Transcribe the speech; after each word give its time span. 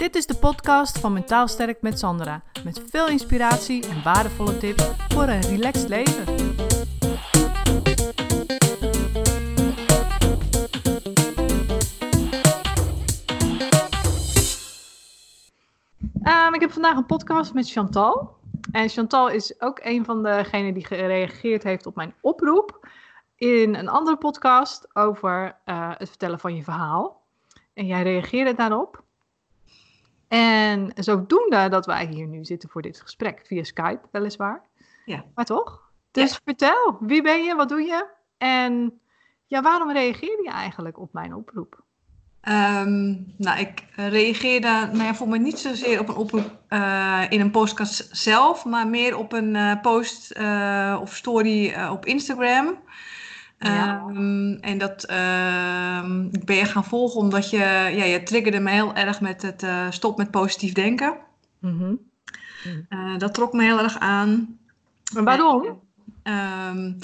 Dit 0.00 0.14
is 0.14 0.26
de 0.26 0.34
podcast 0.34 0.98
van 0.98 1.12
Mentaal 1.12 1.48
Sterk 1.48 1.82
met 1.82 1.98
Sandra. 1.98 2.42
Met 2.64 2.82
veel 2.90 3.08
inspiratie 3.08 3.88
en 3.88 4.02
waardevolle 4.02 4.58
tips 4.58 4.84
voor 5.08 5.22
een 5.22 5.40
relaxed 5.40 5.88
leven. 5.88 6.28
Um, 16.22 16.54
ik 16.54 16.60
heb 16.60 16.70
vandaag 16.70 16.96
een 16.96 17.06
podcast 17.06 17.54
met 17.54 17.70
Chantal. 17.70 18.36
En 18.72 18.88
Chantal 18.88 19.28
is 19.28 19.60
ook 19.60 19.80
een 19.82 20.04
van 20.04 20.22
degenen 20.22 20.74
die 20.74 20.86
gereageerd 20.86 21.62
heeft 21.62 21.86
op 21.86 21.96
mijn 21.96 22.14
oproep 22.20 22.88
in 23.36 23.74
een 23.74 23.88
andere 23.88 24.16
podcast 24.16 24.96
over 24.96 25.56
uh, 25.66 25.90
het 25.96 26.08
vertellen 26.08 26.38
van 26.38 26.54
je 26.54 26.62
verhaal. 26.62 27.22
En 27.74 27.86
jij 27.86 28.02
reageerde 28.02 28.54
daarop. 28.54 29.08
En 30.30 30.92
zodoende 30.94 31.68
dat 31.68 31.86
wij 31.86 32.06
hier 32.06 32.26
nu 32.26 32.44
zitten 32.44 32.68
voor 32.68 32.82
dit 32.82 33.00
gesprek, 33.00 33.40
via 33.46 33.64
Skype 33.64 34.08
weliswaar. 34.10 34.62
Ja. 35.04 35.24
Maar 35.34 35.44
toch? 35.44 35.90
Dus 36.10 36.40
vertel, 36.44 36.96
wie 37.00 37.22
ben 37.22 37.42
je, 37.42 37.54
wat 37.54 37.68
doe 37.68 37.80
je? 37.80 38.06
En 38.38 39.00
ja, 39.46 39.62
waarom 39.62 39.92
reageerde 39.92 40.42
je 40.42 40.50
eigenlijk 40.50 40.98
op 40.98 41.12
mijn 41.12 41.34
oproep? 41.34 41.82
Um, 42.48 43.34
nou, 43.36 43.58
ik 43.58 43.84
reageerde 43.96 44.68
nou 44.68 45.02
ja, 45.02 45.14
voor 45.14 45.28
mij 45.28 45.38
niet 45.38 45.58
zozeer 45.58 46.00
op 46.00 46.08
een 46.08 46.16
oproep 46.16 46.58
uh, 46.68 47.22
in 47.28 47.40
een 47.40 47.50
podcast 47.50 48.08
zelf, 48.16 48.64
maar 48.64 48.88
meer 48.88 49.16
op 49.16 49.32
een 49.32 49.54
uh, 49.54 49.80
post 49.80 50.36
uh, 50.36 50.98
of 51.00 51.14
story 51.16 51.74
op 51.90 52.06
Instagram. 52.06 52.78
Ja. 53.68 54.04
Um, 54.08 54.54
en 54.60 54.78
dat 54.78 55.10
uh, 55.10 56.26
ben 56.44 56.56
je 56.56 56.64
gaan 56.64 56.84
volgen 56.84 57.20
omdat 57.20 57.50
je, 57.50 57.58
ja, 57.94 58.04
je 58.04 58.22
triggerde 58.22 58.60
me 58.60 58.70
heel 58.70 58.94
erg 58.94 59.20
met 59.20 59.42
het 59.42 59.62
uh, 59.62 59.90
stop 59.90 60.16
met 60.16 60.30
positief 60.30 60.72
denken. 60.72 61.16
Mm 61.58 61.78
-hmm. 61.78 61.98
uh, 62.90 63.18
dat 63.18 63.34
trok 63.34 63.52
me 63.52 63.62
heel 63.62 63.78
erg 63.78 63.98
aan. 63.98 64.58
Waarom? 65.12 65.80
Um, 66.22 66.98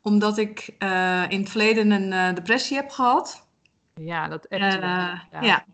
omdat 0.00 0.38
ik 0.38 0.74
eh, 0.78 1.24
in 1.28 1.40
het 1.40 1.50
verleden 1.50 1.90
een 1.90 2.34
depressie 2.34 2.76
heb 2.76 2.90
gehad. 2.90 3.46
Ja, 3.94 4.28
dat 4.28 4.44
echt. 4.44 4.80
ja. 4.80 5.22
ja. 5.40 5.64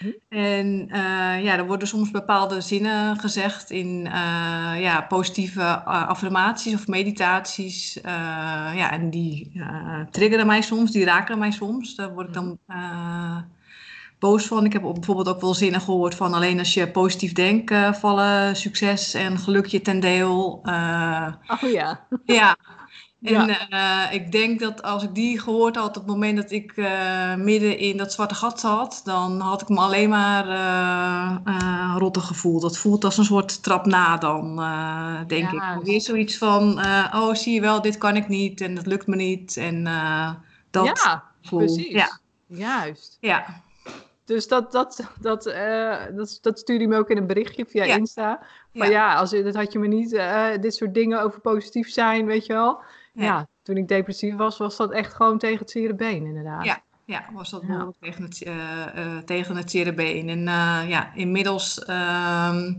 Hm? 0.00 0.10
En 0.28 0.88
uh, 0.88 1.42
ja, 1.42 1.56
er 1.56 1.66
worden 1.66 1.88
soms 1.88 2.10
bepaalde 2.10 2.60
zinnen 2.60 3.18
gezegd 3.18 3.70
in 3.70 4.06
uh, 4.06 4.80
ja, 4.80 5.06
positieve 5.08 5.60
uh, 5.60 6.08
affirmaties 6.08 6.74
of 6.74 6.86
meditaties. 6.86 7.98
ja, 8.74 8.90
en 8.90 9.10
die 9.10 9.62
triggeren 10.10 10.46
mij 10.46 10.60
soms, 10.62 10.90
die 10.90 11.04
raken 11.04 11.38
mij 11.38 11.50
soms. 11.50 11.94
Daar 11.94 12.12
word 12.12 12.26
ik 12.26 12.34
dan 12.34 12.58
hm. 12.66 13.40
boos 14.18 14.46
van. 14.46 14.64
Ik 14.64 14.72
heb 14.72 14.82
bijvoorbeeld 14.82 15.28
ook 15.28 15.40
wel 15.40 15.54
zinnen 15.54 15.80
gehoord 15.80 16.14
van 16.14 16.34
alleen 16.34 16.58
als 16.58 16.74
je 16.74 16.90
positief 16.90 17.32
denkt, 17.32 17.74
vallen 17.92 18.56
succes 18.56 19.14
en 19.14 19.38
geluk 19.38 19.66
je 19.66 19.80
ten 19.80 20.00
deel. 20.00 20.60
oh 21.46 21.70
ja. 21.72 22.06
Ja, 22.24 22.56
en 23.22 23.46
ja. 23.46 24.08
uh, 24.08 24.14
ik 24.14 24.32
denk 24.32 24.60
dat 24.60 24.82
als 24.82 25.02
ik 25.02 25.14
die 25.14 25.40
gehoord 25.40 25.76
had 25.76 25.88
op 25.88 25.94
het 25.94 26.06
moment 26.06 26.36
dat 26.36 26.50
ik 26.50 26.76
uh, 26.76 27.34
midden 27.34 27.78
in 27.78 27.96
dat 27.96 28.12
zwarte 28.12 28.34
gat 28.34 28.60
zat, 28.60 29.00
dan 29.04 29.40
had 29.40 29.62
ik 29.62 29.68
me 29.68 29.78
alleen 29.78 30.08
maar 30.08 30.46
uh, 31.46 31.94
rotte 31.98 32.20
gevoeld. 32.20 32.62
Dat 32.62 32.78
voelt 32.78 33.04
als 33.04 33.18
een 33.18 33.24
soort 33.24 33.62
trap 33.62 33.86
na 33.86 34.16
dan, 34.16 34.56
denk 35.26 35.50
ja, 35.50 35.74
ik. 35.74 35.82
Weer 35.82 36.00
zoiets 36.00 36.38
van, 36.38 36.78
oh 37.14 37.34
zie 37.34 37.54
je 37.54 37.60
wel, 37.60 37.80
dit 37.80 37.98
kan 37.98 38.16
ik 38.16 38.28
niet 38.28 38.60
en 38.60 38.74
dat 38.74 38.86
lukt 38.86 39.06
me 39.06 39.16
niet. 39.16 39.56
En 39.56 39.84
dat 40.70 41.02
ja, 41.04 41.24
gevoel. 41.42 41.58
precies. 41.58 41.92
Ja, 41.92 42.18
juist. 42.46 43.16
Ja. 43.20 43.62
Dus 44.24 44.48
dat, 44.48 44.72
dat, 44.72 45.00
dat, 45.20 45.42
dat, 46.14 46.38
dat 46.42 46.58
stuurde 46.58 46.86
me 46.86 46.96
ook 46.96 47.10
in 47.10 47.16
een 47.16 47.26
berichtje 47.26 47.66
via 47.66 47.84
ja. 47.84 47.96
Insta. 47.96 48.40
Maar 48.72 48.90
ja, 48.90 49.14
als, 49.14 49.30
dat 49.30 49.54
had 49.54 49.72
je 49.72 49.78
me 49.78 49.86
niet, 49.86 50.10
dit 50.60 50.74
soort 50.74 50.94
dingen 50.94 51.22
over 51.22 51.40
positief 51.40 51.90
zijn, 51.90 52.26
weet 52.26 52.46
je 52.46 52.52
wel 52.52 52.80
ja. 53.12 53.48
toen 53.62 53.76
ik 53.76 53.88
depressief 53.88 54.36
was, 54.36 54.58
was 54.58 54.76
dat 54.76 54.92
echt 54.92 55.14
gewoon 55.14 55.38
tegen 55.38 55.58
het 55.58 55.70
zere 55.70 55.94
been, 55.94 56.26
inderdaad. 56.26 56.64
Ja, 56.64 56.82
ja 57.04 57.24
was 57.32 57.50
dat 57.50 57.62
ja. 57.68 57.92
tegen 58.00 58.22
het, 58.22 58.46
uh, 58.46 58.54
uh, 58.96 59.18
tegen 59.18 59.56
het 59.56 59.70
zere 59.70 59.94
been. 59.94 60.28
En 60.28 60.38
uh, 60.38 60.80
ja, 60.88 61.14
inmiddels 61.14 61.84
ehm, 61.84 62.72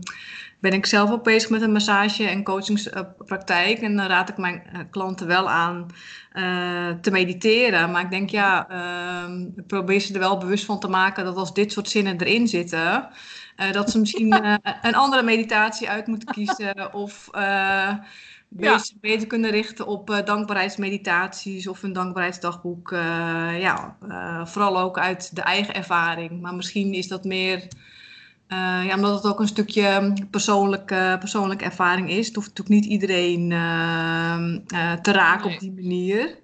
ben 0.60 0.72
ik 0.72 0.86
zelf 0.86 1.10
ook 1.10 1.24
bezig 1.24 1.50
met 1.50 1.62
een 1.62 1.72
massage- 1.72 2.28
en 2.28 2.44
coachingspraktijk. 2.44 3.78
En 3.78 3.96
dan 3.96 4.06
raad 4.06 4.28
ik 4.28 4.36
mijn 4.36 4.88
klanten 4.90 5.26
wel 5.26 5.50
aan 5.50 5.86
te 7.00 7.10
mediteren. 7.10 7.90
Maar 7.90 8.02
ik 8.02 8.10
denk, 8.10 8.30
ja, 8.30 8.68
ehm, 8.68 9.40
ik 9.56 9.66
probeer 9.66 10.00
ze 10.00 10.14
er 10.14 10.18
wel 10.18 10.38
bewust 10.38 10.64
van 10.64 10.80
te 10.80 10.88
maken 10.88 11.24
dat 11.24 11.36
als 11.36 11.54
dit 11.54 11.72
soort 11.72 11.88
zinnen 11.88 12.20
erin 12.20 12.48
zitten... 12.48 13.08
dat 13.72 13.90
ze 13.90 13.98
misschien 13.98 14.32
een 14.82 14.94
andere 14.94 15.22
meditatie 15.22 15.88
uit 15.88 16.06
moeten 16.06 16.28
kiezen 16.34 16.94
of 16.94 17.30
ja. 18.56 18.80
beter 19.00 19.26
kunnen 19.26 19.50
richten 19.50 19.86
op 19.86 20.10
uh, 20.10 20.24
dankbaarheidsmeditaties 20.24 21.66
of 21.66 21.82
een 21.82 21.92
dankbaarheidsdagboek. 21.92 22.90
Uh, 22.90 23.00
ja, 23.60 23.96
uh, 24.08 24.46
vooral 24.46 24.80
ook 24.80 24.98
uit 24.98 25.36
de 25.36 25.42
eigen 25.42 25.74
ervaring. 25.74 26.40
Maar 26.40 26.54
misschien 26.54 26.94
is 26.94 27.08
dat 27.08 27.24
meer, 27.24 27.68
ja, 28.48 28.94
omdat 28.94 29.14
het 29.14 29.32
ook 29.32 29.40
een 29.40 29.46
stukje 29.46 30.12
persoonlijke, 30.30 31.16
persoonlijke 31.18 31.64
ervaring 31.64 32.10
is. 32.10 32.26
Het 32.26 32.34
hoeft 32.34 32.48
natuurlijk 32.48 32.80
niet 32.80 32.92
iedereen 32.92 33.48
te 35.02 35.12
raken 35.12 35.46
nee. 35.46 35.54
op 35.54 35.60
die 35.60 35.72
manier. 35.72 36.38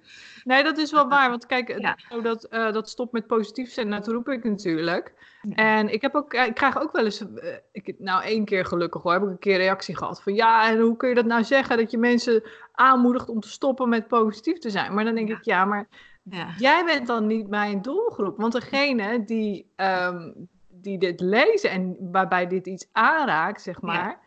Nee, 0.49 0.63
dat 0.63 0.77
is 0.77 0.91
wel 0.91 1.07
waar. 1.07 1.29
Want 1.29 1.45
kijk, 1.45 1.79
ja. 1.79 1.97
dat, 2.21 2.47
dat 2.49 2.89
stopt 2.89 3.11
met 3.11 3.27
positief 3.27 3.71
zijn, 3.71 3.89
dat 3.89 4.07
roep 4.07 4.29
ik 4.29 4.43
natuurlijk. 4.43 5.13
En 5.53 5.93
ik, 5.93 6.01
heb 6.01 6.15
ook, 6.15 6.33
ik 6.33 6.53
krijg 6.53 6.81
ook 6.81 6.91
wel 6.91 7.05
eens, 7.05 7.19
eh, 7.19 7.55
ik, 7.71 7.95
nou 7.97 8.23
één 8.23 8.45
keer 8.45 8.65
gelukkig 8.65 9.01
hoor, 9.01 9.13
heb 9.13 9.23
ik 9.23 9.29
een 9.29 9.39
keer 9.39 9.57
reactie 9.57 9.97
gehad 9.97 10.21
van 10.21 10.33
ja, 10.33 10.69
en 10.69 10.79
hoe 10.79 10.97
kun 10.97 11.09
je 11.09 11.15
dat 11.15 11.25
nou 11.25 11.43
zeggen 11.43 11.77
dat 11.77 11.91
je 11.91 11.97
mensen 11.97 12.43
aanmoedigt 12.71 13.29
om 13.29 13.39
te 13.39 13.49
stoppen 13.49 13.89
met 13.89 14.07
positief 14.07 14.57
te 14.57 14.69
zijn? 14.69 14.93
Maar 14.93 15.03
dan 15.03 15.15
denk 15.15 15.27
ja. 15.27 15.35
ik 15.35 15.43
ja, 15.43 15.65
maar 15.65 15.87
ja. 16.23 16.47
jij 16.57 16.85
bent 16.85 17.07
dan 17.07 17.27
niet 17.27 17.47
mijn 17.47 17.81
doelgroep. 17.81 18.37
Want 18.37 18.53
degene 18.53 19.23
die, 19.23 19.71
um, 19.75 20.49
die 20.69 20.97
dit 20.97 21.19
lezen 21.19 21.69
en 21.69 21.97
waarbij 22.11 22.47
dit 22.47 22.67
iets 22.67 22.89
aanraakt, 22.91 23.61
zeg 23.61 23.81
maar, 23.81 24.19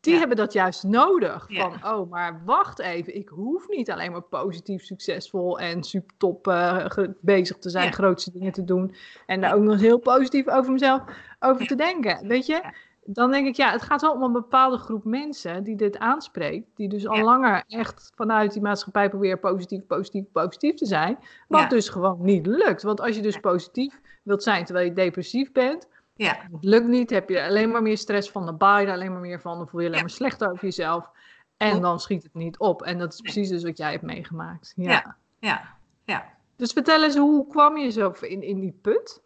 die 0.00 0.12
ja. 0.12 0.18
hebben 0.18 0.36
dat 0.36 0.52
juist 0.52 0.82
nodig. 0.82 1.46
Van, 1.48 1.72
oh, 1.84 2.10
maar 2.10 2.42
wacht 2.44 2.78
even. 2.78 3.16
Ik 3.16 3.28
hoef 3.28 3.68
niet 3.68 3.90
alleen 3.90 4.12
maar 4.12 4.22
positief, 4.22 4.84
succesvol 4.84 5.58
en 5.58 5.82
super 5.82 6.14
top 6.18 6.46
uh, 6.46 6.86
bezig 7.20 7.58
te 7.58 7.70
zijn, 7.70 7.84
ja. 7.84 7.90
grootste 7.90 8.32
dingen 8.32 8.52
te 8.52 8.64
doen. 8.64 8.94
En 9.26 9.40
daar 9.40 9.54
ook 9.54 9.62
nog 9.62 9.80
heel 9.80 9.98
positief 9.98 10.48
over 10.48 10.72
mezelf 10.72 11.02
over 11.40 11.66
te 11.66 11.74
denken. 11.74 12.28
Weet 12.28 12.46
je? 12.46 12.62
Dan 13.06 13.30
denk 13.30 13.46
ik, 13.46 13.56
ja, 13.56 13.70
het 13.70 13.82
gaat 13.82 14.00
wel 14.00 14.12
om 14.12 14.22
een 14.22 14.32
bepaalde 14.32 14.76
groep 14.76 15.04
mensen 15.04 15.64
die 15.64 15.76
dit 15.76 15.98
aanspreekt. 15.98 16.66
Die 16.74 16.88
dus 16.88 17.06
al 17.06 17.22
langer 17.22 17.64
echt 17.68 18.12
vanuit 18.14 18.52
die 18.52 18.62
maatschappij 18.62 19.08
proberen 19.08 19.40
positief, 19.40 19.86
positief, 19.86 20.24
positief 20.32 20.74
te 20.74 20.86
zijn. 20.86 21.18
Wat 21.48 21.70
dus 21.70 21.88
gewoon 21.88 22.18
niet 22.20 22.46
lukt. 22.46 22.82
Want 22.82 23.00
als 23.00 23.16
je 23.16 23.22
dus 23.22 23.40
positief 23.40 24.00
wilt 24.22 24.42
zijn 24.42 24.64
terwijl 24.64 24.86
je 24.86 24.92
depressief 24.92 25.52
bent 25.52 25.88
ja. 26.14 26.36
Het 26.52 26.64
lukt 26.64 26.86
niet, 26.86 27.10
heb 27.10 27.28
je 27.28 27.44
alleen 27.44 27.70
maar 27.70 27.82
meer 27.82 27.98
stress 27.98 28.30
van, 28.30 28.46
de 28.46 28.52
baai 28.52 28.90
alleen 28.90 29.12
maar 29.12 29.20
meer 29.20 29.40
van, 29.40 29.58
dan 29.58 29.68
voel 29.68 29.80
je 29.80 29.86
alleen 29.86 29.98
ja. 29.98 30.04
maar 30.04 30.14
slechter 30.14 30.50
over 30.50 30.64
jezelf. 30.64 31.10
En 31.56 31.80
dan 31.80 32.00
schiet 32.00 32.22
het 32.22 32.34
niet 32.34 32.58
op. 32.58 32.82
En 32.82 32.98
dat 32.98 33.12
is 33.12 33.20
precies 33.20 33.48
dus 33.48 33.62
wat 33.62 33.78
jij 33.78 33.90
hebt 33.90 34.02
meegemaakt. 34.02 34.72
Ja, 34.76 34.90
ja, 34.90 35.16
ja. 35.38 35.76
ja. 36.04 36.32
Dus 36.56 36.72
vertel 36.72 37.04
eens, 37.04 37.16
hoe 37.16 37.46
kwam 37.46 37.76
je 37.76 37.90
zo 37.90 38.10
in, 38.20 38.42
in 38.42 38.60
die 38.60 38.78
put? 38.82 39.22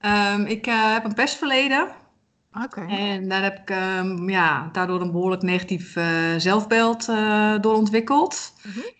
Um, 0.00 0.44
ik 0.46 0.66
uh, 0.66 0.92
heb 0.92 1.04
een 1.04 1.14
pestverleden. 1.14 1.88
Oké. 2.52 2.80
Okay. 2.80 3.10
En 3.10 3.28
daar 3.28 3.42
heb 3.42 3.58
ik 3.58 3.70
um, 3.70 4.28
ja, 4.28 4.68
daardoor 4.72 5.00
een 5.00 5.12
behoorlijk 5.12 5.42
negatief 5.42 5.96
uh, 5.96 6.34
zelfbeeld 6.36 7.08
uh, 7.08 7.58
door 7.60 7.74
ontwikkeld. 7.74 8.52
Mm 8.62 8.72
-hmm. 8.72 8.95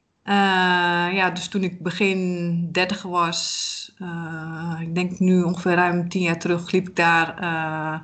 Ja, 1.15 1.31
dus 1.31 1.49
toen 1.49 1.63
ik 1.63 1.83
begin 1.83 2.69
30 2.73 3.03
was, 3.03 3.93
uh, 3.99 4.79
ik 4.81 4.95
denk 4.95 5.19
nu 5.19 5.43
ongeveer 5.43 5.75
ruim 5.75 6.09
tien 6.09 6.23
jaar 6.23 6.39
terug 6.39 6.71
liep 6.71 6.89
ik 6.89 6.97
daar 6.97 7.43
uh, 7.43 7.99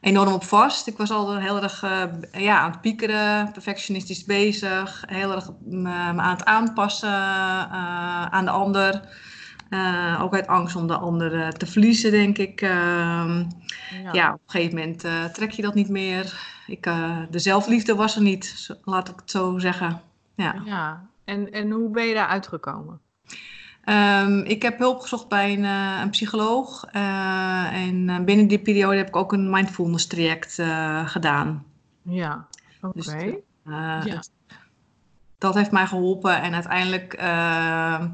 enorm 0.00 0.32
op 0.32 0.44
vast. 0.44 0.86
Ik 0.86 0.96
was 0.96 1.10
al 1.10 1.36
heel 1.36 1.62
erg 1.62 1.80
ja, 2.32 2.58
aan 2.58 2.70
het 2.70 2.80
piekeren, 2.80 3.52
perfectionistisch 3.52 4.24
bezig, 4.24 5.04
heel 5.06 5.32
erg 5.32 5.50
me 5.64 5.90
aan 5.90 6.30
het 6.30 6.44
aanpassen 6.44 7.18
aan 8.30 8.44
de 8.44 8.50
ander. 8.50 9.08
ook 10.20 10.34
uit 10.34 10.46
angst 10.46 10.76
om 10.76 10.86
de 10.86 10.96
ander 10.96 11.54
te 11.54 11.66
verliezen, 11.66 12.10
denk 12.10 12.38
ik. 12.38 12.60
Ja. 12.60 14.12
ja. 14.12 14.32
op 14.32 14.40
een 14.46 14.50
gegeven 14.50 14.78
moment 14.78 15.34
trek 15.34 15.50
je 15.50 15.62
dat 15.62 15.74
niet 15.74 15.88
meer. 15.88 16.40
Ik, 16.66 16.82
de 17.30 17.38
zelfliefde 17.38 17.94
was 17.94 18.16
er 18.16 18.22
niet, 18.22 18.76
laat 18.84 19.08
ik 19.08 19.16
het 19.16 19.30
zo 19.30 19.58
zeggen. 19.58 20.00
Ja, 20.34 20.54
ja. 20.64 21.07
En, 21.28 21.52
en 21.52 21.70
hoe 21.70 21.90
ben 21.90 22.04
je 22.04 22.14
daar 22.14 22.26
uitgekomen? 22.26 23.00
Um, 23.84 24.42
ik 24.42 24.62
heb 24.62 24.78
hulp 24.78 25.00
gezocht 25.00 25.28
bij 25.28 25.52
een, 25.52 25.64
uh, 25.64 25.98
een 26.02 26.10
psycholoog. 26.10 26.84
Uh, 26.92 27.72
en 27.72 28.24
binnen 28.24 28.46
die 28.46 28.58
periode 28.58 28.96
heb 28.96 29.08
ik 29.08 29.16
ook 29.16 29.32
een 29.32 29.50
mindfulness 29.50 30.06
traject 30.06 30.58
uh, 30.58 31.08
gedaan. 31.08 31.64
Ja, 32.02 32.46
oké. 32.80 32.98
Okay. 32.98 33.42
Dus, 34.02 34.10
ja. 34.10 34.22
dat 35.38 35.54
heeft 35.54 35.70
mij 35.70 35.86
geholpen. 35.86 36.42
En 36.42 36.54
uiteindelijk 36.54 37.12
ehm, 37.12 38.08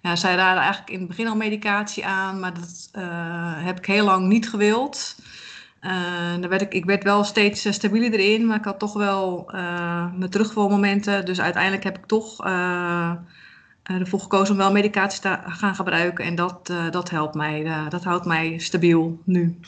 ja, 0.00 0.16
zij 0.16 0.34
raden 0.34 0.62
eigenlijk 0.62 0.90
in 0.90 0.98
het 0.98 1.08
begin 1.08 1.28
al 1.28 1.36
medicatie 1.36 2.06
aan, 2.06 2.40
maar 2.40 2.54
dat 2.54 2.90
heb 3.64 3.78
ik 3.78 3.86
heel 3.86 4.04
lang 4.04 4.26
niet 4.26 4.48
gewild. 4.48 5.16
Dan 6.40 6.48
werd 6.48 6.62
ik, 6.62 6.72
ik 6.72 6.84
werd 6.84 7.04
wel 7.04 7.24
steeds 7.24 7.72
stabieler 7.72 8.12
erin, 8.12 8.46
maar 8.46 8.56
ik 8.56 8.64
had 8.64 8.78
toch 8.78 8.92
wel 8.92 9.48
mijn 10.16 10.30
terugvalmomenten. 10.30 11.24
Dus 11.24 11.40
uiteindelijk 11.40 11.84
heb 11.84 11.98
ik 11.98 12.06
toch 12.06 12.44
ervoor 13.82 14.20
gekozen 14.20 14.54
om 14.54 14.60
wel 14.60 14.72
medicatie 14.72 15.20
te 15.20 15.38
gaan 15.44 15.74
gebruiken. 15.74 16.24
En 16.24 16.34
dat, 16.34 16.72
dat 16.90 17.10
helpt 17.10 17.34
mij. 17.34 17.86
dat 17.88 18.04
houdt 18.04 18.24
mij 18.24 18.58
stabiel 18.58 19.18
nu. 19.24 19.60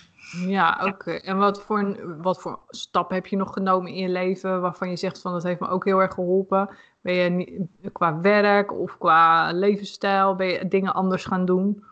Ja, 0.46 0.80
oké. 0.84 1.10
En 1.10 1.36
wat 1.36 1.62
voor, 1.62 1.96
wat 2.22 2.40
voor 2.40 2.58
stap 2.68 3.10
heb 3.10 3.26
je 3.26 3.36
nog 3.36 3.52
genomen 3.52 3.92
in 3.92 4.02
je 4.02 4.08
leven 4.08 4.60
waarvan 4.60 4.90
je 4.90 4.96
zegt 4.96 5.20
van 5.20 5.32
dat 5.32 5.42
heeft 5.42 5.60
me 5.60 5.68
ook 5.68 5.84
heel 5.84 6.00
erg 6.00 6.14
geholpen? 6.14 6.68
Ben 7.00 7.14
je 7.38 7.66
qua 7.92 8.20
werk 8.20 8.72
of 8.72 8.98
qua 8.98 9.52
levensstijl, 9.52 10.34
ben 10.34 10.46
je 10.46 10.68
dingen 10.68 10.94
anders 10.94 11.24
gaan 11.24 11.44
doen? 11.44 11.84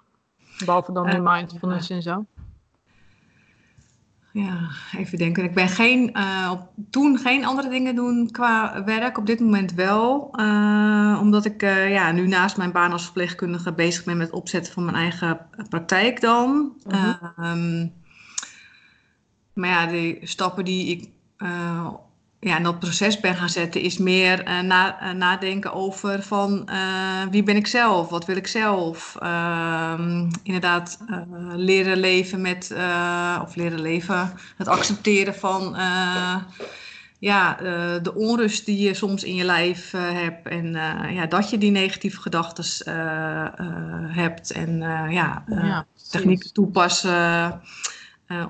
Behalve 0.65 0.93
dan 0.93 1.07
die 1.07 1.21
uh, 1.21 1.33
mindfulness 1.33 1.91
en 1.91 2.03
zo? 2.03 2.25
Ja, 4.35 4.69
even 4.97 5.19
denken. 5.19 5.45
Ik 5.45 5.55
ben 5.55 5.69
geen, 5.69 6.11
uh, 6.17 6.49
op, 6.53 6.73
toen 6.91 7.19
geen 7.19 7.45
andere 7.45 7.69
dingen 7.69 7.95
doen 7.95 8.31
qua 8.31 8.85
werk. 8.85 9.19
Op 9.19 9.27
dit 9.27 9.41
moment 9.41 9.75
wel. 9.75 10.31
Uh, 10.41 11.19
omdat 11.21 11.45
ik 11.45 11.63
uh, 11.63 11.91
ja, 11.91 12.13
nu 12.13 12.27
naast 12.27 12.57
mijn 12.57 12.73
baan 12.73 12.93
als 12.93 13.05
verpleegkundige 13.05 13.73
bezig 13.73 14.05
ben 14.05 14.17
met 14.17 14.27
het 14.27 14.37
opzetten 14.37 14.73
van 14.73 14.85
mijn 14.85 14.97
eigen 14.97 15.47
praktijk 15.69 16.21
dan. 16.21 16.73
Uh 16.87 17.15
-huh. 17.37 17.87
Maar 19.53 19.69
ja, 19.69 19.87
de 19.87 20.19
stappen 20.23 20.65
die 20.65 20.87
ik 20.87 21.09
ja, 22.45 22.57
in 22.57 22.63
dat 22.63 22.79
proces 22.79 23.21
ben 23.21 23.35
gaan 23.35 23.49
zetten, 23.49 23.81
is 23.81 23.99
meer 23.99 24.49
uh, 24.49 24.61
na, 24.61 25.03
uh, 25.03 25.11
nadenken 25.11 25.73
over 25.73 26.23
van 26.23 26.69
wie 27.31 27.43
ben 27.43 27.57
ik 27.57 27.67
zelf, 27.67 28.09
wat 28.09 28.25
wil 28.25 28.37
ik 28.37 28.47
zelf. 28.47 29.17
Ehm, 29.19 30.31
inderdaad, 30.43 30.99
leren 31.57 31.97
leven 31.97 32.41
met, 32.41 32.75
of 33.43 33.55
leren 33.55 33.81
leven, 33.81 34.33
het 34.57 34.69
accepteren 34.69 35.35
van 35.35 35.77
ja, 37.19 37.57
de 38.03 38.15
onrust 38.15 38.67
die 38.67 38.81
je 38.81 38.95
soms 38.95 39.25
in 39.25 39.35
je 39.35 39.45
lijf 39.45 39.91
hebt. 39.97 40.49
En 40.49 40.73
ja, 41.13 41.27
dat 41.27 41.51
je 41.51 41.59
die 41.59 41.71
negatieve 41.71 42.21
gedachten 42.21 42.65
hebt. 44.13 44.53
En 44.53 44.79
ja, 45.11 45.45
ja 45.49 45.87
technieken 46.11 46.53
toepassen 46.53 47.61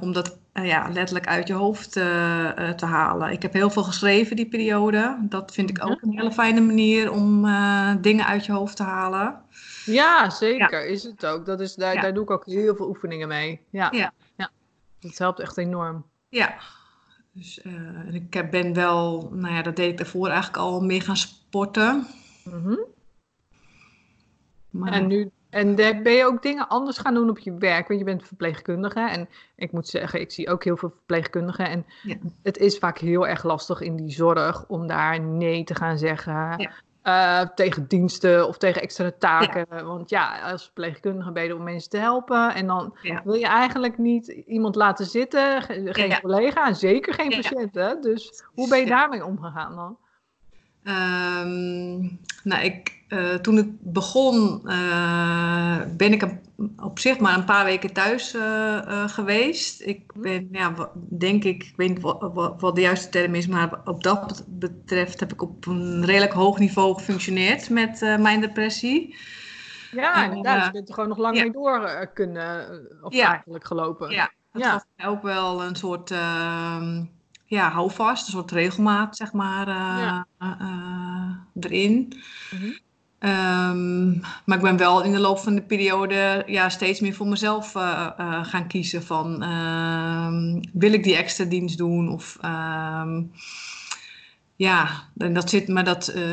om 0.01 0.13
dat 0.13 0.39
uh, 0.55 0.67
ja, 0.67 0.89
letterlijk 0.93 1.27
uit 1.27 1.47
je 1.47 1.55
hoofd 1.55 1.97
uh, 1.97 2.05
uh, 2.05 2.71
te 2.71 2.87
halen. 2.87 3.31
Ik 3.31 3.43
heb 3.43 3.53
heel 3.53 3.71
veel 3.71 3.83
geschreven 3.83 4.37
die 4.37 4.49
periode. 4.49 5.19
Dat 5.21 5.53
vind 5.53 5.71
ik 5.71 5.85
ook 5.85 6.03
een 6.03 6.19
hele 6.19 6.33
fijne 6.33 6.61
manier 6.61 7.13
om 7.13 7.47
dingen 8.01 8.27
uit 8.27 8.47
je 8.47 8.53
hoofd 8.53 8.77
te 8.77 8.83
halen. 8.83 9.43
Ja, 9.85 10.31
zeker. 10.31 10.73
Ja. 10.73 10.79
Is 10.79 11.03
het 11.03 11.27
ook. 11.27 11.47
Dat 11.47 11.61
is, 11.61 11.75
daar, 11.75 11.95
ja. 11.95 12.01
daar 12.01 12.15
doe 12.15 12.23
ik 12.23 12.31
ook 12.31 12.47
heel 12.47 12.77
veel 12.77 12.89
oefeningen 12.89 13.29
mee. 13.29 13.61
Ja. 13.71 13.89
ja. 13.93 14.13
ja. 14.37 14.51
Dat 15.01 15.19
helpt 15.19 15.41
echt 15.41 15.57
enorm. 15.57 16.05
Ja. 16.29 16.55
Dus 17.33 17.61
ik 18.11 18.51
ben 18.51 18.75
wel, 18.75 19.31
nou 19.33 19.55
ja, 19.55 19.63
dat 19.63 19.77
deed 19.77 19.91
ik 19.91 19.97
daarvoor 19.97 20.29
eigenlijk 20.29 20.57
al 20.57 20.81
meer 20.81 21.03
gaan 21.03 21.17
sporten. 21.17 22.07
Mm 22.45 22.63
-hmm. 22.65 22.85
maar... 24.71 24.93
En 24.93 25.07
nu 25.07 25.31
en 25.55 25.75
ben 26.03 26.13
je 26.13 26.25
ook 26.25 26.43
dingen 26.43 26.69
anders 26.69 26.99
gaan 26.99 27.15
doen 27.15 27.31
op 27.31 27.39
je 27.39 27.55
werk? 27.59 27.89
Want 27.89 28.01
je 28.01 28.07
bent 28.07 28.27
verpleegkundige. 28.27 29.01
En 29.01 29.29
ik 29.57 29.73
moet 29.73 29.89
zeggen, 29.89 30.21
ik 30.21 30.33
zie 30.33 30.49
ook 30.49 30.65
heel 30.65 30.77
veel 30.77 30.91
verpleegkundigen. 30.91 31.69
En 31.69 31.87
ja. 32.03 32.17
het 32.43 32.59
is 32.59 32.79
vaak 32.79 32.99
heel 32.99 33.27
erg 33.27 33.43
lastig 33.43 33.81
in 33.81 33.97
die 33.97 34.11
zorg 34.11 34.65
om 34.69 34.87
daar 34.87 35.21
nee 35.21 35.65
te 35.65 35.75
gaan 35.75 35.99
zeggen. 35.99 36.33
Ja. 36.57 36.71
Uh, 37.07 37.49
tegen 37.55 37.87
diensten 37.89 38.49
of 38.49 38.59
tegen 38.59 38.83
extra 38.83 39.13
taken. 39.19 39.67
Ja. 39.71 39.85
Want 39.85 40.11
ja, 40.11 40.51
als 40.51 40.65
verpleegkundige 40.65 41.33
ben 41.33 41.45
je 41.45 41.57
om 41.57 41.63
mensen 41.63 41.91
te 41.91 41.99
helpen. 41.99 42.55
En 42.55 42.67
dan 42.67 42.97
wil 43.25 43.35
je 43.35 43.47
eigenlijk 43.47 43.99
niet 43.99 44.27
iemand 44.29 44.75
laten 44.75 45.07
zitten. 45.07 45.63
Geen 45.63 46.21
collega 46.21 46.67
en 46.67 46.77
zeker 46.77 47.15
geen 47.15 47.31
patiënten. 47.31 48.01
Dus 48.01 48.45
hoe 48.55 48.69
ben 48.69 48.79
je 48.79 48.87
daarmee 48.87 49.25
omgegaan 49.25 49.77
dan? 49.77 49.97
Um, 50.87 52.21
nou, 52.43 52.65
ik, 52.65 53.04
uh, 53.15 53.35
toen 53.35 53.57
het 53.57 53.69
begon, 53.81 54.61
uh, 54.65 55.81
ben 55.97 56.13
ik 56.13 56.27
op 56.77 56.99
zich 56.99 57.19
maar 57.19 57.37
een 57.37 57.45
paar 57.45 57.65
weken 57.65 57.93
thuis 57.93 58.35
uh, 58.35 59.09
geweest. 59.09 59.81
Ik 59.81 60.13
ben, 60.15 60.49
ja, 60.53 60.91
denk 60.95 61.45
ik, 61.45 61.63
ik 61.63 61.73
weet 61.77 61.89
niet 61.89 62.01
wat, 62.01 62.55
wat, 62.61 62.75
de 62.75 62.81
juiste 62.81 63.09
term 63.09 63.35
is, 63.35 63.47
maar 63.47 63.81
op 63.85 64.03
dat 64.03 64.45
betreft 64.49 65.21
heb 65.21 65.33
ik 65.33 65.43
op 65.43 65.67
een 65.67 66.05
redelijk 66.05 66.33
hoog 66.33 66.59
niveau 66.59 66.95
gefunctioneerd 66.95 67.71
met 67.71 68.01
mijn 68.01 68.41
depressie. 68.41 69.17
Ja, 69.91 70.25
inderdaad. 70.25 70.67
je 70.67 70.73
bent 70.73 70.89
er 70.89 70.95
gewoon 70.95 71.09
nog 71.09 71.19
lang 71.19 71.37
ja. 71.37 71.43
mee 71.43 71.53
door 71.53 72.11
kunnen, 72.15 72.81
of 73.03 73.15
ja. 73.15 73.31
eigenlijk 73.31 73.67
gelopen. 73.67 74.11
Ja, 74.11 74.31
dat 74.53 74.63
ja. 74.63 74.71
gaf 74.71 74.85
mij 74.97 75.07
ook 75.07 75.23
wel 75.23 75.63
een 75.65 75.77
soort 75.77 76.11
ehm, 76.11 77.03
ja, 77.55 77.71
houvast, 77.71 78.27
een 78.27 78.33
soort 78.33 78.51
regelmaat, 78.51 79.17
zeg 79.17 79.33
maar, 79.33 79.69
uh, 79.69 79.75
ja. 79.75 80.27
uh, 80.39 81.65
erin. 81.65 82.13
Mm 82.51 82.59
-hmm. 82.59 82.79
Um, 83.25 84.21
maar 84.45 84.57
ik 84.57 84.63
ben 84.63 84.77
wel 84.77 85.03
in 85.03 85.13
de 85.13 85.19
loop 85.19 85.39
van 85.39 85.55
de 85.55 85.63
periode 85.63 86.43
ja, 86.47 86.69
steeds 86.69 87.01
meer 87.01 87.15
voor 87.15 87.27
mezelf 87.27 87.75
uh, 87.75 88.09
gaan 88.45 88.67
kiezen 88.67 89.03
van 89.03 89.43
ehm, 89.43 90.63
wil 90.73 90.93
ik 90.93 91.05
die 91.05 91.17
extra 91.17 91.45
dienst 91.45 91.79
doen 91.79 92.09
of 92.09 92.39
ehm, 92.41 93.23
ja, 94.57 94.89
dat 95.15 95.51
zit, 95.51 95.69
maar 95.69 95.85
dat, 95.85 96.13
uh, 96.17 96.25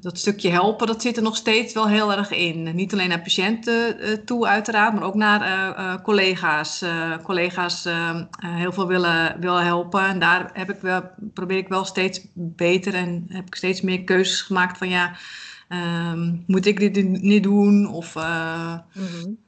dat 0.00 0.18
stukje 0.18 0.50
helpen, 0.50 0.86
dat 0.86 1.02
zit 1.02 1.16
er 1.16 1.22
nog 1.22 1.36
steeds 1.36 1.74
wel 1.74 1.88
heel 1.88 2.12
erg 2.12 2.30
in. 2.30 2.74
Niet 2.74 2.92
alleen 2.92 3.08
naar 3.08 3.20
patiënten 3.22 4.24
toe 4.24 4.46
uiteraard, 4.46 4.94
maar 4.94 5.02
ook 5.02 5.14
naar 5.14 6.02
collega's. 6.02 6.84
collega's 7.22 7.88
heel 8.38 8.72
veel 8.72 8.86
willen, 8.86 9.40
willen 9.40 9.64
helpen. 9.64 10.06
En 10.06 10.18
daar 10.18 10.50
heb 10.52 10.70
ik 10.70 10.80
wel, 10.80 11.02
probeer 11.32 11.58
ik 11.58 11.68
wel 11.68 11.84
steeds 11.84 12.20
beter 12.34 12.94
en 12.94 13.24
heb 13.28 13.46
ik 13.46 13.54
steeds 13.54 13.80
meer 13.80 14.04
keuzes 14.04 14.42
gemaakt 14.42 14.78
van 14.78 14.88
ja, 14.88 15.16
um, 15.68 16.44
moet 16.46 16.66
ik 16.66 16.94
dit 16.94 17.22
niet 17.22 17.42
doen? 17.42 17.88
Of 17.88 18.14
mm-hmm. 18.14 19.38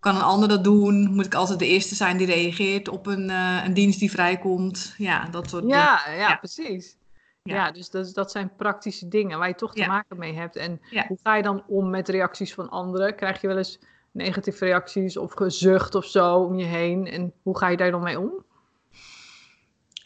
kan 0.00 0.16
een 0.16 0.22
ander 0.22 0.48
dat 0.48 0.64
doen? 0.64 1.14
Moet 1.14 1.26
ik 1.26 1.34
altijd 1.34 1.58
de 1.58 1.66
eerste 1.66 1.94
zijn 1.94 2.16
die 2.16 2.26
reageert 2.26 2.88
op 2.88 3.06
een, 3.06 3.28
een 3.64 3.74
dienst 3.74 3.98
die 3.98 4.10
vrijkomt? 4.10 4.94
Ja, 4.98 5.28
dat 5.30 5.48
soort 5.50 5.64
Ja, 5.66 6.00
ja, 6.06 6.12
ja. 6.12 6.36
precies. 6.36 6.96
Ja, 7.42 7.54
ja 7.54 7.72
dus 7.72 7.90
dat, 7.90 8.14
dat, 8.14 8.30
zijn 8.30 8.56
praktische 8.56 9.08
dingen 9.08 9.38
waar 9.38 9.48
je 9.48 9.54
toch 9.54 9.74
te 9.74 9.86
maken 9.86 10.18
mee 10.18 10.34
hebt. 10.34 10.56
En 10.56 10.80
hoe 11.08 11.18
ga 11.22 11.36
je 11.36 11.42
dan 11.42 11.64
om 11.66 11.90
met 11.90 12.08
reacties 12.08 12.54
van 12.54 12.68
anderen? 12.70 13.16
Krijg 13.16 13.40
je 13.40 13.46
wel 13.46 13.56
eens 13.56 13.78
negatieve 14.10 14.64
reacties 14.64 15.16
of 15.16 15.32
gezucht 15.32 15.94
of 15.94 16.04
zo 16.04 16.36
om 16.36 16.58
je 16.58 16.64
heen? 16.64 17.06
En 17.06 17.32
hoe 17.42 17.58
ga 17.58 17.68
je 17.68 17.76
daar 17.76 17.90
dan 17.90 18.02
mee 18.02 18.20
om? 18.20 18.44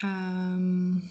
Um, 0.05 1.11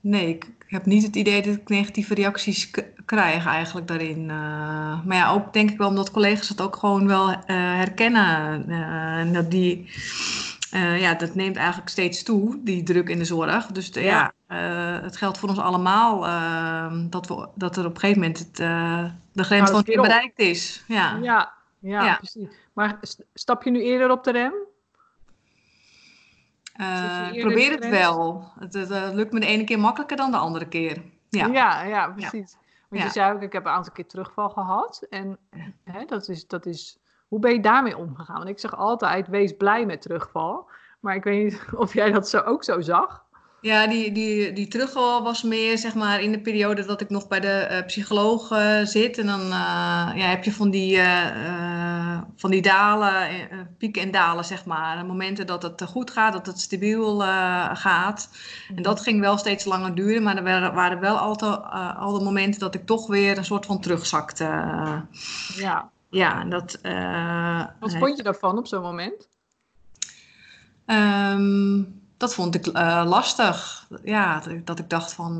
nee, 0.00 0.28
ik 0.28 0.48
heb 0.66 0.86
niet 0.86 1.02
het 1.02 1.16
idee 1.16 1.42
dat 1.42 1.54
ik 1.54 1.68
negatieve 1.68 2.14
reacties 2.14 2.70
krijg 3.04 3.46
eigenlijk 3.46 3.86
daarin. 3.86 4.20
Uh, 4.20 5.04
maar 5.04 5.16
ja, 5.16 5.30
ook 5.30 5.52
denk 5.52 5.70
ik 5.70 5.78
wel 5.78 5.88
omdat 5.88 6.10
collega's 6.10 6.48
het 6.48 6.60
ook 6.60 6.76
gewoon 6.76 7.06
wel 7.06 7.28
uh, 7.30 7.36
herkennen. 7.46 8.64
Uh, 8.68 9.18
en 9.18 9.32
dat 9.32 9.50
die 9.50 9.90
ja, 10.98 11.14
dat 11.14 11.34
neemt 11.34 11.56
eigenlijk 11.56 11.88
steeds 11.88 12.22
toe, 12.22 12.58
die 12.64 12.82
druk 12.82 13.08
in 13.08 13.18
de 13.18 13.24
zorg. 13.24 13.66
Dus 13.66 13.92
de, 13.92 14.00
ja, 14.00 14.32
ja 14.48 14.56
het 15.02 15.16
geldt 15.16 15.38
voor 15.38 15.48
ons 15.48 15.58
allemaal 15.58 16.26
uh, 16.26 16.92
dat, 17.10 17.26
we, 17.26 17.48
dat 17.54 17.76
er 17.76 17.86
op 17.86 17.94
een 17.94 18.00
gegeven 18.00 18.20
moment 18.20 18.38
het, 18.38 18.56
de 19.32 19.44
grens 19.44 19.70
van 19.70 19.84
keer 19.84 20.00
bereikt 20.00 20.38
is. 20.38 20.84
Ja. 20.88 21.18
Ja, 21.22 21.52
ja, 21.78 22.04
ja, 22.04 22.16
precies. 22.16 22.48
Maar 22.72 22.98
stap 23.34 23.62
je 23.62 23.70
nu 23.70 23.82
eerder 23.82 24.10
op 24.10 24.24
de 24.24 24.32
rem? 24.32 24.52
Probeer 27.40 27.70
het 27.70 27.88
wel. 27.88 28.44
Het, 28.58 28.72
het 28.72 29.14
lukt 29.14 29.32
me 29.32 29.40
de 29.40 29.46
ene 29.46 29.64
keer 29.64 29.78
makkelijker 29.78 30.16
dan 30.16 30.30
de 30.30 30.36
andere 30.36 30.68
keer. 30.68 31.02
Ja, 31.28 31.46
ja, 31.46 31.82
ja 31.82 32.08
precies. 32.08 32.56
Want 32.88 33.02
je 33.02 33.10
zei 33.10 33.34
ook, 33.34 33.42
ik 33.42 33.52
heb 33.52 33.64
een 33.64 33.72
aantal 33.72 33.92
keer 33.92 34.06
terugval 34.06 34.48
gehad. 34.48 35.06
En 35.10 35.38
hè, 35.84 36.04
dat, 36.04 36.28
is, 36.28 36.46
dat 36.46 36.66
is 36.66 37.00
hoe 37.30 37.38
ben 37.38 37.52
je 37.52 37.60
daarmee 37.60 37.96
omgegaan? 37.96 38.36
Want 38.36 38.48
ik 38.48 38.58
zeg 38.58 38.76
altijd, 38.76 39.28
wees 39.28 39.56
blij 39.56 39.86
met 39.86 40.02
terugval. 40.02 40.68
Maar 41.00 41.14
ik 41.14 41.24
weet 41.24 41.42
niet 41.42 41.64
of 41.82 41.94
jij 41.94 42.10
dat 42.10 42.28
zo 42.28 42.40
ook 42.40 42.64
zo 42.64 42.80
zag. 42.80 43.24
Ja, 43.60 43.86
die, 43.86 44.12
die, 44.12 44.52
die 44.52 44.68
terugval 44.68 45.22
was 45.22 45.42
meer 45.42 45.78
zeg 45.78 45.94
maar 45.94 46.20
in 46.20 46.32
de 46.32 46.40
periode 46.40 46.84
dat 46.84 47.00
ik 47.00 47.10
nog 47.10 47.28
bij 47.28 47.40
de 47.40 47.68
uh, 47.70 47.86
psycholoog 47.86 48.50
uh, 48.50 48.84
zit. 48.84 49.18
En 49.18 49.26
dan 49.26 49.40
uh, 49.40 50.10
ja, 50.14 50.26
heb 50.28 50.44
je 50.44 50.52
van 50.52 50.70
die, 50.70 51.00
van 52.36 52.50
die 52.50 52.62
dalen, 52.62 53.28
pieken 53.78 54.02
en 54.02 54.10
dalen 54.10 54.44
zeg 54.44 54.64
maar. 54.64 55.06
Momenten 55.06 55.46
dat 55.46 55.62
het 55.62 55.82
goed 55.82 56.10
gaat, 56.10 56.32
dat 56.32 56.46
het 56.46 56.60
stabiel 56.60 57.20
gaat. 57.72 58.30
En 58.74 58.82
dat 58.82 59.00
ging 59.00 59.20
wel 59.20 59.38
steeds 59.38 59.64
langer 59.64 59.94
duren. 59.94 60.22
Maar 60.22 60.36
er 60.36 60.74
waren 60.74 61.00
wel 61.00 61.16
altijd 61.16 61.60
al 61.96 62.18
de 62.18 62.24
momenten 62.24 62.60
dat 62.60 62.74
ik 62.74 62.86
toch 62.86 63.06
weer 63.06 63.38
een 63.38 63.44
soort 63.44 63.66
van 63.66 63.80
terugzakte. 63.80 64.44
Ja. 65.56 65.90
Ja, 66.10 66.44
dat... 66.44 66.78
Wat 67.80 67.96
vond 67.96 68.16
je 68.16 68.22
daarvan 68.22 68.58
op 68.58 68.66
zo'n 68.66 68.82
moment? 68.82 69.28
Um, 70.86 71.99
dat 72.20 72.34
vond 72.34 72.54
ik 72.54 72.66
lastig. 73.04 73.86
Ja, 74.02 74.42
dat, 74.64 74.78
ik 74.78 74.90
dacht 74.90 75.12
van, 75.12 75.34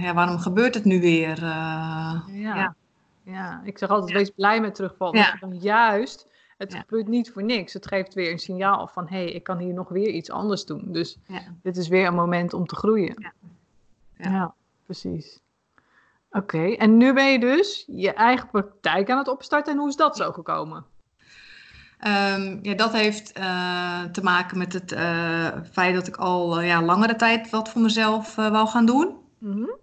ja, 0.00 0.14
waarom 0.14 0.38
gebeurt 0.38 0.74
het 0.74 0.84
nu 0.84 1.00
weer? 1.00 1.40
ja. 1.40 2.22
ja. 2.32 2.74
ja. 3.22 3.60
ik 3.64 3.78
zeg 3.78 3.88
altijd, 3.88 4.12
wees 4.12 4.30
blij 4.30 4.60
met 4.60 4.74
terugval. 4.74 5.14
Ja. 5.14 5.36
Dan 5.40 5.56
juist, 5.56 6.26
het 6.56 6.74
gebeurt 6.74 7.08
niet 7.08 7.30
voor 7.32 7.42
niks. 7.42 7.72
Het 7.72 7.86
geeft 7.86 8.14
weer 8.14 8.30
een 8.30 8.38
signaal 8.38 8.86
van, 8.86 9.08
hé, 9.08 9.16
hey, 9.16 9.32
ik 9.32 9.42
kan 9.42 9.58
hier 9.58 9.74
nog 9.74 9.88
weer 9.88 10.08
iets 10.08 10.30
anders 10.30 10.64
doen. 10.64 10.84
Dus 10.86 11.18
dit 11.62 11.76
is 11.76 11.88
weer 11.88 12.06
een 12.06 12.14
moment 12.14 12.54
om 12.54 12.66
te 12.66 12.76
groeien. 12.76 13.32
Ja, 14.16 14.54
precies. 14.84 15.40
Oké, 16.30 16.72
en 16.72 16.96
nu 16.96 17.12
ben 17.12 17.32
je 17.32 17.38
dus 17.38 17.84
je 17.86 18.12
eigen 18.12 18.48
praktijk 18.50 19.10
aan 19.10 19.18
het 19.18 19.28
opstarten. 19.28 19.72
En 19.72 19.78
hoe 19.78 19.88
is 19.88 19.96
dat 19.96 20.16
zo 20.16 20.32
gekomen? 20.32 20.84
Um, 22.00 22.58
ja, 22.62 22.74
dat 22.74 22.92
heeft 22.92 23.38
uh, 23.38 24.02
te 24.02 24.22
maken 24.22 24.58
met 24.58 24.72
het 24.72 24.92
uh, 24.92 25.48
feit 25.72 25.94
dat 25.94 26.06
ik 26.06 26.16
al 26.16 26.60
uh, 26.60 26.66
ja, 26.66 26.82
langere 26.82 27.16
tijd 27.16 27.50
wat 27.50 27.68
voor 27.68 27.82
mezelf 27.82 28.34
wou 28.34 28.68
gaan 28.68 28.86
doen. 28.86 29.14
Mm 29.38 29.52
-hmm. 29.52 29.76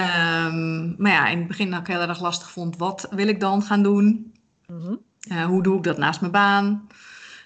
um, 0.00 0.94
maar 0.98 1.12
ja, 1.12 1.28
in 1.28 1.38
het 1.38 1.46
begin 1.46 1.70
dat 1.70 1.80
ik 1.80 1.86
heel 1.86 2.00
erg 2.00 2.20
lastig 2.20 2.50
vond, 2.50 2.76
wat 2.76 3.06
wil 3.10 3.28
ik 3.28 3.40
dan 3.40 3.62
gaan 3.62 3.82
doen? 3.82 4.32
Mm 4.66 4.80
-hmm. 4.80 5.44
hoe 5.44 5.62
doe 5.62 5.76
ik 5.76 5.82
dat 5.82 5.98
naast 5.98 6.20
mijn 6.20 6.32
baan? 6.32 6.86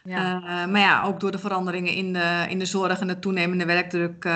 Ja. 0.05 0.37
Uh, 0.37 0.73
maar 0.73 0.81
ja, 0.81 1.03
ook 1.03 1.21
door 1.21 1.31
de 1.31 1.39
veranderingen 1.39 1.93
in 1.93 2.13
de, 2.13 2.47
in 2.49 2.59
de 2.59 2.65
zorg 2.65 3.01
en 3.01 3.07
de 3.07 3.19
toenemende 3.19 3.65
werkdruk, 3.65 4.25
uh, 4.25 4.33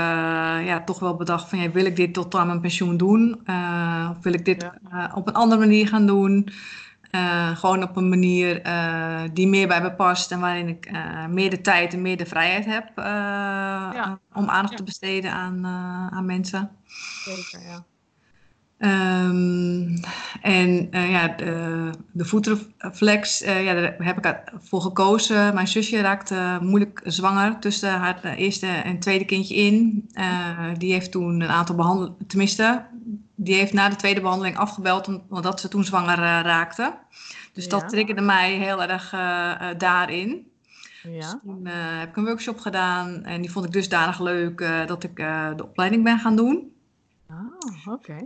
ja, 0.65 0.83
toch 0.85 0.99
wel 0.99 1.17
bedacht 1.17 1.49
van, 1.49 1.59
ja, 1.59 1.71
wil 1.71 1.85
ik 1.85 1.97
dit 1.97 2.15
tot 2.15 2.35
aan 2.35 2.47
mijn 2.47 2.61
pensioen 2.61 2.97
doen? 2.97 3.41
Uh, 3.47 4.11
of 4.17 4.23
wil 4.23 4.33
ik 4.33 4.45
dit 4.45 4.71
ja. 4.91 5.13
op 5.15 5.29
een 5.29 5.35
andere 5.35 5.61
manier 5.61 5.89
gaan 5.89 6.07
doen? 6.07 6.49
Gewoon 7.55 7.83
op 7.83 7.97
een 7.97 8.09
manier 8.09 8.63
die 9.33 9.49
meer 9.49 9.69
bij 9.69 9.83
me 9.83 9.93
past 9.93 10.33
en 10.33 10.41
waarin 10.41 10.69
ik 10.69 10.91
meer 11.29 11.51
de 11.51 11.61
tijd 11.61 11.93
en 11.93 12.03
meer 12.03 12.17
de 12.17 12.27
vrijheid 12.27 12.65
heb 12.65 12.91
ja. 12.97 14.19
om 14.33 14.49
aandacht 14.49 14.77
te 14.77 14.85
besteden 14.85 15.33
aan, 15.33 15.67
aan 16.13 16.27
mensen. 16.27 16.71
Zeker, 17.25 17.61
ja. 17.69 17.85
Um, 18.85 20.01
en 20.41 20.89
ja, 20.91 21.29
de, 21.29 21.91
de 22.13 22.25
voetenflex, 22.25 23.43
uh, 23.43 23.65
ja, 23.65 23.75
daar 23.75 23.95
heb 23.99 24.27
ik 24.27 24.53
voor 24.59 24.81
gekozen. 24.81 25.55
Mijn 25.55 25.69
zusje 25.69 26.01
raakte 26.01 26.59
moeilijk 26.61 27.01
zwanger 27.05 27.59
tussen 27.59 27.91
haar 27.91 28.25
eerste 28.25 28.67
en 28.67 28.99
tweede 28.99 29.25
kindje 29.25 29.55
in. 29.55 30.09
Die 30.79 30.93
heeft 30.93 31.11
toen 31.11 31.41
een 31.41 31.49
aantal 31.49 31.75
behandelingen, 31.75 32.27
tenminste, 32.27 32.87
die 33.45 33.55
heeft 33.55 33.73
na 33.73 33.89
de 33.89 33.97
tweede 33.97 34.21
behandeling 34.21 34.57
afgebeld 34.57 35.21
omdat 35.29 35.61
ze 35.61 35.69
toen 35.69 35.85
zwanger 35.85 36.17
raakte. 36.43 36.95
Dus 37.53 37.65
ja. 37.65 37.71
dat 37.71 37.89
triggerde 37.89 38.21
mij 38.21 38.53
heel 38.53 38.83
erg 38.83 39.11
daarin. 39.79 40.51
Ja. 41.03 41.11
Dus 41.11 41.35
toen 41.45 41.67
heb 41.67 42.09
ik 42.09 42.17
een 42.17 42.25
workshop 42.25 42.61
gedaan 42.61 43.25
en 43.25 43.41
die 43.41 43.51
vond 43.51 43.65
ik 43.65 43.73
dusdanig 43.73 44.21
leuk 44.21 44.87
dat 44.87 45.05
ik 45.05 45.17
de 45.57 45.65
opleiding 45.65 46.05
ben 46.05 46.19
gaan 46.19 46.37
doen. 46.37 46.73
Oh, 47.31 47.93
oké. 47.95 48.17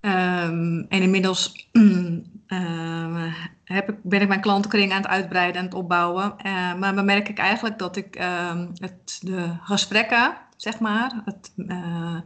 Um, 0.00 0.86
en 0.88 1.02
inmiddels 1.02 1.68
uh, 1.72 2.20
heb 3.64 3.88
ik, 3.88 3.96
ben 4.02 4.20
ik 4.20 4.28
mijn 4.28 4.40
klantenkring 4.40 4.92
aan 4.92 5.02
het 5.02 5.10
uitbreiden 5.10 5.60
en 5.60 5.64
het 5.64 5.74
opbouwen. 5.74 6.34
Maar 6.78 6.94
dan 6.94 7.04
merk 7.04 7.28
ik 7.28 7.38
eigenlijk 7.38 7.78
dat 7.78 7.96
ik 7.96 8.18
uh, 8.18 8.66
het, 8.74 9.18
de 9.22 9.54
gesprekken, 9.60 10.36
zeg 10.56 10.80
maar, 10.80 11.22
het, 11.24 11.52
eh, 11.66 12.16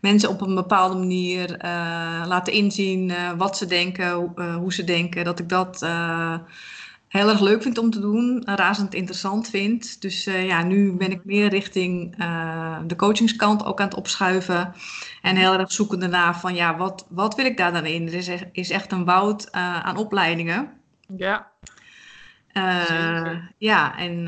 mensen 0.00 0.28
op 0.28 0.40
een 0.40 0.54
bepaalde 0.54 0.94
manier 0.94 1.56
eh, 1.56 2.24
laten 2.26 2.52
inzien 2.52 3.12
wat 3.36 3.56
ze 3.56 3.66
denken, 3.66 4.12
hoe 4.54 4.72
ze 4.72 4.84
denken, 4.84 5.24
dat 5.24 5.38
ik 5.38 5.48
dat 5.48 5.86
heel 7.08 7.28
erg 7.28 7.40
leuk 7.40 7.62
vind 7.62 7.78
om 7.78 7.90
te 7.90 8.00
doen, 8.00 8.42
razend 8.44 8.94
interessant 8.94 9.48
vind. 9.48 10.00
Dus 10.00 10.24
ja, 10.24 10.62
nu 10.62 10.92
ben 10.92 11.10
ik 11.10 11.24
meer 11.24 11.48
richting 11.48 12.16
de 12.86 12.96
coachingskant 12.96 13.64
ook 13.64 13.80
aan 13.80 13.88
het 13.88 13.96
opschuiven. 13.96 14.72
En 15.22 15.36
heel 15.36 15.52
erg 15.52 15.72
zoekende 15.72 16.06
naar 16.06 16.38
van 16.38 16.54
ja, 16.54 16.76
wat, 16.76 17.06
wat 17.08 17.34
wil 17.34 17.44
ik 17.44 17.56
daar 17.56 17.72
dan 17.72 17.86
in? 17.86 18.06
Er 18.06 18.14
is 18.14 18.28
echt, 18.28 18.44
is 18.52 18.70
echt 18.70 18.92
een 18.92 19.04
woud 19.04 19.52
aan 19.52 19.96
opleidingen. 19.96 20.68
Ja. 21.16 21.50
Ja, 23.58 23.98
en 23.98 24.22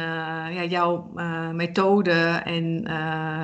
ja, 0.55 0.64
jouw 0.64 1.11
methode 1.52 2.41
en 2.45 2.88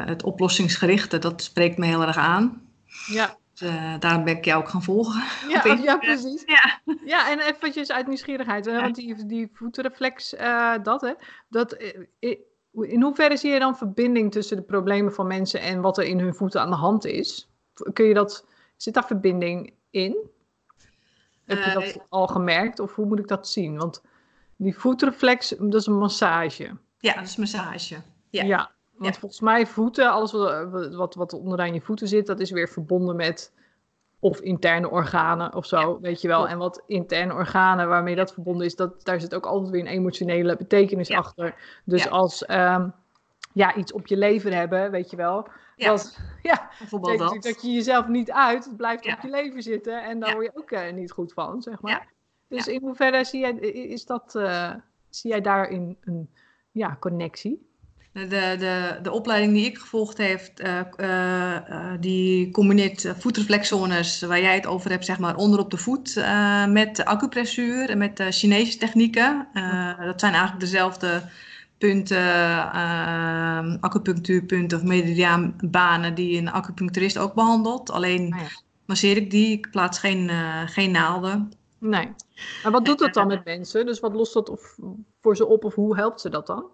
het 0.07 0.23
oplossingsgerichte, 0.23 1.19
dat 1.19 1.43
spreekt 1.43 1.79
me 1.79 1.87
heel 1.87 2.03
erg 2.03 2.17
aan. 2.17 2.63
Ja. 3.07 3.37
Uh, 3.63 3.95
daarom 3.99 4.25
ben 4.25 4.37
ik 4.37 4.45
jou 4.45 4.63
ook 4.63 4.69
gaan 4.69 4.83
volgen. 4.83 5.23
Ja, 5.49 5.79
ja 5.83 5.97
precies. 5.97 6.43
Ja. 6.47 6.81
ja, 7.05 7.31
en 7.31 7.39
eventjes 7.39 7.93
uit 7.93 8.07
nieuwsgierigheid, 8.07 8.67
want 8.67 8.95
die, 8.95 9.27
die 9.27 9.51
voetenreflex, 9.53 10.35
uh, 10.35 10.75
dat 10.83 11.01
hè, 11.01 11.13
dat, 11.49 11.73
eh, 11.73 12.39
in 12.73 13.03
hoeverre 13.03 13.37
zie 13.37 13.53
je 13.53 13.59
dan 13.59 13.77
verbinding 13.77 14.33
tussen 14.33 14.57
de 14.57 14.63
problemen 14.63 15.13
van 15.13 15.27
mensen 15.27 15.61
en 15.61 15.81
wat 15.81 15.99
er 15.99 16.05
in 16.05 16.19
hun 16.19 16.35
voeten 16.35 16.61
aan 16.61 16.71
de 16.71 16.77
hand 16.77 17.05
is? 17.05 17.51
Kun 17.93 18.05
je 18.05 18.15
dat, 18.15 18.47
zit 18.77 18.95
daar 18.95 19.07
verbinding 19.07 19.75
in? 19.91 20.17
Heb 21.45 21.65
je 21.65 21.73
dat 21.73 22.07
al 22.09 22.27
gemerkt 22.27 22.79
of 22.79 22.95
hoe 22.95 23.07
moet 23.07 23.19
ik 23.19 23.29
dat 23.29 23.49
zien? 23.49 23.77
Want 23.77 24.03
die 24.59 24.79
voetreflex, 24.79 25.49
dat 25.59 25.75
is 25.75 25.87
een 25.87 25.99
massage. 25.99 26.77
Ja, 26.99 27.15
dat 27.15 27.25
is 27.25 27.37
massage. 27.37 27.97
Ja. 28.31 28.45
ja. 28.45 28.71
Want 28.97 29.19
volgens 29.19 29.41
mij 29.41 29.67
voeten, 29.67 30.11
alles 30.11 30.33
wat, 30.33 30.95
wat, 30.95 31.15
wat 31.15 31.33
onderaan 31.33 31.75
je 31.75 31.81
voeten 31.81 32.09
zit, 32.09 32.27
dat 32.27 32.41
is 32.41 32.51
weer 32.51 32.69
verbonden 32.69 33.17
met 33.17 33.53
of 34.21 34.41
interne 34.41 34.91
organen 34.91 35.55
of 35.55 35.67
zo, 35.67 36.01
weet 36.01 36.21
je 36.21 36.29
wel. 36.29 36.49
En 36.49 36.59
wat 36.59 36.83
interne 36.87 37.33
organen 37.33 37.89
waarmee 37.89 38.17
dat 38.17 38.33
verbonden 38.33 38.67
is, 38.67 38.77
dat, 38.77 39.05
daar 39.05 39.21
zit 39.21 39.35
ook 39.35 39.47
altijd 39.47 39.71
weer 39.71 39.81
een 39.81 39.87
emotionele 39.87 40.57
betekenis 40.57 41.11
achter. 41.11 41.55
Dus 41.85 42.11
als 42.11 42.49
um, 42.49 42.95
ja, 43.53 43.75
iets 43.75 43.93
op 43.93 44.07
je 44.07 44.17
leven 44.17 44.53
hebben, 44.53 44.91
weet 44.91 45.11
je 45.11 45.17
wel. 45.17 45.49
Ja, 45.77 45.89
dat, 45.89 46.19
ja, 46.43 46.71
bijvoorbeeld 46.79 47.19
dat. 47.19 47.43
dat 47.43 47.63
je 47.63 47.71
jezelf 47.71 48.09
niet 48.09 48.31
uit, 48.31 48.65
het 48.65 48.77
blijft 48.77 49.13
op 49.13 49.19
je 49.23 49.31
leven 49.31 49.63
zitten 49.63 50.05
en 50.05 50.21
daar 50.21 50.33
word 50.33 50.45
je 50.45 50.61
ook 50.61 50.71
uh, 50.71 50.93
niet 50.93 51.11
goed 51.11 51.33
van, 51.33 51.63
zeg 51.63 51.81
maar. 51.81 52.09
Dus 52.49 52.67
in 52.67 52.81
hoeverre 52.81 53.25
zie 53.25 53.41
jij, 53.41 53.53
is 53.71 54.05
dat, 54.05 54.35
uh, 54.37 54.73
zie 55.11 55.31
jij 55.31 55.41
daarin 55.41 55.97
een 56.01 56.31
ja, 56.73 56.97
connectie? 57.01 57.67
De, 58.13 58.57
de, 58.59 58.99
de 59.03 59.11
opleiding 59.11 59.53
die 59.53 59.65
ik 59.65 59.79
gevolgd 59.79 60.19
heb, 60.19 60.51
uh, 60.57 60.81
uh, 60.97 61.93
die 62.01 62.51
combineert 62.51 63.15
voetreflexzones 63.19 64.21
waar 64.21 64.41
jij 64.41 64.55
het 64.55 64.67
over 64.67 64.91
hebt, 64.91 65.05
zeg 65.05 65.19
maar 65.19 65.37
onderop 65.37 65.71
de 65.71 65.77
voet, 65.77 66.25
met 66.69 67.05
acupressuur 67.05 67.91
en 67.91 67.99
met 67.99 68.23
Chinese 68.29 68.79
technieken. 68.79 69.49
dat 70.01 70.21
zijn 70.21 70.33
eigenlijk 70.33 70.61
dezelfde 70.61 71.23
punten, 71.79 72.73
acupunctuurpunten 73.81 74.79
of 74.79 74.85
meridiaanbanen 74.85 76.15
die 76.15 76.39
een 76.39 76.51
acupuncturist 76.51 77.19
ook 77.19 77.35
behandelt. 77.35 77.91
Alleen 77.91 78.35
oh 78.35 78.41
masseer 78.87 79.17
ik 79.17 79.31
die, 79.31 79.53
ik 79.53 79.71
plaats 79.71 79.99
geen, 79.99 80.31
geen 80.67 80.91
naalden. 80.91 81.53
Nee. 81.79 82.09
Maar 82.63 82.73
wat 82.73 82.85
doet 82.85 82.99
dat 82.99 83.15
dan 83.15 83.27
met 83.27 83.45
mensen? 83.45 83.87
Dus 83.87 84.01
wat 84.01 84.15
lost 84.15 84.33
dat 84.33 84.49
of, 84.49 84.77
voor 85.21 85.37
ze 85.37 85.47
op 85.47 85.65
of 85.65 85.75
hoe 85.75 85.97
helpt 85.97 86.21
ze 86.21 86.29
dat 86.29 86.47
dan? 86.47 86.65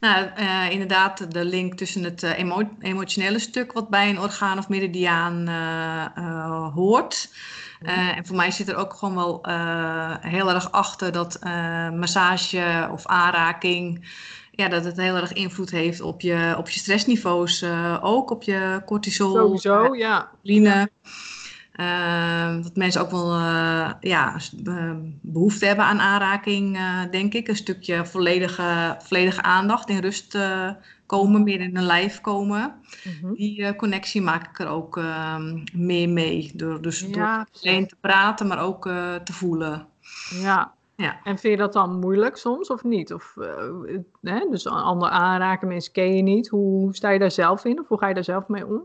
Nou, 0.00 0.26
uh, 0.38 0.70
inderdaad, 0.70 1.32
de 1.32 1.44
link 1.44 1.74
tussen 1.74 2.04
het 2.04 2.22
uh, 2.22 2.38
emo 2.38 2.62
emotionele 2.80 3.38
stuk 3.38 3.72
wat 3.72 3.88
bij 3.88 4.08
een 4.08 4.20
orgaan 4.20 4.58
of 4.58 4.68
meridiaan 4.68 5.48
uh, 5.48 6.74
hoort. 6.74 7.28
Mhm. 7.80 7.90
en 7.90 8.26
voor 8.26 8.36
mij 8.36 8.50
zit 8.50 8.68
er 8.68 8.76
ook 8.76 8.94
gewoon 8.94 9.14
wel 9.14 9.38
heel 10.20 10.50
erg 10.50 10.72
achter 10.72 11.12
dat 11.12 11.38
massage 11.94 12.88
of 12.92 13.06
aanraking, 13.06 14.08
ja, 14.50 14.68
dat 14.68 14.84
het 14.84 14.96
heel 14.96 15.16
erg 15.16 15.32
invloed 15.32 15.70
heeft 15.70 16.00
op 16.00 16.20
je, 16.20 16.54
op 16.58 16.68
je 16.68 16.78
stressniveaus, 16.78 17.64
ook 18.00 18.30
op 18.30 18.42
je 18.42 18.82
cortisol. 18.86 19.34
Sowieso, 19.34 19.94
ja. 19.94 20.30
Line. 20.42 20.88
Uh, 21.80 22.62
dat 22.62 22.76
mensen 22.76 23.00
ook 23.00 23.10
wel 23.10 23.34
uh, 23.34 23.90
ja, 24.00 24.36
behoefte 25.20 25.66
hebben 25.66 25.84
aan 25.84 26.00
aanraking, 26.00 26.76
uh, 26.76 27.02
denk 27.10 27.34
ik. 27.34 27.48
Een 27.48 27.56
stukje 27.56 28.06
volledige, 28.06 28.96
volledige 28.98 29.42
aandacht, 29.42 29.88
in 29.88 29.98
rust 29.98 30.34
eh, 30.34 30.70
komen, 31.06 31.42
meer 31.42 31.60
in 31.60 31.76
een 31.76 31.84
lijf 31.84 32.20
komen. 32.20 32.74
-hmm. 33.20 33.34
Die 33.34 33.76
connectie 33.76 34.22
maak 34.22 34.48
ik 34.48 34.58
er 34.58 34.68
ook 34.68 34.96
ehm, 34.96 35.64
meer 35.72 36.08
mee. 36.08 36.50
Door, 36.54 36.82
dus 36.82 37.00
ja, 37.00 37.06
door 37.06 37.46
alleen 37.62 37.86
te 37.86 37.96
praten, 38.00 38.46
maar 38.46 38.62
ook 38.62 38.82
te 39.24 39.32
voelen. 39.32 39.86
Ja. 40.30 40.72
ja. 40.96 41.20
En 41.24 41.38
vind 41.38 41.52
je 41.52 41.62
dat 41.62 41.72
dan 41.72 41.98
moeilijk 41.98 42.36
soms 42.36 42.68
of 42.68 42.84
niet? 42.84 43.12
Of, 43.12 43.34
hè? 44.20 44.46
Dus 44.50 44.66
ander 44.66 45.08
aanraken, 45.08 45.68
mensen 45.68 45.92
ken 45.92 46.16
je 46.16 46.22
niet. 46.22 46.48
Hoe 46.48 46.94
sta 46.94 47.10
je 47.10 47.18
daar 47.18 47.30
zelf 47.30 47.64
in? 47.64 47.80
Of 47.80 47.88
hoe 47.88 47.98
ga 47.98 48.08
je 48.08 48.14
daar 48.14 48.24
zelf 48.24 48.48
mee 48.48 48.66
om? 48.66 48.82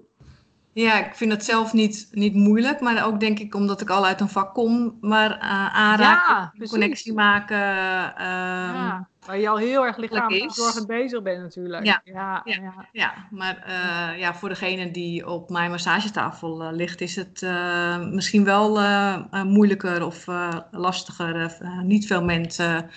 Ja, 0.73 1.05
ik 1.05 1.15
vind 1.15 1.31
het 1.31 1.45
zelf 1.45 1.73
niet, 1.73 2.07
niet 2.11 2.33
moeilijk, 2.33 2.79
maar 2.79 3.05
ook 3.05 3.19
denk 3.19 3.39
ik 3.39 3.55
omdat 3.55 3.81
ik 3.81 3.89
al 3.89 4.05
uit 4.05 4.21
een 4.21 4.29
vak 4.29 4.53
kom, 4.53 4.97
maar 5.01 5.29
uh, 5.29 5.75
aanraken, 5.75 6.51
ja, 6.57 6.67
connectie 6.67 7.13
maken. 7.13 7.57
Um, 7.57 8.73
ja, 8.75 9.07
waar 9.25 9.39
je 9.39 9.49
al 9.49 9.57
heel 9.57 9.85
erg 9.85 9.97
lichamelijk 9.97 10.51
zorgend 10.51 10.87
bezig 10.87 11.21
bent 11.21 11.41
natuurlijk. 11.41 11.85
Ja, 11.85 12.01
ja, 12.03 12.41
ja, 12.43 12.87
ja. 12.91 13.13
maar 13.29 13.63
uh, 13.67 14.19
ja, 14.19 14.33
voor 14.33 14.49
degene 14.49 14.91
die 14.91 15.27
op 15.27 15.49
mijn 15.49 15.71
massagetafel 15.71 16.61
uh, 16.61 16.71
ligt, 16.71 17.01
is 17.01 17.15
het 17.15 17.41
misschien 18.11 18.43
wel 18.43 18.79
moeilijker 19.43 20.05
of 20.05 20.25
lastiger. 20.71 21.57
niet 21.83 22.07
veel 22.07 22.23
mensen 22.23 22.89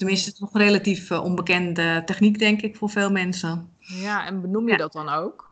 Tenminste, 0.00 0.26
het 0.26 0.34
is 0.34 0.40
nog 0.40 0.54
een 0.54 0.60
relatief 0.60 1.10
onbekende 1.10 2.02
techniek, 2.04 2.38
denk 2.38 2.62
ik, 2.62 2.76
voor 2.76 2.90
veel 2.90 3.10
mensen. 3.10 3.68
Ja, 3.78 4.26
en 4.26 4.40
benoem 4.40 4.68
je 4.68 4.76
dat 4.76 4.92
dan 4.92 5.08
ook? 5.08 5.49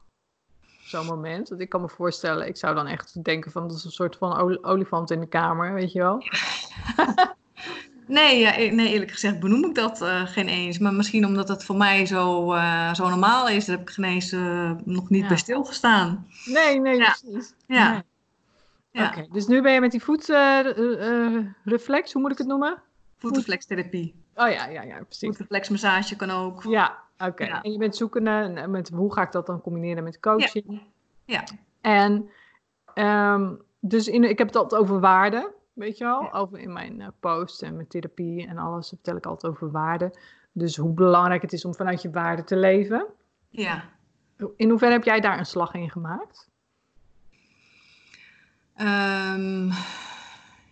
Zo'n 0.88 1.06
moment. 1.06 1.48
Want 1.48 1.60
ik 1.60 1.68
kan 1.68 1.80
me 1.80 1.88
voorstellen, 1.88 2.46
ik 2.46 2.56
zou 2.56 2.74
dan 2.74 2.86
echt 2.86 3.24
denken 3.24 3.50
van 3.50 3.68
dat 3.68 3.76
is 3.76 3.84
een 3.84 3.90
soort 3.90 4.16
van 4.16 4.64
olifant 4.64 5.10
in 5.10 5.20
de 5.20 5.28
kamer, 5.28 5.74
weet 5.74 5.92
je 5.92 5.98
wel? 5.98 6.22
Nee, 8.08 8.38
ja, 8.38 8.58
e-, 8.58 8.70
nee, 8.70 8.92
eerlijk 8.92 9.10
gezegd 9.10 9.40
benoem 9.40 9.64
ik 9.64 9.74
dat 9.74 10.02
uh, 10.02 10.26
geen 10.26 10.48
eens. 10.48 10.78
Maar 10.78 10.94
misschien 10.94 11.26
omdat 11.26 11.48
het 11.48 11.64
voor 11.64 11.76
mij 11.76 12.06
zo, 12.06 12.54
uh, 12.54 12.94
zo 12.94 13.08
normaal 13.08 13.48
is, 13.48 13.64
daar 13.64 13.76
heb 13.76 13.88
ik 13.88 13.94
geen 13.94 14.04
eens 14.04 14.32
uh, 14.32 14.72
nog 14.84 15.10
niet 15.10 15.22
ja. 15.22 15.28
bij 15.28 15.36
stilgestaan. 15.36 16.26
Nee, 16.44 16.80
nee, 16.80 16.96
ja. 16.96 17.16
precies. 17.20 17.54
Ja. 17.66 17.90
Nee. 17.90 18.02
ja. 18.90 19.08
Oké, 19.08 19.26
dus 19.32 19.46
nu 19.46 19.62
ben 19.62 19.72
je 19.72 19.80
met 19.80 19.90
die 19.90 20.02
voetreflex, 20.02 22.12
hoe 22.12 22.22
moet 22.22 22.32
ik 22.32 22.38
het 22.38 22.46
noemen? 22.46 22.82
Voetreflextherapie. 23.18 24.14
Oh 24.34 24.50
ja, 24.50 24.66
ja, 24.66 24.82
ja, 24.82 25.02
precies. 25.02 25.28
Voetreflexmassage 25.28 26.16
kan 26.16 26.30
ook. 26.30 26.62
Ja, 26.62 26.98
oké. 27.18 27.44
En 27.44 27.72
je 27.72 27.78
bent 27.78 27.96
zoekende 27.96 28.66
met 28.68 28.88
hoe 28.88 29.12
ga 29.12 29.22
ik 29.22 29.32
dat 29.32 29.46
dan 29.46 29.60
combineren 29.60 30.04
met 30.04 30.20
coaching? 30.20 30.82
Ja. 31.24 31.44
En 31.80 32.30
um, 32.94 33.62
dus 33.80 34.08
in, 34.08 34.24
ik 34.24 34.38
heb 34.38 34.46
het 34.46 34.56
altijd 34.56 34.80
over 34.80 35.00
waarde. 35.00 35.56
Weet 35.72 35.98
je 35.98 36.04
wel, 36.04 36.32
over 36.32 36.58
in 36.58 36.72
mijn 36.72 37.00
uh, 37.00 37.06
posts 37.20 37.62
en 37.62 37.74
mijn 37.74 37.88
therapie 37.88 38.46
en 38.46 38.58
alles 38.58 38.88
vertel 38.88 39.16
ik 39.16 39.26
altijd 39.26 39.52
over 39.52 39.70
waarde. 39.70 40.18
Dus 40.52 40.76
hoe 40.76 40.92
belangrijk 40.92 41.42
het 41.42 41.52
is 41.52 41.64
om 41.64 41.74
vanuit 41.74 42.02
je 42.02 42.10
waarde 42.10 42.44
te 42.44 42.56
leven. 42.56 43.06
Ja. 43.48 43.84
In 44.56 44.68
hoeverre 44.68 44.92
heb 44.92 45.04
jij 45.04 45.20
daar 45.20 45.38
een 45.38 45.46
slag 45.46 45.74
in 45.74 45.90
gemaakt? 45.90 46.48
Um, 48.76 49.70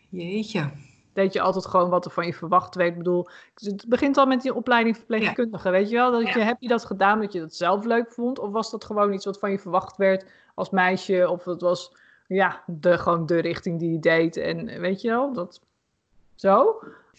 jeetje. 0.08 0.70
Deed 1.16 1.32
je 1.32 1.40
altijd 1.40 1.66
gewoon 1.66 1.90
wat 1.90 2.04
er 2.04 2.10
van 2.10 2.26
je 2.26 2.34
verwacht 2.34 2.74
werd? 2.74 2.90
Ik 2.90 2.96
bedoel, 2.96 3.28
het 3.54 3.84
begint 3.88 4.16
al 4.16 4.26
met 4.26 4.42
die 4.42 4.54
opleiding 4.54 4.96
verpleegkundige. 4.96 5.70
Weet 5.70 5.88
je 5.88 5.94
wel? 5.94 6.10
Dat 6.10 6.28
je, 6.28 6.40
Heb 6.40 6.56
je 6.60 6.68
dat 6.68 6.84
gedaan 6.84 7.20
dat 7.20 7.32
je 7.32 7.40
dat 7.40 7.54
zelf 7.54 7.84
leuk 7.84 8.12
vond? 8.12 8.38
Of 8.38 8.50
was 8.50 8.70
dat 8.70 8.84
gewoon 8.84 9.12
iets 9.12 9.24
wat 9.24 9.38
van 9.38 9.50
je 9.50 9.58
verwacht 9.58 9.96
werd 9.96 10.26
als 10.54 10.70
meisje? 10.70 11.28
Of 11.30 11.44
het 11.44 11.60
was 11.60 11.96
ja, 12.26 12.62
de, 12.66 12.98
gewoon 12.98 13.26
de 13.26 13.38
richting 13.38 13.78
die 13.78 13.92
je 13.92 13.98
deed. 13.98 14.36
En 14.36 14.80
weet 14.80 15.00
je 15.00 15.08
wel, 15.08 15.32
dat 15.32 15.60
zo? 16.34 16.78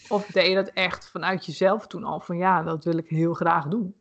Of 0.10 0.25
deed 0.25 0.48
je 0.48 0.56
dat 0.56 0.72
echt 0.74 1.10
vanuit 1.10 1.46
jezelf 1.46 1.88
toen 1.88 2.04
al 2.04 2.20
van 2.20 2.38
ja, 2.38 2.63
dat 2.63 2.84
wil 2.84 2.98
ik 2.98 3.10
heel 3.10 3.34
graag 3.34 3.66
doen? 3.66 3.96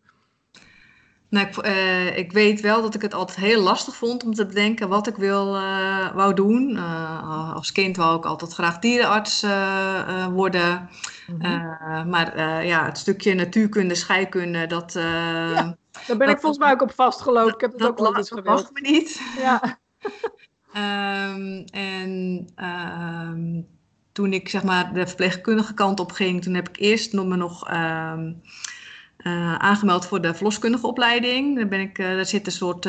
Nou, 1.29 1.47
ik, 1.47 1.67
uh, 1.67 2.19
ik, 2.19 2.33
weet 2.33 2.61
wel 2.61 2.83
dat 2.83 2.95
ik 2.95 3.03
het 3.03 3.15
altijd 3.15 3.39
heel 3.39 3.63
lastig 3.63 3.97
vond 3.97 4.25
om 4.25 4.35
te 4.35 4.47
bedenken 4.47 4.89
wat 4.89 5.07
ik 5.07 5.17
wil, 5.17 5.57
uh, 5.57 6.15
wou 6.15 6.35
doen. 6.35 6.71
Uh, 6.71 7.55
als 7.55 7.73
kind 7.73 7.97
wou 7.97 8.17
ik 8.19 8.25
altijd 8.25 8.53
graag 8.53 8.79
dierenarts 8.79 9.47
worden. 10.31 10.91
Mm 11.27 11.43
-hmm. 11.43 12.09
maar 12.11 12.65
ja, 12.65 12.85
het 12.85 12.99
stukje 12.99 13.35
natuurkunde, 13.35 13.95
scheikunde, 13.95 14.67
dat... 14.67 14.93
Ja, 14.93 15.77
daar 16.07 16.17
ben 16.17 16.29
ik 16.29 16.41
volgens 16.41 16.65
mij 16.65 16.73
ook 16.73 16.83
op 16.83 16.93
vastgelopen. 16.95 17.55
Ik 17.55 17.61
heb 17.61 17.73
het 17.73 17.83
ook 17.83 17.99
altijd 17.99 18.29
gewild. 18.29 18.45
Dat 18.45 18.71
me 18.73 18.81
niet. 18.81 19.21
Ja. 19.39 19.79
Um, 21.33 21.65
en 21.95 22.47
um, 22.57 23.67
toen 24.13 24.33
ik 24.33 24.49
zeg 24.49 24.63
maar 24.63 24.93
de 24.93 25.07
verpleegkundige 25.07 25.75
kant 25.75 26.01
op 26.01 26.13
ging, 26.13 26.43
toen 26.43 26.55
heb 26.55 26.69
ik 26.69 26.77
eerst 26.77 27.13
nog 27.13 27.27
me 27.27 27.37
nog 27.37 27.73
um, 27.73 28.43
uh, 29.27 29.55
aangemeld 29.55 30.07
voor 30.07 30.21
de 30.21 30.35
verloskundige 30.35 30.87
opleiding. 30.87 31.57
Daar, 31.57 31.69
ben 31.69 31.81
ik, 31.81 31.99
uh, 31.99 32.07
daar 32.07 32.27
zit 32.27 32.47
een 32.47 32.53
soort, 32.53 32.85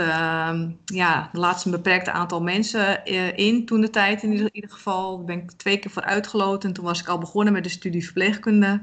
ja, 0.85 1.29
laatst 1.31 1.65
een 1.65 1.71
beperkt 1.71 2.09
aantal 2.09 2.41
mensen 2.41 3.01
uh, 3.05 3.37
in 3.37 3.65
toen 3.65 3.81
de 3.81 3.89
tijd 3.89 4.23
in 4.23 4.31
ieder, 4.31 4.49
ieder, 4.51 4.69
geval. 4.69 5.17
Daar 5.17 5.25
ben 5.25 5.37
ik 5.37 5.51
twee 5.51 5.77
keer 5.77 5.91
voor 5.91 6.03
uitgeloten 6.03 6.69
en 6.69 6.75
toen 6.75 6.85
was 6.85 6.99
ik 6.99 7.07
al 7.07 7.17
begonnen 7.17 7.53
met 7.53 7.63
de 7.63 7.69
studie 7.69 8.03
verpleegkunde. 8.03 8.81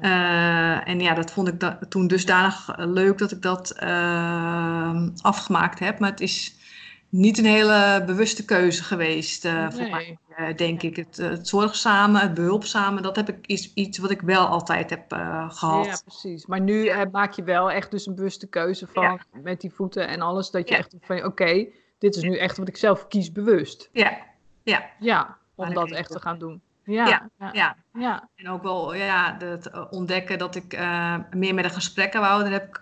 Ja. 0.00 0.84
en 0.84 1.00
ja, 1.00 1.14
dat 1.14 1.30
vond 1.30 1.48
ik 1.48 1.60
da 1.60 1.78
toen 1.88 2.06
dusdanig 2.06 2.68
leuk 2.76 3.18
dat 3.18 3.32
ik 3.32 3.42
dat 3.42 3.78
afgemaakt 5.20 5.78
heb. 5.78 5.98
Maar 5.98 6.10
het 6.10 6.20
is 6.20 6.54
niet 7.16 7.38
een 7.38 7.44
hele 7.44 8.02
bewuste 8.06 8.44
keuze 8.44 8.84
geweest 8.84 9.44
uh, 9.44 9.70
voor 9.70 9.88
mij, 9.90 10.18
uh, 10.38 10.56
denk 10.56 10.82
ik. 10.82 10.96
Het, 10.96 11.18
uh, 11.18 11.28
het, 11.30 11.48
zorgzame, 11.48 12.18
het 12.18 12.34
behulpzame, 12.34 13.00
dat 13.00 13.16
heb 13.16 13.28
ik 13.28 13.46
iets, 13.46 13.74
iets 13.74 13.98
wat 13.98 14.10
ik 14.10 14.20
wel 14.20 14.46
altijd 14.46 14.90
heb 14.90 15.12
gehad. 15.48 15.84
Ja, 15.86 15.98
precies. 16.04 16.46
Maar 16.46 16.60
nu 16.60 16.92
maak 17.12 17.32
je 17.32 17.42
wel 17.42 17.70
echt 17.70 17.90
dus 17.90 18.06
een 18.06 18.14
bewuste 18.14 18.46
keuze 18.46 18.86
van 18.86 19.02
ja. 19.02 19.18
met 19.42 19.60
die 19.60 19.72
voeten 19.72 20.08
en 20.08 20.20
alles, 20.20 20.50
dat 20.50 20.68
je 20.68 20.74
ja. 20.74 20.80
echt 20.80 20.94
van, 21.00 21.16
oké, 21.16 21.26
okay, 21.26 21.72
dit 21.98 22.16
is 22.16 22.22
nu 22.22 22.36
echt 22.36 22.56
wat 22.56 22.68
ik 22.68 22.76
zelf 22.76 23.08
kies 23.08 23.32
bewust. 23.32 23.88
Ja, 23.92 24.18
ja. 24.62 24.90
Ja, 24.98 25.38
om 25.54 25.74
dat 25.74 25.90
echt 25.90 26.10
te 26.10 26.20
gaan 26.20 26.38
doen. 26.38 26.62
Ja, 26.84 27.06
ja, 27.38 27.50
ja. 27.52 27.76
ja. 27.92 28.28
En 28.34 28.48
ook 28.48 28.62
wel 28.62 28.94
ja, 28.94 29.36
het 29.38 29.90
ontdekken 29.90 30.38
dat 30.38 30.54
ik 30.54 30.78
meer 31.30 31.54
met 31.54 31.64
de 31.64 31.70
gesprekken 31.70 32.20
wou. 32.20 32.42
Dan 32.42 32.52
heb 32.52 32.68
ik, 32.68 32.80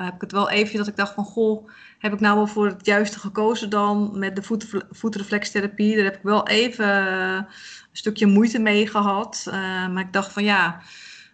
heb 0.00 0.14
ik 0.14 0.20
het 0.20 0.32
wel 0.32 0.50
even 0.50 0.78
dat 0.78 0.86
ik 0.86 0.96
dacht 0.96 1.14
van, 1.14 1.24
goh 1.24 1.68
heb 1.98 2.12
ik 2.12 2.20
nou 2.20 2.36
wel 2.36 2.46
voor 2.46 2.66
het 2.66 2.86
juiste 2.86 3.18
gekozen 3.18 3.70
dan 3.70 4.18
met 4.18 4.36
de 4.36 4.42
voet, 4.42 4.84
voetreflextherapie. 4.90 5.96
Daar 5.96 6.04
heb 6.04 6.16
ik 6.16 6.22
wel 6.22 6.48
even 6.48 6.88
een 6.88 7.46
stukje 7.92 8.26
moeite 8.26 8.58
mee 8.58 8.86
gehad. 8.86 9.44
Uh, 9.48 9.54
maar 9.88 10.02
ik 10.02 10.12
dacht 10.12 10.32
van 10.32 10.44
ja, 10.44 10.80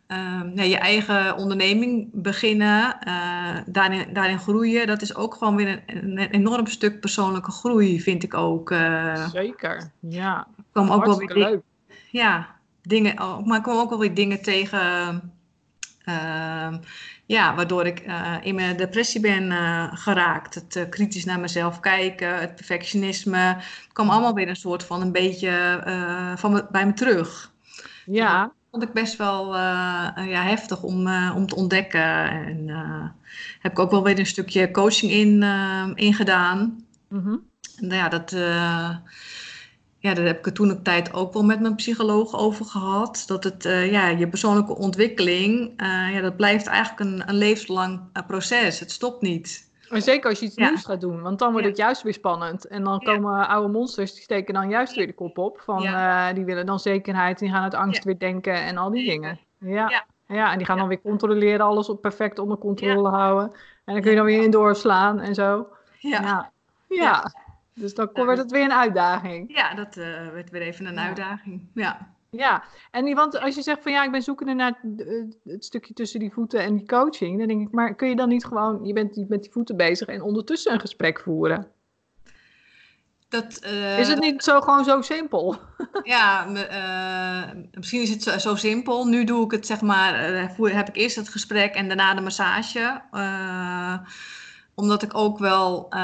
uh, 0.09 0.40
ja 0.55 0.62
je 0.62 0.79
eigen 0.79 1.37
onderneming 1.37 2.09
beginnen, 2.12 2.96
daarin, 3.66 4.12
daarin 4.12 4.38
groeien, 4.38 4.87
dat 4.87 5.03
is 5.03 5.14
ook 5.14 5.35
gewoon 5.35 5.57
weer 5.57 5.83
een, 5.87 6.18
een 6.18 6.31
enorm 6.31 6.66
stuk 6.66 7.01
persoonlijke 7.01 7.51
groei, 7.51 8.01
vind 8.01 8.22
ik 8.22 8.35
ook. 8.35 8.75
Zeker, 9.33 9.90
ja. 10.01 10.46
Kwam 10.72 10.90
ook 10.90 11.05
wel 11.05 11.18
weer 11.18 11.37
leuk. 11.37 11.62
Ja, 12.12 12.48
dingen, 12.83 13.22
oh, 13.22 13.46
maar 13.46 13.57
ik 13.57 13.62
kwam 13.62 13.79
ook 13.79 13.88
wel 13.88 13.98
weer 13.98 14.14
dingen 14.14 14.42
tegen 14.42 14.81
uh, 16.05 16.75
ja, 17.27 17.55
waardoor 17.55 17.87
ik 17.87 18.07
uh, 18.07 18.37
in 18.42 18.55
mijn 18.55 18.77
depressie 18.77 19.20
ben 19.20 19.51
uh, 19.51 19.88
geraakt. 19.92 20.55
Het 20.55 20.77
uh, 20.77 20.88
kritisch 20.88 21.25
naar 21.25 21.40
mezelf 21.40 21.81
kijken, 21.81 22.40
het 22.40 22.55
perfectionisme. 22.55 23.38
Het 23.38 23.92
kwam 23.92 24.11
allemaal 24.11 24.35
weer 24.35 24.48
een 24.48 24.57
soort 24.57 24.85
van 24.85 25.01
een 25.01 25.12
beetje 25.12 25.81
van 26.37 26.53
me, 26.53 26.66
bij 26.70 26.87
me 26.87 26.92
terug. 26.92 27.53
Ja. 28.07 28.42
Dat 28.42 28.53
vond 28.70 28.83
ik 28.83 28.92
best 28.92 29.16
wel 29.16 29.57
ja, 29.57 30.42
heftig 30.42 30.83
om, 30.83 31.09
om 31.35 31.46
te 31.46 31.55
ontdekken. 31.55 32.31
En 32.31 32.68
heb 33.61 33.72
ik 33.72 33.79
ook 33.79 33.90
wel 33.90 34.03
weer 34.03 34.18
een 34.18 34.27
stukje 34.27 34.70
coaching 34.70 35.12
in, 35.12 35.42
in 35.94 36.14
gedaan. 36.14 36.85
Mm 37.09 37.22
-hmm. 37.22 37.40
En 37.77 37.90
ja, 37.90 38.09
dat 38.09 38.35
ja, 40.03 40.15
daar 40.15 40.25
heb 40.25 40.38
ik 40.38 40.45
het 40.45 40.55
toen 40.55 40.71
een 40.71 40.83
tijd 40.83 41.15
ook 41.15 41.33
wel 41.33 41.45
met 41.45 41.61
mijn 41.61 41.75
psycholoog 41.75 42.38
over 42.38 42.65
gehad. 42.65 43.25
Dat 43.27 43.45
het, 43.45 43.65
uh, 43.65 43.91
ja, 43.93 44.09
je 44.09 44.29
persoonlijke 44.29 44.77
ontwikkeling, 44.77 45.83
uh, 45.83 46.15
ja, 46.15 46.21
dat 46.21 46.37
blijft 46.37 46.67
eigenlijk 46.67 47.01
een, 47.01 47.29
een 47.29 47.35
levenslang 47.35 48.01
uh, 48.15 48.23
proces. 48.27 48.81
Het 48.81 48.91
stopt 48.91 49.23
niet. 49.23 49.71
Maar 49.91 50.01
zeker 50.01 50.31
als 50.31 50.38
je 50.38 50.47
iets 50.47 50.55
ja. 50.55 50.69
nieuws 50.69 50.85
gaat 50.85 51.01
doen, 51.01 51.23
want 51.23 51.38
dan 51.38 51.51
wordt 51.51 51.65
ja. 51.65 51.71
het 51.71 51.81
juist 51.81 52.03
weer 52.03 52.12
spannend. 52.12 52.67
En 52.67 52.85
dan 52.85 52.99
komen 52.99 53.37
ja. 53.37 53.45
oude 53.45 53.73
monsters, 53.73 54.12
die 54.12 54.23
steken 54.23 54.55
dan 54.55 54.69
juist 54.69 54.95
weer 54.97 55.07
de 55.07 55.12
kop 55.12 55.38
op. 55.38 55.61
Van, 55.65 55.81
die 56.35 56.45
willen 56.45 56.67
dan 56.67 56.79
zekerheid, 56.81 57.38
die 57.38 57.51
gaan 57.51 57.62
uit 57.62 57.75
angst 57.75 58.05
weer 58.05 58.19
denken 58.19 58.55
en 58.55 58.77
al 58.77 58.91
die 58.91 59.07
dingen. 59.07 59.38
Ja. 59.59 60.05
Ja. 60.27 60.53
en 60.53 60.59
die 60.59 60.67
gaan 60.67 60.79
dan 60.79 60.88
weer 60.88 61.01
controleren, 61.01 61.67
alles 61.67 61.88
op 61.88 62.01
perfect 62.01 62.38
onder 62.38 62.59
controle 62.59 63.09
houden. 63.09 63.53
En 63.85 63.93
dan 63.93 64.03
kun 64.03 64.11
je 64.11 64.17
dan 64.17 64.27
weer 64.27 64.43
in 64.43 64.51
doorslaan 64.51 65.21
en 65.21 65.35
zo. 65.35 65.69
ja. 65.99 66.53
ja. 66.88 67.33
Dus 67.74 67.94
dan 67.94 68.11
werd 68.12 68.38
het 68.38 68.50
weer 68.50 68.64
een 68.64 68.72
uitdaging. 68.72 69.56
Ja, 69.56 69.74
dat 69.74 69.96
uh, 69.96 70.28
werd 70.32 70.50
weer 70.50 70.62
even 70.62 70.87
een 70.87 70.94
ja. 70.94 71.06
uitdaging. 71.06 71.70
Ja. 71.74 72.14
Ja, 72.37 72.64
en 72.90 73.14
want 73.14 73.40
als 73.40 73.54
je 73.54 73.62
zegt 73.62 73.82
van 73.82 73.92
ja, 73.92 74.04
ik 74.04 74.11
ben 74.11 74.22
zoekende 74.22 74.54
naar 74.54 74.78
het, 74.96 75.37
het, 75.44 75.64
stukje 75.64 75.94
tussen 75.94 76.20
die 76.20 76.32
voeten 76.32 76.61
en 76.61 76.76
die 76.76 76.87
coaching, 76.87 77.38
dan 77.38 77.48
denk 77.48 77.61
ik, 77.61 77.72
maar 77.72 77.94
kun 77.94 78.08
je 78.08 78.16
dan 78.16 78.28
niet 78.28 78.44
gewoon, 78.44 78.85
je 78.85 78.92
bent 78.92 79.28
met 79.28 79.42
die 79.42 79.52
voeten 79.52 79.76
bezig 79.76 80.08
en 80.08 80.22
ondertussen 80.22 80.72
een 80.72 80.80
gesprek 80.80 81.20
voeren? 81.20 81.70
Dat, 83.28 83.61
uh, 83.64 83.98
is 83.98 84.08
het 84.08 84.20
niet 84.20 84.42
zo 84.42 84.61
gewoon 84.61 84.85
zo 84.85 85.00
simpel? 85.00 85.56
Ja, 86.02 86.46
uh, 86.48 87.62
misschien 87.72 88.02
is 88.02 88.11
het 88.11 88.22
zo, 88.22 88.38
zo, 88.38 88.54
simpel. 88.54 89.06
Nu 89.06 89.24
doe 89.24 89.44
ik 89.44 89.50
het 89.50 89.66
zeg 89.66 89.80
maar, 89.80 90.32
uh, 90.32 90.74
heb 90.74 90.88
ik 90.88 90.96
eerst 90.96 91.16
het 91.16 91.28
gesprek 91.28 91.74
en 91.74 91.87
daarna 91.87 92.14
de 92.14 92.20
massage 92.20 93.02
omdat 94.74 95.02
ik 95.02 95.16
ook 95.16 95.38
wel 95.38 95.87
uh, 95.90 96.00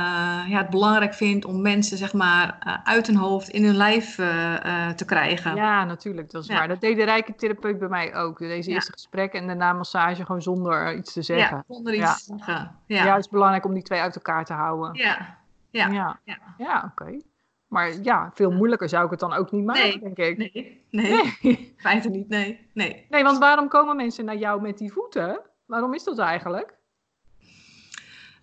ja, 0.48 0.58
het 0.58 0.70
belangrijk 0.70 1.14
vind 1.14 1.44
om 1.44 1.62
mensen 1.62 1.98
zeg 1.98 2.12
maar, 2.12 2.58
uh, 2.66 2.74
uit 2.84 3.06
hun 3.06 3.16
hoofd 3.16 3.48
in 3.48 3.64
hun 3.64 3.76
lijf 3.76 4.18
uh, 4.18 4.88
te 4.88 5.04
krijgen. 5.04 5.54
Ja, 5.54 5.84
natuurlijk, 5.84 6.30
dat 6.30 6.42
is 6.42 6.48
ja. 6.48 6.54
waar. 6.54 6.68
Dat 6.68 6.80
deed 6.80 6.96
de 6.96 7.04
rijke 7.04 7.34
therapeut 7.34 7.78
bij 7.78 7.88
mij 7.88 8.14
ook. 8.14 8.38
Deze 8.38 8.70
eerste 8.70 8.90
ja. 8.90 8.96
gesprek 8.96 9.32
en 9.32 9.46
daarna 9.46 9.72
massage 9.72 10.24
gewoon 10.24 10.42
zonder 10.42 10.96
iets 10.96 11.12
te 11.12 11.22
zeggen. 11.22 11.56
Ja, 11.56 11.74
zonder 11.74 11.94
iets 11.94 12.26
te 12.26 12.34
zeggen. 12.36 12.76
Ja. 12.86 13.14
het 13.14 13.24
is 13.24 13.28
belangrijk 13.28 13.64
om 13.64 13.74
die 13.74 13.82
twee 13.82 14.00
uit 14.00 14.14
elkaar 14.14 14.44
te 14.44 14.52
houden. 14.52 14.94
Ja, 14.94 15.38
ja. 15.70 15.88
Ja, 15.88 16.18
ja. 16.58 16.92
oké. 16.92 17.02
Okay. 17.02 17.22
Maar 17.68 17.92
ja, 18.02 18.30
veel 18.34 18.50
moeilijker 18.50 18.88
zou 18.88 19.04
ik 19.04 19.10
het 19.10 19.20
dan 19.20 19.32
ook 19.32 19.50
niet 19.50 19.64
maken, 19.64 19.82
nee, 19.82 19.98
denk 19.98 20.16
ik. 20.16 20.38
Nee, 20.38 20.84
nee. 20.90 22.10
niet, 22.10 22.28
nee. 22.28 22.68
nee. 22.72 23.06
Nee, 23.08 23.22
want 23.22 23.38
waarom 23.38 23.68
komen 23.68 23.96
mensen 23.96 24.24
naar 24.24 24.36
jou 24.36 24.60
met 24.60 24.78
die 24.78 24.92
voeten? 24.92 25.40
Waarom 25.66 25.94
is 25.94 26.04
dat 26.04 26.18
eigenlijk? 26.18 26.77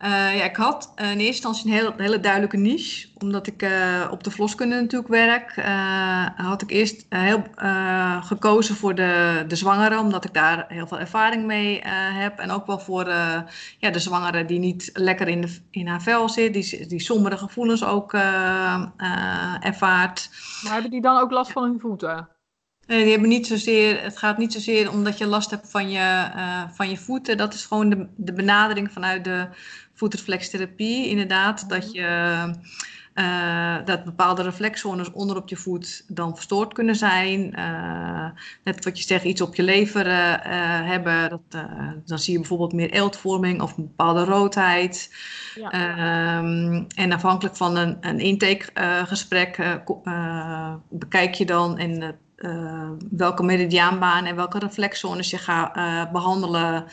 Uh, 0.03 0.37
ja, 0.37 0.43
ik 0.43 0.55
had 0.55 0.93
uh, 0.95 1.11
in 1.11 1.19
eerste 1.19 1.25
instantie 1.25 1.65
een 1.65 1.73
hele, 1.73 1.93
hele 1.97 2.19
duidelijke 2.19 2.57
niche. 2.57 3.07
Omdat 3.17 3.47
ik 3.47 3.63
uh, 3.63 4.07
op 4.11 4.23
de 4.23 4.31
verloskunde 4.31 4.75
natuurlijk 4.75 5.11
werk, 5.11 5.55
had 6.35 6.61
ik 6.61 6.71
eerst 6.71 7.05
heel 7.09 7.43
gekozen 8.21 8.75
voor 8.75 8.95
de, 8.95 9.43
de 9.47 9.55
zwangeren. 9.55 9.99
Omdat 9.99 10.25
ik 10.25 10.33
daar 10.33 10.65
heel 10.67 10.87
veel 10.87 10.99
ervaring 10.99 11.45
mee 11.45 11.81
heb. 12.13 12.39
En 12.39 12.51
ook 12.51 12.65
wel 12.65 12.79
voor 12.79 13.07
ja, 13.77 13.89
de 13.91 13.99
zwangere 13.99 14.45
die 14.45 14.59
niet 14.59 14.89
lekker 14.93 15.27
in, 15.27 15.41
de, 15.41 15.59
in 15.71 15.87
haar 15.87 16.01
vel 16.01 16.29
zit. 16.29 16.53
Die, 16.53 16.87
die 16.87 17.01
sombere 17.01 17.37
gevoelens 17.37 17.85
ook 17.85 18.13
ervaart. 19.59 20.29
Maar 20.63 20.73
hebben 20.73 20.91
die 20.91 21.01
dan 21.01 21.19
ook 21.19 21.31
last 21.31 21.51
van 21.51 21.63
hun 21.63 21.79
voeten? 21.79 22.27
Nee, 22.87 23.01
die 23.01 23.11
hebben 23.11 23.29
niet 23.29 23.47
zozeer, 23.47 24.01
het 24.01 24.17
gaat 24.17 24.37
niet 24.37 24.53
zozeer 24.53 24.91
omdat 24.91 25.17
je 25.17 25.25
last 25.25 25.49
hebt 25.49 25.71
van 25.71 25.89
je, 25.89 26.29
van 26.73 26.89
je 26.89 26.97
voeten. 26.97 27.37
Dat 27.37 27.53
is 27.53 27.65
gewoon 27.65 27.89
de, 27.89 28.07
de 28.15 28.33
benadering 28.33 28.91
vanuit 28.91 29.23
de 29.23 29.47
voetreflextherapie. 29.95 31.09
Inderdaad, 31.09 31.69
dat 31.69 31.91
je. 31.91 32.49
Uh, 33.15 33.75
dat 33.85 34.03
bepaalde 34.03 34.43
reflexzones 34.43 35.11
onder 35.11 35.37
op 35.37 35.49
je 35.49 35.55
voet 35.55 36.03
dan 36.07 36.35
verstoord 36.35 36.73
kunnen 36.73 36.95
zijn. 36.95 37.53
Uh, 37.59 38.27
net 38.63 38.83
wat 38.83 38.97
je 38.97 39.03
zegt, 39.03 39.23
iets 39.23 39.41
op 39.41 39.55
je 39.55 39.63
lever 39.63 40.07
uh, 40.07 40.13
hebben. 40.89 41.29
Dat, 41.29 41.65
dan 42.05 42.19
zie 42.19 42.33
je 42.33 42.39
bijvoorbeeld 42.39 42.73
meer 42.73 42.91
eeltvorming 42.91 43.61
of 43.61 43.77
een 43.77 43.83
bepaalde 43.83 44.23
roodheid. 44.23 45.15
Ja. 45.55 46.37
Um, 46.37 46.87
en 46.95 47.11
afhankelijk 47.11 47.55
van 47.55 47.77
een, 47.77 47.97
een 48.01 48.19
intakegesprek 48.19 49.79
bekijk 50.89 51.33
je 51.33 51.45
dan 51.45 51.77
en, 51.77 52.19
welke 53.11 53.43
meridiaanbaan 53.43 54.25
en 54.25 54.35
welke 54.35 54.59
reflexzones 54.59 55.29
je 55.29 55.37
gaat 55.37 56.11
behandelen 56.11 56.85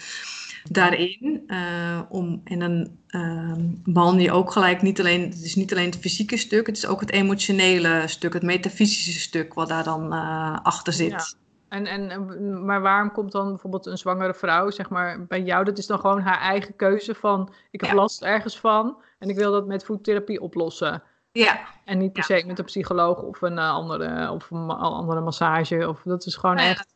daarin. 0.70 1.44
Uh, 1.46 2.01
om, 2.09 2.40
en 2.44 2.59
dan 2.59 2.88
uh, 3.09 3.53
behandel 3.85 4.25
je 4.25 4.33
ook 4.33 4.53
gelijk 4.53 4.83
niet 4.83 5.01
alleen, 5.01 5.22
het 5.22 5.42
is 5.42 5.55
niet 5.55 5.72
alleen 5.72 5.90
het 5.90 5.98
fysieke 5.98 6.37
stuk, 6.37 6.66
het 6.66 6.77
is 6.77 6.87
ook 6.87 7.01
het 7.01 7.11
emotionele 7.11 8.03
stuk, 8.07 8.33
het 8.33 8.42
metafysische 8.42 9.20
stuk 9.20 9.55
wat 9.55 9.68
daar 9.68 9.85
dan 9.85 10.12
uh, 10.12 10.59
achter 10.62 10.92
zit. 10.92 11.11
Ja. 11.11 11.25
En, 11.68 11.87
en, 11.87 12.64
maar 12.64 12.81
waarom 12.81 13.12
komt 13.12 13.33
dan 13.33 13.48
bijvoorbeeld 13.48 13.87
een 13.87 13.98
zwangere 13.98 14.35
vrouw, 14.35 14.70
zeg 14.70 14.88
maar, 14.88 15.27
bij 15.27 15.42
jou? 15.42 15.64
Dat 15.64 15.79
is 15.79 15.87
dan 15.87 16.01
gewoon 16.01 16.20
haar 16.20 16.40
eigen 16.40 16.77
keuze 16.77 17.14
van, 17.14 17.53
ik 17.70 17.81
heb 17.81 17.92
last 17.92 18.22
ergens 18.22 18.59
van 18.59 18.96
en 19.18 19.29
ik 19.29 19.37
wil 19.37 19.53
dat 19.53 19.66
met 19.66 19.85
voedtherapie 19.85 20.40
oplossen. 20.40 21.03
Ja. 21.33 21.61
En 21.85 21.98
niet 21.98 22.12
per 22.12 22.25
se 22.25 22.44
met 22.46 22.59
een 22.59 22.64
psycholoog 22.64 23.22
of 23.22 23.42
een 23.42 23.59
andere, 23.59 24.31
of 24.31 24.51
een 24.51 24.70
andere 24.70 25.20
massage. 25.20 25.88
Of, 25.88 26.01
dat 26.05 26.27
is 26.27 26.37
gewoon 26.37 26.57
echt 26.57 26.94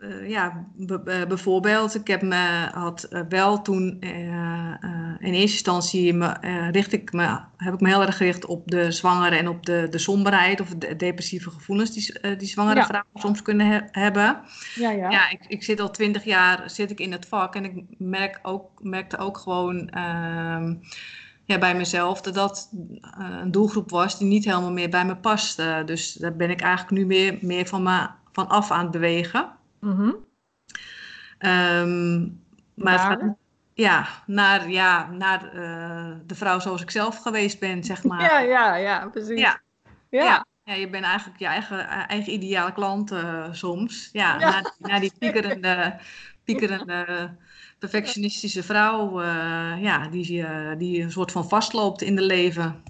uh, 0.00 0.28
ja, 0.28 0.66
bijvoorbeeld, 1.28 1.94
ik 1.94 2.06
heb 2.06 2.22
me, 2.22 2.68
had 2.72 3.06
uh, 3.10 3.20
wel 3.28 3.62
toen 3.62 3.96
uh, 4.00 4.74
in 5.18 5.32
eerste 5.32 5.40
instantie 5.40 6.14
me, 6.14 6.36
richt 6.70 6.92
ik 6.92 7.12
me, 7.12 7.40
heb 7.56 7.74
ik 7.74 7.80
me 7.80 7.88
heel 7.88 8.02
erg 8.02 8.16
gericht 8.16 8.46
op 8.46 8.70
de 8.70 8.92
zwangere 8.92 9.36
en 9.36 9.48
op 9.48 9.66
de, 9.66 9.86
de 9.90 9.98
somberheid 9.98 10.60
of 10.60 10.68
de 10.68 10.96
depressieve 10.96 11.50
gevoelens 11.50 11.90
die, 11.90 12.36
die 12.36 12.48
zwangere 12.48 12.84
vrouwen 12.84 13.10
soms 13.14 13.42
kunnen 13.42 13.66
he 13.66 13.80
hebben. 13.90 14.40
Ja, 14.74 14.90
ja. 14.90 15.10
ja 15.10 15.30
ik, 15.30 15.44
ik 15.48 15.62
zit 15.62 15.80
al 15.80 15.90
twintig 15.90 16.24
jaar 16.24 16.70
zit 16.70 16.90
ik 16.90 17.00
in 17.00 17.12
het 17.12 17.26
vak 17.26 17.54
en 17.54 17.64
ik 17.64 17.84
merk 17.98 18.38
ook, 18.42 18.70
merkte 18.82 19.18
ook 19.18 19.38
gewoon 19.38 19.88
ehm, 19.88 20.74
ja, 21.48 21.58
bij 21.58 21.76
mezelf 21.76 22.20
dat 22.20 22.34
dat 22.34 22.70
een 23.40 23.50
doelgroep 23.50 23.90
was 23.90 24.18
die 24.18 24.26
niet 24.26 24.44
helemaal 24.44 24.72
meer 24.72 24.90
bij 24.90 25.04
me 25.04 25.16
paste. 25.16 25.82
Dus 25.86 26.12
daar 26.12 26.36
ben 26.36 26.50
ik 26.50 26.60
eigenlijk 26.60 26.90
nu 26.90 27.06
meer, 27.06 27.38
meer 27.40 27.66
van, 27.66 27.82
me, 27.82 28.08
van 28.32 28.48
af 28.48 28.70
aan 28.70 28.82
het 28.82 28.90
bewegen. 28.90 29.57
Mm 29.80 30.26
maar 32.74 32.98
gaat, 32.98 33.34
ja, 33.74 34.06
naar, 34.26 34.70
ja, 34.70 35.10
naar 35.10 35.54
uh, 35.54 36.16
de 36.26 36.34
vrouw 36.34 36.58
zoals 36.58 36.82
ik 36.82 36.90
zelf 36.90 37.18
geweest 37.18 37.60
ben, 37.60 37.84
zeg 37.84 38.04
maar. 38.08 38.22
Ja, 38.22 38.38
ja, 38.38 38.76
ja, 38.76 39.08
precies. 39.08 39.40
Ja. 39.40 39.60
Ja. 40.10 40.46
ja. 40.64 40.74
je 40.74 40.88
bent 40.88 41.04
eigenlijk 41.04 41.38
je 41.38 41.46
eigen, 41.46 41.88
eigen 41.88 42.32
ideale 42.32 42.72
klant 42.72 43.12
uh, 43.12 43.52
soms. 43.52 44.08
Ja, 44.12 44.38
ja. 44.38 44.50
Naar, 44.50 44.74
naar, 44.78 45.00
die 45.00 45.12
piekerende, 45.18 45.98
piekerende 46.44 47.30
perfectionistische 47.78 48.62
vrouw, 48.62 49.22
uh, 49.22 49.82
ja, 49.82 50.08
die, 50.08 50.46
die 50.76 51.02
een 51.02 51.12
soort 51.12 51.32
van 51.32 51.48
vastloopt 51.48 52.02
in 52.02 52.16
de 52.16 52.22
leven. 52.22 52.82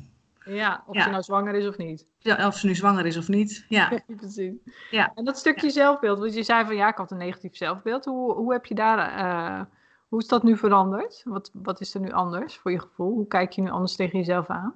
Ja, 0.48 0.84
of 0.86 1.02
ze 1.02 1.08
nou 1.08 1.22
zwanger 1.22 1.54
is 1.54 1.66
of 1.66 1.76
niet. 1.76 2.06
Ja, 2.18 2.46
of 2.46 2.56
ze 2.56 2.66
nu 2.66 2.74
zwanger 2.74 3.06
is 3.06 3.16
of 3.16 3.28
niet. 3.28 3.64
Ja, 3.68 4.02
precies. 4.16 4.54
Ja. 4.90 5.12
En 5.14 5.24
dat 5.24 5.38
stukje 5.38 5.70
zelfbeeld, 5.70 6.18
want 6.18 6.34
je 6.34 6.42
zei 6.42 6.66
van 6.66 6.76
ja, 6.76 6.88
ik 6.88 6.96
had 6.96 7.10
een 7.10 7.18
negatief 7.18 7.56
zelfbeeld. 7.56 8.04
Hoe, 8.04 8.32
hoe 8.32 8.52
heb 8.52 8.66
je 8.66 8.74
daar, 8.74 9.18
uh, 9.18 9.64
hoe 10.08 10.20
is 10.20 10.26
dat 10.26 10.42
nu 10.42 10.56
veranderd? 10.56 11.22
Wat, 11.24 11.50
wat 11.52 11.80
is 11.80 11.94
er 11.94 12.00
nu 12.00 12.10
anders 12.10 12.56
voor 12.56 12.70
je 12.70 12.80
gevoel? 12.80 13.12
Hoe 13.12 13.26
kijk 13.26 13.52
je 13.52 13.62
nu 13.62 13.70
anders 13.70 13.96
tegen 13.96 14.18
jezelf 14.18 14.46
aan? 14.48 14.74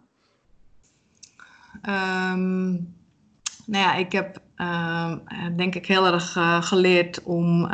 Um, 2.32 2.94
nou 3.66 3.84
ja, 3.84 3.94
ik 3.94 4.12
heb 4.12 4.38
uh, 4.56 5.14
denk 5.56 5.74
ik 5.74 5.86
heel 5.86 6.06
erg 6.06 6.36
uh, 6.36 6.62
geleerd 6.62 7.22
om 7.22 7.70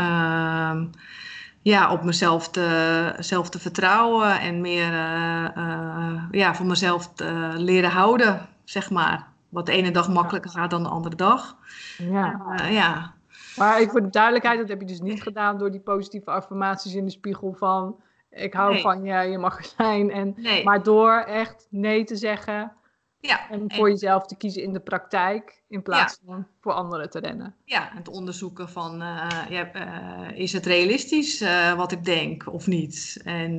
ja, 1.68 1.92
op 1.92 2.02
mezelf 2.04 2.48
te, 2.48 3.14
zelf 3.18 3.50
te 3.50 3.58
vertrouwen 3.58 4.40
en 4.40 4.60
meer 4.60 4.92
uh, 4.92 6.22
ja, 6.30 6.54
voor 6.54 6.66
mezelf 6.66 7.12
te 7.12 7.52
leren 7.56 7.90
houden, 7.90 8.48
zeg 8.64 8.90
maar. 8.90 9.26
Wat 9.48 9.66
de 9.66 9.72
ene 9.72 9.90
dag 9.90 10.08
makkelijker 10.08 10.50
gaat 10.50 10.70
dan 10.70 10.82
de 10.82 10.88
andere 10.88 11.16
dag. 11.16 11.56
Ja. 11.98 12.40
Uh, 12.60 12.72
ja. 12.72 13.12
Maar 13.56 13.80
ik 13.80 13.90
voor 13.90 14.02
de 14.02 14.10
duidelijkheid, 14.10 14.58
dat 14.58 14.68
heb 14.68 14.80
je 14.80 14.86
dus 14.86 15.00
niet 15.00 15.22
gedaan 15.22 15.58
door 15.58 15.70
die 15.70 15.80
positieve 15.80 16.30
affirmaties 16.30 16.94
in 16.94 17.04
de 17.04 17.10
spiegel 17.10 17.54
van 17.58 17.96
ik 18.30 18.54
hou 18.54 18.80
van 18.80 19.04
je, 19.04 19.30
je 19.30 19.38
mag 19.38 19.58
er 19.58 19.72
zijn. 19.76 20.10
En, 20.10 20.34
nee. 20.36 20.64
Maar 20.64 20.82
door 20.82 21.12
echt 21.12 21.66
nee 21.70 22.04
te 22.04 22.16
zeggen 22.16 22.72
ja, 23.20 23.50
en 23.50 23.64
voor 23.72 23.88
jezelf 23.88 24.26
te 24.26 24.36
kiezen 24.36 24.62
in 24.62 24.72
de 24.72 24.80
praktijk 24.80 25.62
in 25.68 25.82
plaats 25.82 26.20
van 26.26 26.46
voor 26.60 26.72
anderen 26.72 27.10
te 27.10 27.18
rennen. 27.18 27.54
Ja, 27.64 27.90
het 27.94 28.08
onderzoeken 28.08 28.68
van 28.68 29.02
uh, 29.02 29.28
ja, 29.48 29.74
uh, 29.74 30.38
is 30.38 30.52
het 30.52 30.66
realistisch 30.66 31.42
uh, 31.42 31.72
wat 31.72 31.92
ik 31.92 32.04
denk 32.04 32.52
of 32.52 32.66
niet. 32.66 33.20
En 33.24 33.58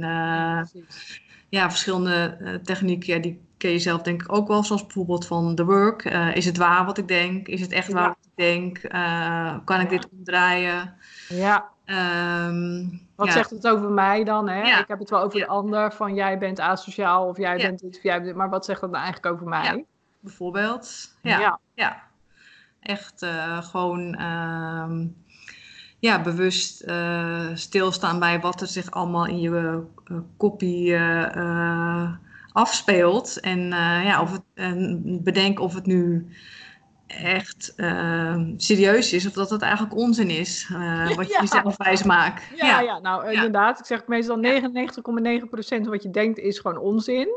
ja, 1.50 1.70
verschillende 1.70 2.60
technieken, 2.64 3.14
ja, 3.14 3.20
die 3.20 3.42
ken 3.58 3.72
je 3.72 3.80
zelf 3.80 4.02
denk 4.02 4.22
ik 4.22 4.32
ook 4.32 4.48
wel, 4.48 4.64
zoals 4.64 4.84
bijvoorbeeld 4.84 5.28
van 5.28 5.56
The 5.56 5.66
Work. 5.66 6.04
is 6.34 6.46
het 6.46 6.58
waar 6.58 6.86
wat 6.86 6.98
ik 6.98 7.08
denk? 7.08 7.48
Is 7.48 7.62
het 7.62 7.72
echt 7.72 7.92
waar 7.92 8.08
wat 8.08 8.26
ik 8.26 8.36
denk? 8.36 8.82
kan 9.66 9.80
ik 9.80 9.90
dit 9.90 10.10
omdraaien? 10.10 10.96
Ja. 11.28 11.70
Um, 11.90 13.08
Wat 13.16 13.28
ja. 13.28 13.34
zegt 13.34 13.50
het 13.50 13.68
over 13.68 13.90
mij 13.90 14.24
dan? 14.24 14.50
Hè? 14.50 14.62
Ja. 14.62 14.80
Ik 14.80 14.88
heb 14.88 15.00
het 15.00 15.10
wel 15.10 15.22
over 15.22 15.40
Ja. 15.40 15.46
de 15.46 15.52
ander, 15.52 15.94
van 15.94 16.14
jij 16.14 16.38
bent 16.38 16.60
asociaal 16.60 17.28
of 17.28 17.38
jij 17.38 17.58
bent 17.58 17.80
dit 17.80 17.98
of 17.98 18.04
jij 18.04 18.22
bent. 18.22 18.36
Maar 18.36 18.50
wat 18.50 18.66
zegt 18.66 18.82
dat 18.82 18.92
nou 18.92 19.04
eigenlijk 19.04 19.34
over 19.34 19.48
mij? 19.48 19.64
Ja. 19.64 19.82
bijvoorbeeld. 20.20 21.18
Ja, 21.22 21.60
ja. 21.74 22.04
Echt 22.80 23.22
eh, 23.22 23.64
gewoon 23.64 24.16
ehm, 24.16 25.08
ja, 26.00 26.22
bewust 26.22 26.82
eh, 26.82 27.48
stilstaan 27.54 28.20
bij 28.20 28.40
wat 28.40 28.62
er 28.62 28.68
zich 28.68 28.92
allemaal 28.92 29.26
in 29.26 29.40
je 29.40 29.84
eh, 30.06 30.18
kopie 30.38 30.98
afspeelt. 32.52 33.40
En 33.40 33.60
ja, 34.04 34.22
of 34.22 34.32
het, 34.32 34.42
en 34.54 35.02
bedenk 35.24 35.60
of 35.60 35.74
het 35.74 35.86
nu 35.86 36.32
echt 37.18 37.74
ehm, 37.76 38.54
serieus 38.58 39.14
is 39.14 39.28
of 39.28 39.34
dat 39.34 39.50
het 39.50 39.62
eigenlijk 39.62 39.96
onzin 39.96 40.30
is 40.30 40.70
eh, 40.74 41.16
wat 41.16 41.28
je 41.28 41.34
Ja. 41.34 41.40
jezelf 41.40 41.78
wijs 41.78 42.04
maakt. 42.04 42.44
Ja, 42.56 42.80
ja. 42.80 43.00
nou 43.00 43.26
eh, 43.26 43.34
inderdaad. 43.34 43.80
Ik 43.80 43.86
zeg 43.86 44.08
meestal 44.08 44.38
99,9% 44.38 45.82
wat 45.90 46.04
je 46.04 46.10
denkt 46.12 46.38
is 46.38 46.60
gewoon 46.60 46.78
onzin. 46.78 47.28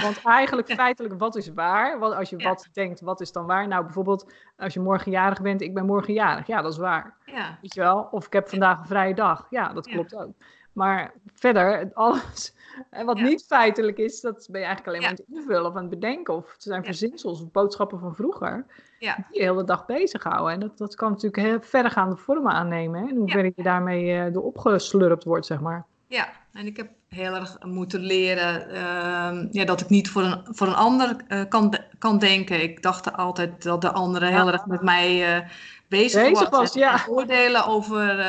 Want 0.00 0.20
eigenlijk 0.24 0.72
feitelijk, 0.72 1.14
wat 1.18 1.36
is 1.36 1.48
waar? 1.54 1.98
Wat, 1.98 2.14
als 2.14 2.30
je 2.30 2.36
wat 2.36 2.68
denkt, 2.72 3.00
wat 3.00 3.20
is 3.20 3.32
dan 3.32 3.46
waar? 3.46 3.68
Nou, 3.68 3.84
bijvoorbeeld 3.84 4.32
als 4.56 4.74
je 4.74 4.80
morgen 4.80 5.10
jarig 5.10 5.42
bent, 5.42 5.60
ik 5.60 5.74
ben 5.74 5.86
morgen 5.86 6.12
jarig. 6.14 6.46
Ja, 6.46 6.62
dat 6.62 6.72
is 6.72 6.78
waar. 6.78 7.14
ja. 7.26 7.58
Weet 7.62 7.74
je 7.74 7.80
wel? 7.80 8.08
Of 8.10 8.26
ik 8.26 8.32
heb 8.32 8.48
vandaag 8.48 8.80
een 8.80 8.86
vrije 8.86 9.14
dag. 9.14 9.46
Ja, 9.50 9.72
dat 9.72 9.86
klopt 9.88 10.14
ook. 10.14 10.30
Maar 10.72 11.12
verder, 11.34 11.90
alles 11.94 12.54
en 12.90 13.06
wat 13.06 13.18
Ja. 13.18 13.24
niet 13.24 13.44
feitelijk 13.46 13.98
is, 13.98 14.20
dat 14.20 14.48
ben 14.50 14.60
je 14.60 14.66
eigenlijk 14.66 14.86
alleen 14.86 15.00
maar 15.00 15.10
aan 15.18 15.24
het 15.26 15.36
invullen 15.36 15.66
of 15.70 15.74
aan 15.76 15.80
het 15.80 15.90
bedenken. 15.90 16.34
Of 16.34 16.52
het 16.52 16.62
zijn 16.62 16.84
verzinsels 16.84 17.42
of 17.42 17.50
boodschappen 17.50 17.98
van 17.98 18.14
vroeger. 18.14 18.66
Ja. 19.02 19.14
Die 19.14 19.24
je 19.40 19.46
de 19.46 19.52
hele 19.52 19.64
dag 19.64 19.86
bezighouden. 19.86 20.52
En 20.52 20.60
dat, 20.60 20.78
dat 20.78 20.94
kan 20.94 21.10
natuurlijk 21.10 21.42
heel 21.42 21.60
verregaande 21.60 22.16
vormen 22.16 22.52
aannemen. 22.52 23.02
Hè? 23.02 23.08
In 23.08 23.16
hoeverre 23.16 23.52
je 23.56 23.62
daarmee 23.62 24.18
eh 24.18 24.32
door 24.32 24.42
opgeslurpt 24.42 25.24
wordt, 25.24 25.46
zeg 25.46 25.60
maar. 25.60 25.84
Ja, 26.06 26.28
en 26.52 26.66
ik 26.66 26.76
heb 26.76 26.90
heel 27.08 27.34
erg 27.34 27.56
moeten 27.62 28.00
leren 28.00 28.68
ehm, 28.70 29.46
ja, 29.50 29.64
dat 29.64 29.80
ik 29.80 29.88
niet 29.88 30.10
voor 30.10 30.22
een, 30.22 30.40
voor 30.44 30.66
een 30.66 30.74
ander 30.74 31.16
eh, 31.28 31.40
kan, 31.48 31.74
kan 31.98 32.18
denken. 32.18 32.62
Ik 32.62 32.82
dacht 32.82 33.12
altijd 33.16 33.62
dat 33.62 33.80
de 33.80 33.92
andere 33.92 34.26
heel 34.26 34.52
erg 34.52 34.66
met 34.66 34.82
mij 34.82 35.36
eh, 35.36 35.48
bezig, 35.88 36.22
Bezig 36.22 36.48
was. 36.50 36.58
was, 36.58 36.74
en- 36.74 36.80
ja. 36.80 36.92
en 36.92 37.10
oordelen 37.10 37.66
over, 37.66 38.26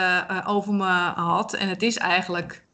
over 0.47 0.73
me 0.73 1.11
had. 1.15 1.53
En 1.53 1.67
het 1.69 1.81
is 1.81 1.97
eigenlijk 1.97 2.65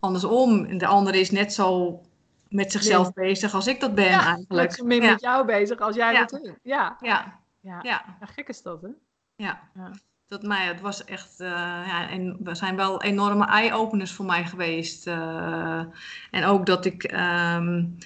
andersom. 0.00 0.78
De 0.78 0.86
ander 0.86 1.14
is 1.14 1.30
net 1.30 1.52
zo 1.52 2.00
met 2.48 2.72
zichzelf 2.72 3.12
bezig 3.12 3.54
als 3.54 3.66
ik 3.66 3.80
dat 3.80 3.94
ben 3.94 4.04
ja, 4.04 4.24
eigenlijk. 4.24 4.76
ja. 4.76 4.84
met 5.10 5.20
jou 5.20 5.46
bezig 5.46 5.78
als 5.78 5.96
jij 5.96 6.12
Ja. 6.12 6.18
dat 6.18 6.30
doet. 6.30 6.52
Ja. 6.62 6.96
Ja, 7.00 7.38
Ja. 7.68 7.78
ja, 7.82 8.16
ja, 8.20 8.26
gek 8.26 8.48
is 8.48 8.62
dat, 8.62 8.82
hè? 8.82 8.88
ja. 9.36 9.60
Ja. 9.74 9.90
dat 10.26 10.42
mij, 10.42 10.66
het 10.66 10.80
was 10.80 11.04
echt, 11.04 11.40
uh, 11.40 11.48
ja, 11.86 12.08
en 12.10 12.36
we 12.40 12.54
zijn 12.54 12.76
wel 12.76 13.02
enorme 13.02 13.46
eye-openers 13.46 14.12
voor 14.12 14.24
mij 14.24 14.44
geweest. 14.44 15.06
Uh, 15.06 15.84
en 16.30 16.44
ook 16.44 16.66
dat 16.66 16.84
ik, 16.84 17.12
um, 17.12 17.96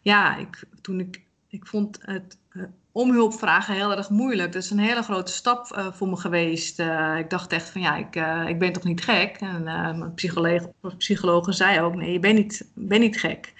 ja, 0.00 0.36
ik, 0.36 0.64
toen 0.80 1.00
ik, 1.00 1.22
ik 1.48 1.66
vond 1.66 1.98
het 2.02 2.38
uh, 2.52 2.64
om 2.92 3.10
hulp 3.10 3.34
vragen 3.34 3.74
heel 3.74 3.96
erg 3.96 4.10
moeilijk. 4.10 4.52
Dat 4.52 4.62
is 4.62 4.70
een 4.70 4.78
hele 4.78 5.02
grote 5.02 5.32
stap 5.32 5.90
voor 5.92 6.08
me 6.08 6.16
geweest. 6.16 6.78
ik 7.18 7.30
dacht 7.30 7.52
echt 7.52 7.70
van, 7.70 7.80
ja, 7.80 7.96
ik, 7.96 8.16
ik 8.48 8.58
ben 8.58 8.72
toch 8.72 8.84
niet 8.84 9.04
gek? 9.04 9.36
En 9.36 9.62
mijn 9.62 10.14
psycholoog, 10.14 10.68
psycholoog 10.98 11.54
zei 11.54 11.80
ook, 11.80 11.94
nee, 11.94 12.12
je 12.12 12.20
bent 12.20 12.38
niet, 12.38 12.70
ben 12.74 13.00
niet 13.00 13.20
gek. 13.20 13.52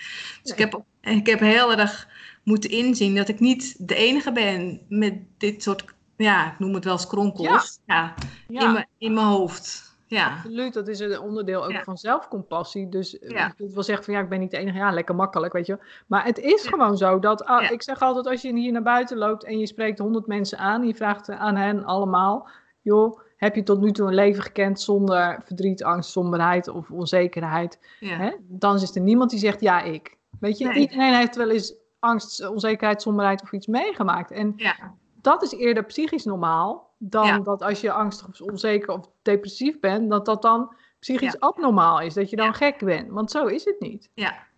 Dus 0.42 0.52
ik, 0.52 0.58
heb, 0.58 0.82
ik 1.00 1.26
heb 1.26 1.40
heel 1.40 1.72
erg 1.72 2.08
moeten 2.42 2.70
inzien 2.70 3.14
dat 3.14 3.28
ik 3.28 3.40
niet 3.40 3.88
de 3.88 3.94
enige 3.94 4.32
ben 4.32 4.80
met 4.88 5.14
dit 5.38 5.62
soort 5.62 5.84
ja, 6.16 6.52
ik 6.52 6.58
noem 6.58 6.74
het 6.74 6.84
wel 6.84 6.98
skronkels, 6.98 7.80
ja. 7.86 8.14
ja, 8.48 8.60
In, 8.66 8.72
mijn, 8.72 8.86
in 8.98 9.14
mijn 9.14 9.26
hoofd. 9.26 9.98
Ja. 10.06 10.34
Absoluut, 10.36 10.72
dat 10.72 10.88
is 10.88 11.00
een 11.00 11.20
onderdeel 11.20 11.64
ook 11.64 11.82
van 11.84 11.98
zelfcompassie. 11.98 12.88
Dus 12.88 13.18
eh, 13.18 13.30
ja. 13.30 13.54
ik 13.56 13.74
wil 13.74 13.82
zeggen 13.82 14.04
van 14.04 14.14
ja, 14.14 14.20
ik 14.20 14.28
ben 14.28 14.40
niet 14.40 14.50
de 14.50 14.56
enige. 14.56 14.78
Ja, 14.78 14.90
lekker 14.90 15.14
makkelijk, 15.14 15.52
weet 15.52 15.66
je. 15.66 15.78
Maar 16.06 16.24
het 16.24 16.38
is 16.38 16.66
gewoon 16.66 16.96
zo 16.96 17.18
dat, 17.18 17.44
ah, 17.44 17.70
ik 17.70 17.82
zeg 17.82 18.00
altijd 18.00 18.26
als 18.26 18.42
je 18.42 18.52
hier 18.54 18.72
naar 18.72 18.82
buiten 18.82 19.16
loopt 19.16 19.44
en 19.44 19.58
je 19.58 19.66
spreekt 19.66 19.98
honderd 19.98 20.26
mensen 20.26 20.58
aan, 20.58 20.86
je 20.86 20.94
vraagt 20.94 21.30
aan 21.30 21.56
hen 21.56 21.84
allemaal, 21.84 22.48
joh, 22.80 23.20
heb 23.36 23.54
je 23.54 23.62
tot 23.62 23.80
nu 23.80 23.92
toe 23.92 24.08
een 24.08 24.14
leven 24.14 24.42
gekend 24.42 24.80
zonder 24.80 25.40
verdriet, 25.44 25.82
angst, 25.82 26.10
somberheid 26.10 26.68
of 26.68 26.90
onzekerheid? 26.90 27.78
Hè? 28.00 28.30
Dan 28.40 28.74
is 28.74 28.94
er 28.94 29.02
niemand 29.02 29.30
die 29.30 29.38
zegt 29.38 29.60
ja, 29.60 29.82
ik. 29.82 30.16
Weet 30.40 30.58
je, 30.58 30.72
iedereen 30.72 31.14
heeft 31.14 31.36
wel 31.36 31.50
eens 31.50 31.74
angst, 32.00 32.48
onzekerheid, 32.48 33.02
somberheid 33.02 33.42
of 33.42 33.52
iets 33.52 33.66
meegemaakt. 33.66 34.30
En 34.30 34.52
ja 34.56 34.94
dat 35.20 35.42
is 35.42 35.52
eerder 35.52 35.84
psychisch 35.84 36.24
normaal 36.24 36.94
dan 36.98 37.42
dat 37.42 37.62
als 37.62 37.80
je 37.80 37.92
angstig 37.92 38.28
of 38.28 38.40
onzeker 38.40 38.94
of 38.94 39.10
depressief 39.22 39.80
bent, 39.80 40.10
dat 40.10 40.26
dat 40.26 40.42
dan 40.42 40.74
psychisch 40.98 41.40
abnormaal 41.40 42.00
is, 42.00 42.14
dat 42.14 42.30
je 42.30 42.36
dan 42.36 42.54
gek 42.54 42.78
bent. 42.78 43.10
Want 43.10 43.30
zo 43.30 43.46
is 43.46 43.64
het 43.64 43.80
niet. 43.80 44.10
Ja. 44.14 44.48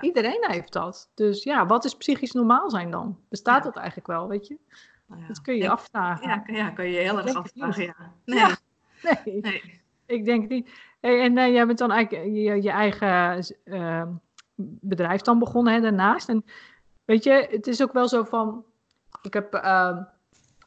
Iedereen 0.00 0.44
heeft 0.46 0.72
dat. 0.72 1.10
Dus 1.14 1.42
ja, 1.42 1.66
wat 1.66 1.84
is 1.84 1.96
psychisch 1.96 2.32
normaal 2.32 2.70
zijn 2.70 2.90
dan? 2.90 3.18
Bestaat 3.28 3.62
dat 3.62 3.76
eigenlijk 3.76 4.06
wel, 4.06 4.28
weet 4.28 4.46
je? 4.46 4.58
Nou 5.06 5.26
dat 5.26 5.40
kun 5.40 5.54
je 5.54 5.62
je 5.62 5.70
afvragen. 5.70 6.28
Ja, 6.28 6.42
ja, 6.46 6.70
kun 6.70 6.90
je 6.90 6.98
heel 6.98 7.18
erg 7.18 7.34
afvragen, 7.34 7.82
ja. 7.82 7.94
Nee. 8.24 8.54
nee. 9.24 9.40
nee. 9.40 9.80
Ik 10.06 10.24
denk 10.24 10.48
niet. 10.48 10.70
Hey, 11.00 11.20
en 11.20 11.36
uh, 11.36 11.52
jij 11.52 11.66
bent 11.66 11.78
dan 11.78 11.90
eigenlijk 11.90 12.24
je, 12.34 12.62
je 12.62 12.70
eigen 12.70 13.44
uh, 13.64 14.02
bedrijf 14.80 15.20
dan 15.20 15.38
begonnen 15.38 15.72
hè, 15.72 15.80
daarnaast. 15.80 16.28
En 16.28 16.44
weet 17.06 17.24
je, 17.24 17.46
het 17.50 17.66
is 17.66 17.82
ook 17.82 17.92
wel 17.92 18.08
zo 18.08 18.24
van 18.24 18.64
ik 19.22 19.34
heb 19.34 19.54
ehm, 19.54 20.02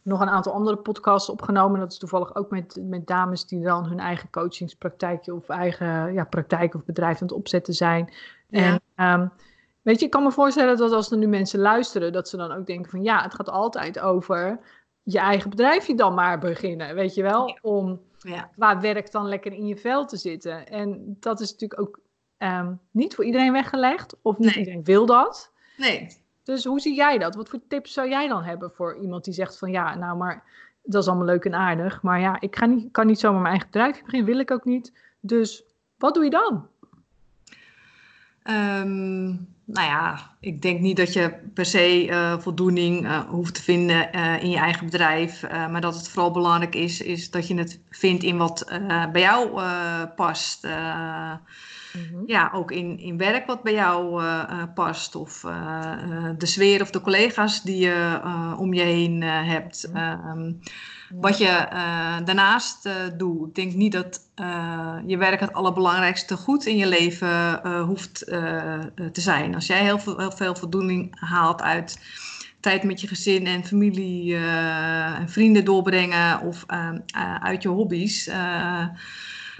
nog 0.04 0.22
een 0.22 0.30
aantal 0.30 0.54
andere 0.54 0.78
podcasts 0.78 1.30
opgenomen. 1.30 1.80
Dat 1.80 1.92
is 1.92 1.98
toevallig 1.98 2.36
ook 2.36 2.50
met, 2.50 2.78
met 2.82 3.08
dames 3.08 3.46
die 3.46 3.62
dan 3.62 3.86
hun 3.86 4.00
eigen 4.00 4.30
coachingspraktijkje 4.30 5.34
of 5.34 5.50
eigen 5.50 6.14
ja, 6.14 6.24
praktijk 6.24 6.76
of 6.76 6.86
bedrijf 6.86 7.22
aan 7.22 7.28
het 7.28 7.38
opzetten 7.38 7.74
zijn. 7.74 8.14
En 8.50 8.82
ehm, 8.96 9.28
weet 9.82 10.00
je, 10.00 10.06
ik 10.06 10.12
kan 10.12 10.24
me 10.24 10.32
voorstellen 10.32 10.78
dat 10.78 10.92
als 10.92 11.12
er 11.12 11.18
nu 11.18 11.28
mensen 11.28 11.60
luisteren, 11.60 12.12
dat 12.12 12.30
ze 12.30 12.38
dan 12.38 12.52
ook 12.52 12.66
denken 12.66 12.92
van 12.92 13.04
ja, 13.04 13.22
het 13.22 13.34
gaat 13.34 13.50
altijd 13.50 14.00
over 14.00 14.60
je 15.04 15.20
eigen 15.20 15.50
bedrijfje 15.50 15.96
dan 15.96 16.14
maar 16.14 16.40
beginnen. 16.40 16.96
Weet 16.96 17.14
je 17.14 17.22
wel? 17.22 17.58
Om 17.62 18.02
ja. 18.18 18.50
qua 18.56 18.80
werk 18.80 19.12
dan 19.12 19.28
lekker 19.28 19.52
in 19.52 19.68
je 19.68 19.78
vel 19.78 20.06
te 20.06 20.18
zitten. 20.18 20.68
En 20.68 21.18
dat 21.20 21.40
is 21.40 21.52
natuurlijk 21.52 21.82
ook 21.82 22.00
ehm, 22.38 22.74
niet 22.92 23.16
voor 23.16 23.26
iedereen 23.26 23.52
weggelegd. 23.52 24.16
Of 24.22 24.38
niet 24.38 24.56
iedereen 24.56 24.84
wil 24.84 25.06
dat. 25.06 25.52
Nee. 25.78 26.19
Dus 26.50 26.64
hoe 26.66 26.80
zie 26.80 26.96
jij 26.96 27.18
dat? 27.18 27.36
Wat 27.36 27.50
voor 27.50 27.60
tips 27.68 27.94
zou 27.94 28.10
jij 28.10 28.28
dan 28.28 28.44
hebben 28.44 28.72
voor 28.72 28.98
iemand 29.02 29.24
die 29.24 29.34
zegt 29.34 29.58
van 29.58 29.72
ja, 29.72 29.96
nou 29.96 30.18
maar 30.18 30.44
dat 30.84 31.02
is 31.02 31.08
allemaal 31.08 31.26
leuk 31.26 31.46
en 31.46 31.56
aardig, 31.56 32.02
maar 32.02 32.20
ja, 32.20 32.40
ik 32.40 32.56
ga 32.56 32.66
niet, 32.66 32.92
kan 32.92 33.08
niet 33.08 33.20
zomaar 33.20 33.42
mijn 33.42 33.54
eigen 33.54 33.72
bedrijf 33.72 34.04
beginnen, 34.04 34.28
wil 34.28 34.40
ik 34.40 34.52
ook 34.52 34.66
niet. 34.66 34.94
Dus 35.20 35.64
wat 35.98 36.14
doe 36.14 36.24
je 36.24 36.30
dan? 36.30 36.68
Um, 38.44 39.48
nou 39.66 39.88
ja, 39.88 40.20
ik 40.40 40.62
denk 40.62 40.80
niet 40.80 40.98
dat 40.98 41.14
je 41.14 41.34
per 41.54 41.66
se 41.66 42.08
uh, 42.08 42.38
voldoening 42.40 43.06
uh, 43.06 43.20
hoeft 43.20 43.56
te 43.56 43.64
vinden 43.64 44.16
uh, 44.16 44.44
in 44.44 44.50
je 44.50 44.58
eigen 44.58 44.86
bedrijf. 44.86 45.50
maar 45.50 45.82
dat 45.82 45.96
het 45.96 46.10
vooral 46.10 46.32
belangrijk 46.32 46.76
is, 46.76 47.02
is 47.02 47.32
dat 47.32 47.48
je 47.48 47.56
het 47.56 47.82
vindt 47.90 48.24
in 48.24 48.38
wat 48.38 48.66
bij 49.12 49.22
jou 49.22 49.62
past. 50.16 50.68
Mhm. 51.94 52.24
Ja, 52.26 52.52
ook 52.54 52.72
in, 52.72 53.00
in 53.00 53.18
werk 53.18 53.46
wat 53.46 53.64
bij 53.64 53.74
jou 53.74 54.24
uh, 54.24 54.44
uh, 54.50 54.64
past. 54.74 55.16
Of 55.16 55.44
uh, 55.44 56.30
de 56.38 56.46
sfeer 56.46 56.82
of 56.82 56.90
de 56.90 57.02
collega's 57.02 57.62
die 57.62 57.78
je 57.78 58.22
om 58.58 58.74
je 58.74 58.82
heen 58.82 59.22
hebt. 59.22 59.90
Um, 59.96 60.60
wat 61.10 61.38
je 61.38 61.68
daarnaast 62.26 62.90
doet. 63.18 63.48
Ik 63.48 63.56
denk 63.56 63.74
niet 63.74 63.92
dat 63.92 64.22
je 65.06 65.18
werk 65.18 65.40
het 65.40 65.54
allerbelangrijkste 65.54 66.38
goed 66.38 66.66
in 66.66 66.78
je 66.78 66.88
leven 66.88 67.62
hoeft 67.82 68.26
te 69.12 69.22
zijn. 69.22 69.56
Als 69.56 69.68
jij 69.68 69.84
heel 69.84 70.00
veel, 70.00 70.18
heel 70.18 70.32
veel 70.32 70.56
voldoening 70.56 71.20
haalt 71.20 71.62
uit 71.62 72.00
tijd 72.60 72.84
met 72.84 73.02
je 73.02 73.08
gezin 73.08 73.48
en 73.48 73.66
familie 73.66 74.36
en 74.36 75.30
vrienden 75.30 75.66
doorbrengen 75.66 76.42
of 76.42 76.64
uit 77.40 77.62
je 77.62 77.70
hobby's 77.70 78.30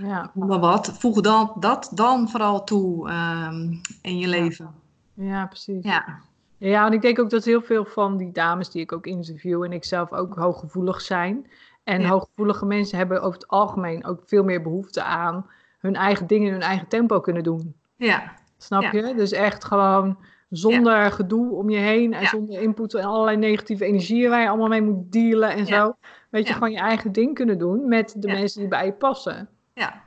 ja. 0.02 0.32
maar 0.34 0.60
wat. 0.60 0.92
Voeg 1.00 1.22
dan, 1.22 1.52
dat 1.60 1.92
dan 1.94 2.30
vooral 2.30 2.64
toe 2.64 3.10
um, 3.10 3.82
in 4.02 4.18
je 4.18 4.28
leven. 4.28 4.74
Ja, 5.14 5.46
precies. 5.46 5.84
Ja. 5.84 6.20
Ja, 6.58 6.86
en 6.86 6.94
ik 6.94 7.02
denk 7.02 7.20
ook 7.20 7.30
dat 7.30 7.46
heel 7.46 7.62
veel 7.62 7.86
van 7.86 8.18
die 8.18 8.32
dames 8.32 8.70
die 8.70 8.82
ik 8.82 8.92
ook 8.92 9.06
interview 9.06 9.64
en 9.64 9.72
ik 9.72 9.84
zelf 9.84 10.12
ook 10.12 10.36
hooggevoelig 10.36 11.02
zijn. 11.02 11.48
En 11.84 12.06
hooggevoelige 12.06 12.66
mensen 12.66 12.98
hebben 12.98 13.22
over 13.22 13.40
het 13.40 13.48
algemeen 13.48 14.06
ook 14.06 14.22
veel 14.26 14.44
meer 14.44 14.62
behoefte 14.62 15.04
aan 15.04 15.46
hun 15.80 15.96
eigen 15.96 16.28
dingen 16.28 16.48
in 16.48 16.54
hun 16.54 16.62
eigen 16.62 16.88
tempo 16.88 17.20
kunnen 17.20 17.44
doen. 17.44 17.76
Ja. 17.96 18.34
Snap 18.58 18.94
je? 18.94 19.14
Dus 19.16 19.32
echt 19.32 19.64
gewoon 19.64 20.18
zonder 20.50 21.12
gedoe 21.12 21.52
om 21.52 21.70
je 21.70 21.78
heen 21.78 22.14
en 22.14 22.28
zonder 22.28 22.62
input 22.62 22.94
en 22.94 23.04
allerlei 23.04 23.38
negatieve 23.38 23.86
energieën 23.86 24.30
waar 24.30 24.42
je 24.42 24.50
allemaal 24.50 24.68
mee 24.68 24.82
moet 24.82 25.12
dealen 25.12 25.50
en 25.50 25.66
zo. 25.66 25.96
Weet 26.30 26.48
je, 26.48 26.54
gewoon 26.54 26.72
je 26.72 26.78
eigen 26.78 27.12
ding 27.12 27.36
kunnen 27.36 27.58
doen 27.58 27.88
met 27.88 28.16
de 28.18 28.28
mensen 28.28 28.60
die 28.60 28.70
bij 28.70 28.86
je 28.86 28.94
passen. 28.94 29.50
Ja. 29.80 30.04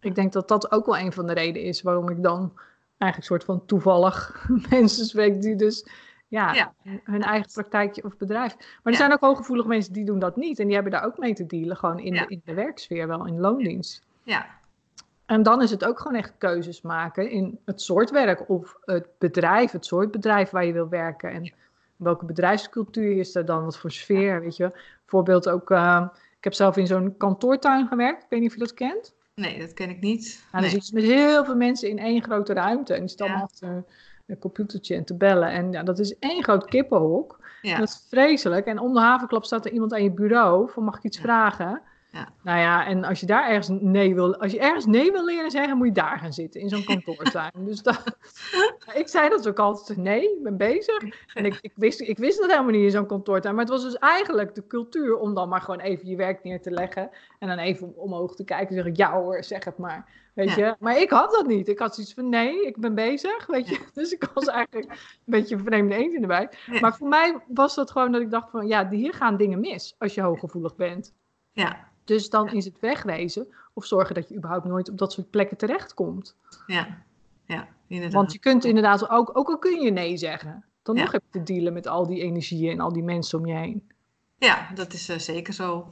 Ik 0.00 0.14
denk 0.14 0.32
dat 0.32 0.48
dat 0.48 0.72
ook 0.72 0.86
wel 0.86 0.98
een 0.98 1.12
van 1.12 1.26
de 1.26 1.32
redenen 1.32 1.62
is 1.62 1.82
waarom 1.82 2.08
ik 2.08 2.22
dan 2.22 2.52
eigenlijk 2.98 3.30
soort 3.30 3.44
van 3.44 3.66
toevallig 3.66 4.46
mensen 4.70 5.06
spreek 5.06 5.42
die 5.42 5.56
dus 5.56 5.86
ja, 6.28 6.72
hun 7.04 7.22
eigen 7.22 7.52
praktijkje 7.52 8.04
of 8.04 8.16
bedrijf. 8.16 8.56
Maar 8.56 8.92
er 8.92 8.98
zijn 8.98 9.12
ook 9.12 9.20
hooggevoelige 9.20 9.68
mensen 9.68 9.92
die 9.92 10.04
doen 10.04 10.18
dat 10.18 10.36
niet 10.36 10.58
en 10.58 10.64
die 10.66 10.74
hebben 10.74 10.92
daar 10.92 11.04
ook 11.04 11.18
mee 11.18 11.34
te 11.34 11.46
dealen, 11.46 11.76
gewoon 11.76 11.98
in, 11.98 12.12
de, 12.12 12.24
in 12.28 12.42
de 12.44 12.54
werksfeer 12.54 13.06
wel, 13.06 13.26
in 13.26 13.40
loondienst. 13.40 14.04
Ja. 14.22 14.46
En 15.26 15.42
dan 15.42 15.62
is 15.62 15.70
het 15.70 15.84
ook 15.84 15.98
gewoon 15.98 16.18
echt 16.18 16.32
keuzes 16.38 16.82
maken 16.82 17.30
in 17.30 17.58
het 17.64 17.80
soort 17.80 18.10
werk 18.10 18.48
of 18.48 18.78
het 18.84 19.06
bedrijf, 19.18 19.70
het 19.70 19.86
soort 19.86 20.10
bedrijf 20.10 20.50
waar 20.50 20.64
je 20.64 20.72
wil 20.72 20.88
werken. 20.88 21.30
En 21.30 21.52
welke 21.96 22.24
bedrijfscultuur 22.24 23.18
is 23.18 23.34
er 23.34 23.44
dan, 23.44 23.64
wat 23.64 23.78
voor 23.78 23.90
sfeer, 23.90 24.40
weet 24.40 24.56
je. 24.56 24.72
Bijvoorbeeld 25.00 25.48
ook, 25.48 25.70
uh, 25.70 26.08
ik 26.38 26.44
heb 26.44 26.54
zelf 26.54 26.76
in 26.76 26.86
zo'n 26.86 27.16
kantoortuin 27.16 27.86
gewerkt. 27.86 28.22
Ik 28.22 28.28
weet 28.30 28.40
niet 28.40 28.48
of 28.48 28.54
je 28.54 28.60
dat 28.60 28.74
kent. 28.74 29.14
Nee, 29.34 29.58
dat 29.58 29.74
ken 29.74 29.90
ik 29.90 30.00
niet. 30.00 30.46
Nou, 30.52 30.62
dan 30.62 30.72
zit 30.72 30.88
je 30.88 30.94
met 30.94 31.04
heel 31.04 31.44
veel 31.44 31.56
mensen 31.56 31.88
in 31.88 31.98
één 31.98 32.22
grote 32.22 32.52
ruimte. 32.52 32.94
En 32.94 33.00
die 33.00 33.08
staan 33.08 33.28
allemaal 33.28 33.44
achter 33.44 33.84
een 34.26 34.38
computertje 34.38 34.94
en 34.94 35.04
te 35.04 35.16
bellen. 35.16 35.50
En 35.50 35.72
ja, 35.72 35.82
dat 35.82 35.98
is 35.98 36.18
één 36.18 36.42
groot 36.42 36.64
kippenhok. 36.64 37.38
Ja. 37.62 37.78
Dat 37.78 37.88
is 37.88 38.06
vreselijk. 38.08 38.66
En 38.66 38.78
om 38.78 38.92
de 38.92 39.00
havenklap 39.00 39.44
staat 39.44 39.64
er 39.64 39.72
iemand 39.72 39.92
aan 39.92 40.02
je 40.02 40.12
bureau. 40.12 40.70
Van 40.70 40.84
mag 40.84 40.96
ik 40.96 41.02
iets 41.02 41.18
vragen? 41.18 41.82
Ja. 42.16 42.28
Nou 42.42 42.58
ja, 42.58 42.86
en 42.86 43.04
als 43.04 43.20
je 43.20 43.26
daar 43.26 43.48
ergens 43.48 43.68
nee 43.68 44.14
wil, 44.14 44.36
als 44.36 44.52
je 44.52 44.58
ergens 44.58 44.86
nee 44.86 45.12
wil 45.12 45.24
leren 45.24 45.50
zeggen, 45.50 45.76
moet 45.76 45.86
je 45.86 45.92
daar 45.92 46.18
gaan 46.18 46.32
zitten 46.32 46.60
in 46.60 46.68
zo'n 46.68 46.84
kantoortuin. 46.84 47.52
dus 47.54 47.82
dat, 47.82 48.02
ik 48.94 49.08
zei 49.08 49.28
dat 49.28 49.48
ook 49.48 49.58
altijd, 49.58 49.98
nee, 49.98 50.22
ik 50.22 50.42
ben 50.42 50.56
bezig. 50.56 51.26
En 51.34 51.44
ik, 51.44 51.58
ik, 51.60 51.72
wist, 51.74 52.00
ik 52.00 52.18
wist 52.18 52.38
dat 52.40 52.50
helemaal 52.50 52.70
niet 52.70 52.82
in 52.84 52.90
zo'n 52.90 53.06
kantoortuin. 53.06 53.54
Maar 53.54 53.64
het 53.64 53.72
was 53.72 53.82
dus 53.82 53.98
eigenlijk 53.98 54.54
de 54.54 54.66
cultuur 54.66 55.16
om 55.16 55.34
dan 55.34 55.48
maar 55.48 55.60
gewoon 55.60 55.80
even 55.80 56.08
je 56.08 56.16
werk 56.16 56.42
neer 56.42 56.62
te 56.62 56.70
leggen. 56.70 57.10
En 57.38 57.48
dan 57.48 57.58
even 57.58 57.96
omhoog 57.96 58.34
te 58.34 58.44
kijken 58.44 58.68
en 58.68 58.74
zeggen, 58.74 58.94
ja 58.96 59.20
hoor, 59.20 59.44
zeg 59.44 59.64
het 59.64 59.78
maar. 59.78 60.08
Weet 60.34 60.54
je? 60.54 60.76
Maar 60.78 60.98
ik 60.98 61.10
had 61.10 61.30
dat 61.30 61.46
niet. 61.46 61.68
Ik 61.68 61.78
had 61.78 61.94
zoiets 61.94 62.14
van, 62.14 62.28
nee, 62.28 62.66
ik 62.66 62.76
ben 62.76 62.94
bezig, 62.94 63.46
weet 63.46 63.68
je. 63.68 63.80
Dus 63.94 64.12
ik 64.12 64.30
was 64.34 64.46
eigenlijk 64.46 64.90
een 64.90 64.98
beetje 65.24 65.54
een 65.54 65.64
vreemde 65.64 65.94
eend 65.94 66.14
in 66.14 66.20
de 66.20 66.26
bij. 66.26 66.48
Maar 66.80 66.96
voor 66.96 67.08
mij 67.08 67.36
was 67.46 67.74
dat 67.74 67.90
gewoon 67.90 68.12
dat 68.12 68.20
ik 68.20 68.30
dacht 68.30 68.50
van, 68.50 68.66
ja, 68.66 68.88
hier 68.88 69.14
gaan 69.14 69.36
dingen 69.36 69.60
mis 69.60 69.94
als 69.98 70.14
je 70.14 70.20
hooggevoelig 70.20 70.76
bent. 70.76 71.14
Ja. 71.52 71.85
Dus 72.06 72.30
dan 72.30 72.52
is 72.52 72.64
het 72.64 72.80
wegwezen 72.80 73.46
of 73.74 73.84
zorgen 73.84 74.14
dat 74.14 74.28
je 74.28 74.36
überhaupt 74.36 74.64
nooit 74.64 74.90
op 74.90 74.98
dat 74.98 75.12
soort 75.12 75.30
plekken 75.30 75.56
terechtkomt. 75.56 76.36
Ja, 76.66 77.02
ja 77.44 77.68
inderdaad. 77.86 78.14
Want 78.16 78.32
je 78.32 78.38
kunt 78.38 78.64
inderdaad, 78.64 79.10
ook, 79.10 79.38
ook 79.38 79.48
al 79.48 79.58
kun 79.58 79.80
je 79.80 79.90
nee 79.90 80.16
zeggen, 80.16 80.64
dan 80.82 80.94
nog 80.94 81.12
heb 81.12 81.22
je 81.30 81.38
te 81.38 81.52
dealen 81.52 81.72
met 81.72 81.86
al 81.86 82.06
die 82.06 82.22
energieën 82.22 82.70
en 82.70 82.80
al 82.80 82.92
die 82.92 83.02
mensen 83.02 83.38
om 83.38 83.46
je 83.46 83.54
heen. 83.54 83.90
Ja, 84.38 84.70
dat 84.74 84.92
is 84.92 85.08
uh, 85.10 85.18
zeker 85.18 85.52
zo. 85.52 85.88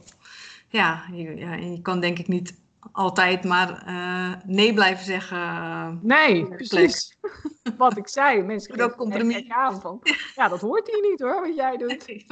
Ja 0.69 1.05
je, 1.13 1.37
ja, 1.37 1.55
je 1.55 1.81
kan 1.81 2.01
denk 2.01 2.19
ik 2.19 2.29
niet 2.29 2.63
altijd 2.93 3.45
maar 3.45 3.85
uh, 3.89 4.35
nee 4.47 4.75
blijven 4.75 5.05
zeggen. 5.05 5.37
Uh, 5.37 5.89
nee, 6.01 6.47
precies. 6.47 7.17
wat 7.77 7.97
ik 7.97 8.09
zei, 8.09 8.43
mensen 8.43 8.69
kunnen 8.71 8.87
ook 8.87 8.97
compromis. 8.97 9.47
Ja, 10.35 10.49
dat 10.49 10.61
hoort 10.61 10.91
hier 10.91 11.11
niet 11.11 11.21
hoor, 11.21 11.41
wat 11.41 11.57
jij 11.57 11.77
doet. 11.77 12.07
Nee, 12.07 12.27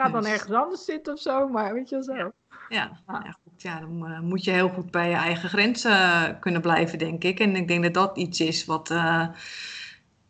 ga 0.00 0.08
dan 0.08 0.22
dus- 0.22 0.30
ergens 0.30 0.52
anders 0.52 0.84
zitten 0.84 1.12
of 1.12 1.20
zo, 1.20 1.48
maar 1.48 1.74
weet 1.74 1.88
je 1.88 1.94
wel 1.94 2.04
zo. 2.04 2.32
Ja, 2.68 3.00
ja. 3.06 3.20
ja 3.24 3.36
goed, 3.42 3.62
ja 3.62 3.80
dan 3.80 4.06
eh, 4.06 4.20
moet 4.20 4.44
je 4.44 4.50
heel 4.50 4.68
goed 4.68 4.90
bij 4.90 5.08
je 5.08 5.14
eigen 5.14 5.48
grenzen 5.48 6.38
kunnen 6.38 6.60
blijven, 6.60 6.98
denk 6.98 7.24
ik. 7.24 7.40
En 7.40 7.56
ik 7.56 7.68
denk 7.68 7.82
dat 7.82 7.94
dat 7.94 8.16
iets 8.16 8.40
is 8.40 8.64
wat 8.64 8.90
uh, 8.90 9.26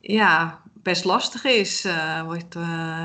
ja, 0.00 0.61
best 0.74 1.04
lastig 1.04 1.44
is. 1.44 1.85
Uh, 1.85 2.22
wat 2.26 2.56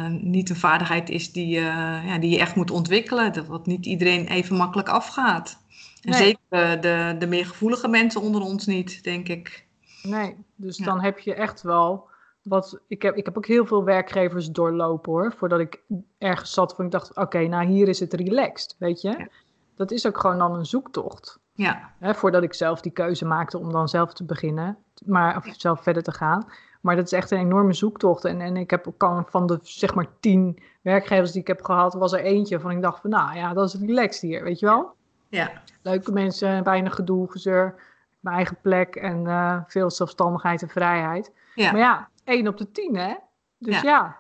niet 0.09 0.49
een 0.49 0.55
vaardigheid 0.55 1.09
is 1.09 1.31
die, 1.31 1.59
ja, 1.59 2.17
die 2.17 2.29
je 2.29 2.39
echt 2.39 2.55
moet 2.55 2.71
ontwikkelen. 2.71 3.33
Dat 3.33 3.47
wat 3.47 3.65
niet 3.65 3.85
iedereen 3.85 4.27
even 4.27 4.55
makkelijk 4.55 4.89
afgaat. 4.89 5.63
En 6.01 6.13
zeker 6.13 6.81
de, 6.81 7.15
de 7.19 7.27
meer 7.27 7.45
gevoelige 7.45 7.87
mensen 7.87 8.21
onder 8.21 8.41
ons 8.41 8.65
niet, 8.65 9.03
denk 9.03 9.27
ik. 9.27 9.65
Nee, 10.03 10.35
dus 10.55 10.77
dan 10.77 11.01
heb 11.01 11.19
je 11.19 11.33
echt 11.33 11.61
wel 11.61 12.09
wat, 12.45 12.79
ik, 12.87 13.01
heb, 13.01 13.15
ik 13.15 13.25
heb 13.25 13.37
ook 13.37 13.45
heel 13.45 13.65
veel 13.65 13.83
werkgevers 13.83 14.51
doorlopen 14.51 15.11
hoor. 15.11 15.33
Voordat 15.37 15.59
ik 15.59 15.81
ergens 16.17 16.53
zat 16.53 16.75
van 16.75 16.85
ik 16.85 16.91
dacht, 16.91 17.15
oké, 17.15 17.47
nou 17.47 17.65
hier 17.65 17.87
is 17.87 17.99
het 17.99 18.13
relaxed, 18.13 18.75
weet 18.79 19.01
je. 19.01 19.27
Dat 19.75 19.91
is 19.91 20.07
ook 20.07 20.19
gewoon 20.19 20.37
dan 20.37 20.55
een 20.55 20.65
zoektocht. 20.65 21.39
Ja. 21.53 21.91
Hè, 21.99 22.13
voordat 22.13 22.43
ik 22.43 22.53
zelf 22.53 22.81
die 22.81 22.91
keuze 22.91 23.25
maakte 23.25 23.59
om 23.59 23.71
dan 23.71 23.87
zelf 23.87 24.13
te 24.13 24.23
beginnen. 24.23 24.77
Maar, 25.05 25.37
of 25.37 25.53
zelf 25.57 25.83
verder 25.83 26.03
te 26.03 26.11
gaan. 26.11 26.47
Maar 26.81 26.95
dat 26.95 27.05
is 27.05 27.11
echt 27.11 27.31
een 27.31 27.39
enorme 27.39 27.73
zoektocht. 27.73 28.25
En, 28.25 28.41
en 28.41 28.57
ik 28.57 28.69
heb 28.69 28.93
kan 28.97 29.25
van 29.29 29.47
de 29.47 29.59
zeg 29.61 29.95
maar 29.95 30.07
tien 30.19 30.61
werkgevers 30.81 31.31
die 31.31 31.41
ik 31.41 31.47
heb 31.47 31.63
gehad, 31.63 31.93
was 31.93 32.13
er 32.13 32.19
eentje 32.19 32.59
van 32.59 32.71
ik 32.71 32.81
dacht 32.81 33.01
van 33.01 33.09
nou 33.09 33.35
ja, 33.35 33.53
dat 33.53 33.67
is 33.67 33.79
relaxed 33.79 34.21
hier, 34.21 34.43
weet 34.43 34.59
je 34.59 34.65
wel. 34.65 34.93
Ja. 35.29 35.51
Leuke 35.81 36.11
mensen, 36.11 36.63
weinig 36.63 36.95
gedoe, 36.95 37.31
gezeur, 37.31 37.75
mijn 38.19 38.35
eigen 38.35 38.57
plek 38.61 38.95
en 38.95 39.25
uh, 39.25 39.59
veel 39.67 39.91
zelfstandigheid 39.91 40.61
en 40.61 40.69
vrijheid. 40.69 41.31
Ja. 41.55 41.71
Maar 41.71 41.81
ja, 41.81 42.09
1 42.25 42.47
op 42.47 42.57
de 42.57 42.71
10, 42.71 42.95
hè? 42.95 43.15
Dus 43.57 43.81
ja. 43.81 43.81
ja. 43.83 44.17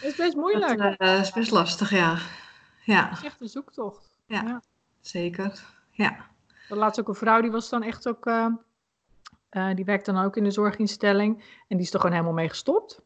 Het 0.00 0.10
is 0.10 0.16
best 0.16 0.34
moeilijk. 0.34 0.78
Dat 0.78 1.08
uh, 1.08 1.20
is 1.20 1.32
best 1.32 1.50
lastig, 1.50 1.90
ja. 1.90 2.18
ja. 2.84 3.08
Het 3.08 3.18
is 3.18 3.24
echt 3.24 3.40
een 3.40 3.48
zoektocht. 3.48 4.10
Ja, 4.26 4.42
ja. 4.42 4.62
zeker. 5.00 5.64
Ja. 5.90 6.16
Er 6.68 6.76
laatst 6.76 7.00
ook 7.00 7.08
een 7.08 7.14
vrouw, 7.14 7.40
die 7.40 7.50
was 7.50 7.68
dan 7.68 7.82
echt 7.82 8.08
ook... 8.08 8.26
Uh, 8.26 8.46
uh, 9.50 9.74
die 9.74 9.84
werkt 9.84 10.06
dan 10.06 10.18
ook 10.18 10.36
in 10.36 10.44
de 10.44 10.50
zorginstelling. 10.50 11.36
En 11.68 11.76
die 11.76 11.86
is 11.86 11.92
er 11.92 12.00
gewoon 12.00 12.14
helemaal 12.14 12.34
mee 12.34 12.48
gestopt. 12.48 13.00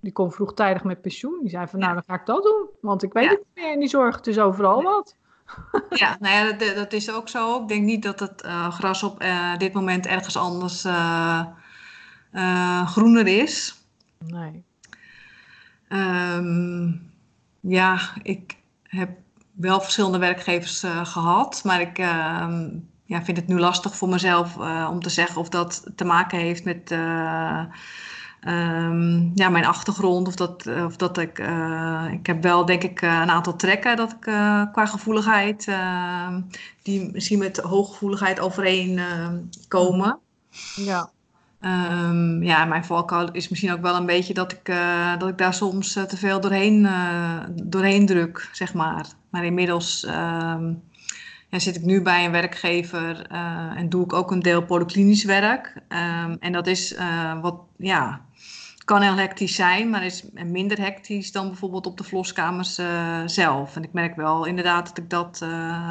Die 0.00 0.12
kon 0.12 0.32
vroegtijdig 0.32 0.84
met 0.84 1.00
pensioen. 1.00 1.38
Die 1.40 1.50
zei 1.50 1.66
van, 1.66 1.78
nou, 1.78 1.94
dan 1.94 2.02
ga 2.06 2.14
ik 2.14 2.26
dat 2.26 2.42
doen. 2.42 2.68
Want 2.80 3.02
ik 3.02 3.12
weet 3.12 3.30
het 3.30 3.38
niet 3.38 3.64
meer 3.64 3.72
in 3.72 3.80
die 3.80 3.88
zorg. 3.88 4.16
Het 4.16 4.26
is 4.26 4.38
overal 4.38 4.82
wat. 4.82 5.16
Ja, 5.90 6.16
nou 6.20 6.34
ja, 6.34 6.52
dat, 6.52 6.76
dat, 6.76 6.92
is 6.92 7.12
ook 7.12 7.28
zo. 7.28 7.62
Ik 7.62 7.68
denk 7.68 7.84
niet 7.84 8.02
dat 8.02 8.20
het 8.20 8.42
gras 8.70 9.02
op 9.02 9.24
dit 9.58 9.72
moment 9.72 10.06
ergens 10.06 10.36
anders 10.36 10.84
uh, 10.84 11.46
groener 12.86 13.26
is. 13.26 13.84
Nee. 14.18 14.64
Um, 15.88 17.10
ja, 17.60 18.00
ik 18.22 18.56
heb 18.82 19.10
wel 19.52 19.80
verschillende 19.80 20.18
werkgevers 20.18 20.84
uh, 20.84 21.06
gehad, 21.06 21.60
maar 21.64 21.80
ik 21.80 21.98
uh, 21.98 22.58
ja, 23.04 23.22
vind 23.24 23.36
het 23.36 23.46
nu 23.46 23.58
lastig 23.58 23.96
voor 23.96 24.08
mezelf 24.08 24.56
uh, 24.56 24.88
om 24.90 25.02
te 25.02 25.10
zeggen 25.10 25.40
of 25.40 25.48
dat 25.48 25.86
te 25.96 26.04
maken 26.04 26.38
heeft 26.38 26.64
met 26.64 26.90
um, 26.90 27.70
ja, 29.34 29.48
mijn 29.48 29.64
achtergrond. 29.64 30.28
Of 30.28 30.34
dat, 30.34 30.66
of 30.66 30.96
dat 30.96 31.18
ik. 31.18 31.38
ik 32.12 32.26
heb 32.26 32.42
wel, 32.42 32.64
denk 32.64 32.82
ik, 32.82 33.00
een 33.00 33.30
aantal 33.30 33.56
trekken 33.56 33.96
dat 33.96 34.12
ik 34.12 34.20
qua 34.72 34.86
gevoeligheid, 34.86 35.68
ehm, 35.68 36.40
die 36.82 37.10
misschien 37.12 37.38
met 37.38 37.56
hooggevoeligheid 37.56 38.40
overeen 38.40 39.00
komen. 39.68 40.18
Ja. 40.74 41.10
Um, 41.66 42.42
ja, 42.42 42.64
mijn 42.64 42.84
valkuil 42.84 43.30
is 43.32 43.48
misschien 43.48 43.72
ook 43.72 43.80
wel 43.80 43.96
een 43.96 44.06
beetje 44.06 44.34
dat 44.34 44.52
ik, 44.52 44.68
uh, 44.68 45.18
dat 45.18 45.28
ik 45.28 45.38
daar 45.38 45.54
soms 45.54 45.96
uh, 45.96 46.04
te 46.04 46.16
veel 46.16 46.40
doorheen, 46.40 46.84
uh, 46.84 47.40
doorheen 47.62 48.06
druk, 48.06 48.48
zeg 48.52 48.74
maar. 48.74 49.06
Maar 49.30 49.44
inmiddels 49.44 50.04
um, 50.06 50.82
ja, 51.48 51.58
zit 51.58 51.76
ik 51.76 51.82
nu 51.82 52.02
bij 52.02 52.24
een 52.24 52.30
werkgever 52.30 53.26
en 53.76 53.88
doe 53.88 54.04
ik 54.04 54.12
ook 54.12 54.30
een 54.30 54.42
deel 54.42 54.62
polyklinisch 54.62 55.24
werk. 55.24 55.74
Um, 55.88 56.36
en 56.40 56.52
dat 56.52 56.66
is 56.66 56.96
wat, 57.40 57.60
ja, 57.76 58.20
kan 58.84 59.02
heel 59.02 59.16
hectisch 59.16 59.54
zijn, 59.54 59.90
maar 59.90 60.04
is 60.04 60.24
minder 60.32 60.80
hectisch 60.80 61.32
dan 61.32 61.48
bijvoorbeeld 61.48 61.86
op 61.86 61.98
de 61.98 62.04
verloskamers 62.04 62.80
zelf. 63.26 63.76
En 63.76 63.82
ik 63.82 63.92
merk 63.92 64.16
wel 64.16 64.44
inderdaad 64.44 64.86
dat 64.86 64.98
ik 64.98 65.10
dat 65.10 65.46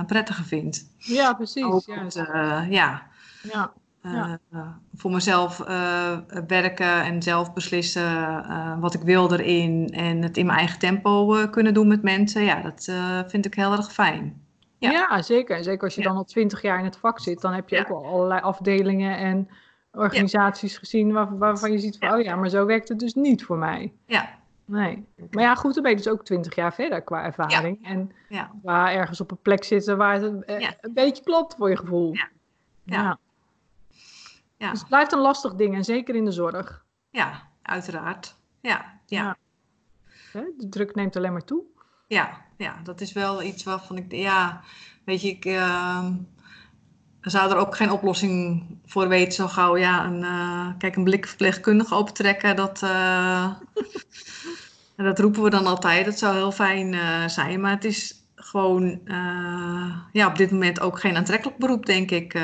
prettiger 0.07 0.45
vind. 0.45 0.89
Ja, 0.97 1.33
precies. 1.33 1.63
Ook, 1.63 1.83
ja. 1.85 2.65
ja. 2.69 3.03
ja. 3.43 3.71
Ja. 4.11 4.39
Uh, 4.53 4.67
voor 4.95 5.11
mezelf 5.11 5.59
uh, 5.59 6.17
werken 6.47 7.03
en 7.03 7.21
zelf 7.21 7.53
beslissen 7.53 8.11
uh, 8.11 8.79
wat 8.79 8.93
ik 8.93 9.01
wil 9.01 9.33
erin 9.33 9.89
en 9.89 10.21
het 10.21 10.37
in 10.37 10.45
mijn 10.45 10.57
eigen 10.57 10.79
tempo 10.79 11.47
kunnen 11.51 11.73
doen 11.73 11.87
met 11.87 12.01
mensen, 12.01 12.43
ja, 12.43 12.61
dat 12.61 12.91
vind 13.29 13.45
ik 13.45 13.53
heel 13.53 13.71
erg 13.71 13.91
fijn. 13.93 14.43
Ja, 14.77 14.91
ja 14.91 15.21
zeker. 15.21 15.63
Zeker 15.63 15.83
als 15.83 15.95
je 15.95 16.01
dan 16.01 16.15
al 16.15 16.23
twintig 16.23 16.61
jaar 16.61 16.79
in 16.79 16.85
het 16.85 16.97
vak 16.97 17.19
zit, 17.19 17.41
dan 17.41 17.53
heb 17.53 17.69
je 17.69 17.79
ook 17.79 17.89
al 17.89 18.05
allerlei 18.05 18.41
afdelingen 18.41 19.17
en 19.17 19.49
organisaties 19.91 20.77
gezien 20.77 21.11
waar, 21.11 21.37
waarvan 21.37 21.71
je 21.71 21.79
ziet 21.79 21.97
van, 21.97 22.13
oh 22.13 22.21
ja, 22.21 22.35
maar 22.35 22.49
zo 22.49 22.65
werkt 22.65 22.89
het 22.89 22.99
dus 22.99 23.13
niet 23.13 23.43
voor 23.43 23.57
mij. 23.57 23.93
Ja. 24.05 24.29
Nee. 24.65 25.05
Maar 25.31 25.43
ja, 25.43 25.55
goed, 25.55 25.73
dan 25.73 25.83
ben 25.83 25.91
je 25.91 25.97
dus 25.97 26.09
ook 26.09 26.25
twintig 26.25 26.55
jaar 26.55 26.73
verder 26.73 27.01
qua 27.01 27.23
ervaring. 27.23 27.85
En 27.85 28.11
waar 28.61 28.93
ergens 28.93 29.21
op 29.21 29.31
een 29.31 29.41
plek 29.41 29.63
zitten 29.63 29.97
waar 29.97 30.21
het 30.21 30.43
een 30.81 30.93
beetje 30.93 31.23
klopt 31.23 31.55
voor 31.55 31.69
je 31.69 31.77
gevoel. 31.77 32.13
ja. 32.83 33.19
Ja. 34.57 34.69
Dus 34.69 34.79
het 34.79 34.87
blijft 34.87 35.11
een 35.11 35.19
lastig 35.19 35.55
ding 35.55 35.75
en 35.75 35.83
zeker 35.83 36.15
in 36.15 36.25
de 36.25 36.31
zorg. 36.31 36.85
Ja, 37.09 37.49
uiteraard. 37.61 38.35
Ja, 38.61 38.99
ja. 39.05 39.37
De 40.33 40.69
druk 40.69 40.95
neemt 40.95 41.15
alleen 41.15 41.31
maar 41.31 41.45
toe. 41.45 41.63
Ja, 42.07 42.41
ja, 42.57 42.75
dat 42.83 43.01
is 43.01 43.13
wel 43.13 43.43
iets 43.43 43.63
waarvan 43.63 43.97
ik, 43.97 44.11
ja, 44.11 44.61
weet 45.05 45.21
je, 45.21 45.27
ik 45.27 45.45
uh, 45.45 46.05
zou 47.21 47.51
er 47.51 47.57
ook 47.57 47.75
geen 47.75 47.91
oplossing 47.91 48.65
voor 48.85 49.07
weten 49.07 49.33
zo 49.33 49.47
gauw. 49.47 49.77
Ja, 49.77 50.05
een, 50.05 50.21
uh, 50.21 50.67
kijk, 50.77 50.95
een 50.95 51.03
blik 51.03 51.27
verpleegkundige 51.27 51.95
opentrekken, 51.95 52.55
dat, 52.55 52.81
uh, 52.83 53.53
dat 54.95 55.19
roepen 55.19 55.43
we 55.43 55.49
dan 55.49 55.65
altijd. 55.65 56.05
Dat 56.05 56.17
zou 56.17 56.35
heel 56.35 56.51
fijn 56.51 56.93
uh, 56.93 57.27
zijn, 57.27 57.61
maar 57.61 57.71
het 57.71 57.85
is 57.85 58.24
gewoon 58.45 58.99
ja, 60.11 60.27
op 60.27 60.35
dit 60.35 60.51
moment 60.51 60.81
ook 60.81 60.99
geen 60.99 61.15
aantrekkelijk 61.15 61.57
beroep, 61.57 61.85
denk 61.85 62.11
ik, 62.11 62.39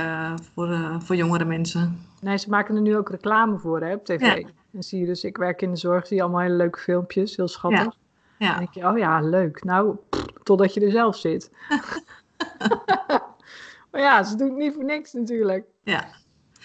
voor, 0.53 0.97
voor 0.99 1.15
jongere 1.15 1.45
mensen. 1.45 1.99
Nee, 2.21 2.37
ze 2.37 2.49
maken 2.49 2.75
er 2.75 2.81
nu 2.81 2.97
ook 2.97 3.09
reclame 3.09 3.57
voor 3.57 3.81
hè, 3.81 3.93
op 3.93 4.05
tv. 4.05 4.21
Ja. 4.21 4.49
En 4.73 4.83
zie 4.83 4.99
je 4.99 5.05
dus, 5.05 5.23
ik 5.23 5.37
werk 5.37 5.61
in 5.61 5.71
de 5.71 5.77
zorg, 5.77 6.07
zie 6.07 6.15
je 6.15 6.21
allemaal 6.23 6.41
hele 6.41 6.55
leuke 6.55 6.79
filmpjes, 6.79 7.35
heel 7.35 7.47
schattig. 7.47 7.95
Ja. 8.37 8.57
denk 8.57 8.73
je, 8.73 8.87
oh 8.87 8.97
ja, 8.97 9.21
leuk. 9.21 9.63
Nou, 9.63 9.95
pff, 10.09 10.25
totdat 10.43 10.73
je 10.73 10.81
er 10.81 10.91
zelf 10.91 11.15
zit. 11.15 11.51
maar 13.91 14.01
ja, 14.01 14.23
ze 14.23 14.35
doen 14.35 14.49
het 14.49 14.57
niet 14.57 14.73
voor 14.73 14.83
niks 14.83 15.13
natuurlijk. 15.13 15.65
Ja. 15.83 16.05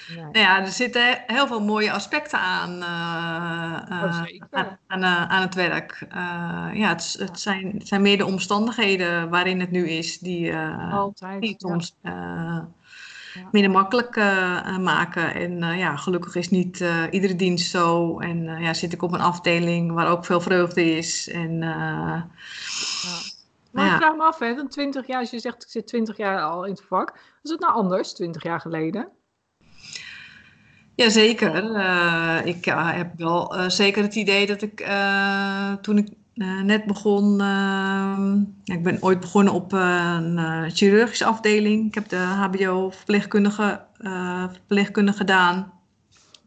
Nee. 0.08 0.24
Nou 0.24 0.38
ja, 0.38 0.60
er 0.60 0.72
zitten 0.72 1.22
heel 1.26 1.46
veel 1.46 1.60
mooie 1.60 1.92
aspecten 1.92 2.38
aan, 2.38 2.72
uh, 2.72 3.98
uh, 3.98 4.22
aan, 4.50 4.78
aan, 4.86 5.02
uh, 5.02 5.30
aan, 5.30 5.42
het 5.42 5.54
werk. 5.54 6.06
ja, 6.72 6.88
het, 6.88 7.16
het, 7.18 7.40
zijn, 7.40 7.72
het 7.78 7.88
zijn 7.88 8.02
meer 8.02 8.16
de 8.16 8.26
omstandigheden 8.26 9.30
waarin 9.30 9.60
het 9.60 9.70
nu 9.70 9.88
is 9.88 10.18
die, 10.18 10.56
Altijd, 10.90 11.40
die 11.40 11.54
soms 11.58 11.96
minder 13.52 13.70
makkelijk 13.70 14.16
uh, 14.16 14.78
maken. 14.78 15.34
En 15.34 15.62
uh, 15.62 15.78
ja, 15.78 15.96
gelukkig 15.96 16.34
is 16.34 16.50
niet 16.50 16.80
uh, 16.80 17.02
iedere 17.10 17.36
dienst 17.36 17.70
zo. 17.70 18.18
En 18.18 18.60
ja, 18.60 18.74
zit 18.74 18.92
ik 18.92 19.02
op 19.02 19.12
een 19.12 19.20
afdeling 19.20 19.92
waar 19.92 20.10
ook 20.10 20.24
veel 20.24 20.40
vreugde 20.40 20.84
is. 20.84 21.28
En, 21.28 21.58
ja. 21.58 22.28
Maar 23.72 23.86
ik 23.86 23.96
vraag 23.96 24.16
me 24.16 24.22
af, 24.22 24.38
hè, 24.38 24.54
dan 24.54 24.68
20 24.68 25.06
jaar, 25.06 25.20
als 25.20 25.30
je 25.30 25.38
zegt 25.38 25.62
ik 25.62 25.70
zit 25.70 25.86
20 25.86 26.16
jaar 26.16 26.42
al 26.42 26.64
in 26.64 26.70
het 26.70 26.84
vak, 26.88 27.18
is 27.42 27.50
het 27.50 27.60
nou 27.60 27.72
anders, 27.72 28.12
20 28.12 28.42
jaar 28.42 28.60
geleden? 28.60 29.08
Jazeker. 30.96 31.56
ik 32.46 32.64
heb 32.64 33.10
wel 33.16 33.70
zeker 33.70 34.02
het 34.02 34.14
idee 34.14 34.46
dat 34.46 34.62
ik 34.62 34.88
toen 35.80 35.98
ik 35.98 36.08
uh, 36.36 36.60
net 36.60 36.84
begon, 36.84 37.40
uh, 37.40 38.32
ik 38.64 38.82
ben 38.82 39.02
ooit 39.02 39.20
begonnen 39.20 39.52
op 39.52 39.72
uh, 39.72 40.18
een 40.20 40.70
chirurgische 40.70 41.24
afdeling. 41.24 41.86
Ik 41.86 41.94
heb 41.94 42.08
de 42.08 42.16
HBO 42.16 42.90
verpleegkundige, 42.90 43.84
verpleegkundige 44.52 45.18
gedaan. 45.18 45.72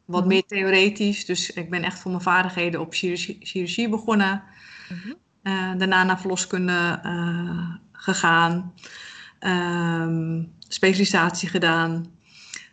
Wat 0.06 0.20
mhm. 0.20 0.30
meer 0.30 0.46
theoretisch, 0.46 1.26
dus 1.26 1.52
ik 1.52 1.70
ben 1.70 1.84
echt 1.84 2.00
voor 2.00 2.12
mijn 2.12 2.24
vaardigheden 2.24 2.80
op 2.80 2.94
chirurgie, 2.94 3.38
chirurgie 3.42 3.90
begonnen. 3.90 4.44
Mm 4.90 5.18
daarna 5.78 6.04
naar 6.04 6.20
verloskunde 6.20 7.00
gegaan, 7.92 8.74
ehm, 9.40 10.44
specialisatie 10.68 11.50
gedaan. 11.50 12.06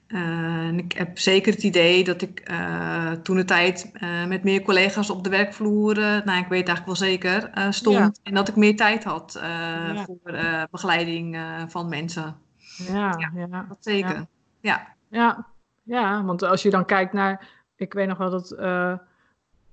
Uh, 0.08 0.66
en 0.66 0.78
ik 0.78 0.92
heb 0.92 1.18
zeker 1.18 1.52
het 1.52 1.62
idee 1.62 2.04
dat 2.04 2.22
ik 2.22 2.50
uh, 2.50 3.10
toen 3.12 3.36
de 3.36 3.44
tijd 3.44 3.90
uh, 3.94 4.26
met 4.26 4.44
meer 4.44 4.62
collega's 4.62 5.10
op 5.10 5.24
de 5.24 5.30
werkvloer, 5.30 5.94
nou 5.94 6.38
ik 6.38 6.48
weet 6.48 6.68
eigenlijk 6.68 6.86
wel 6.86 6.94
zeker, 6.94 7.50
stond. 7.70 8.20
En 8.22 8.34
dat 8.34 8.48
ik 8.48 8.56
meer 8.56 8.76
tijd 8.76 9.04
had 9.04 9.38
ja. 9.40 10.04
voor 10.04 10.38
begeleiding 10.70 11.38
van 11.68 11.88
mensen. 11.88 12.36
Ja, 12.76 13.30
ja, 13.34 13.66
dat 13.68 13.78
zeker. 13.80 14.26
Ja. 14.60 14.86
ja. 15.08 15.46
Ja. 15.82 16.24
want 16.24 16.42
als 16.42 16.62
je 16.62 16.70
dan 16.70 16.84
kijkt 16.84 17.12
naar, 17.12 17.48
ik 17.76 17.92
weet 17.92 18.08
nog 18.08 18.18
wel 18.18 18.30
dat 18.30 18.56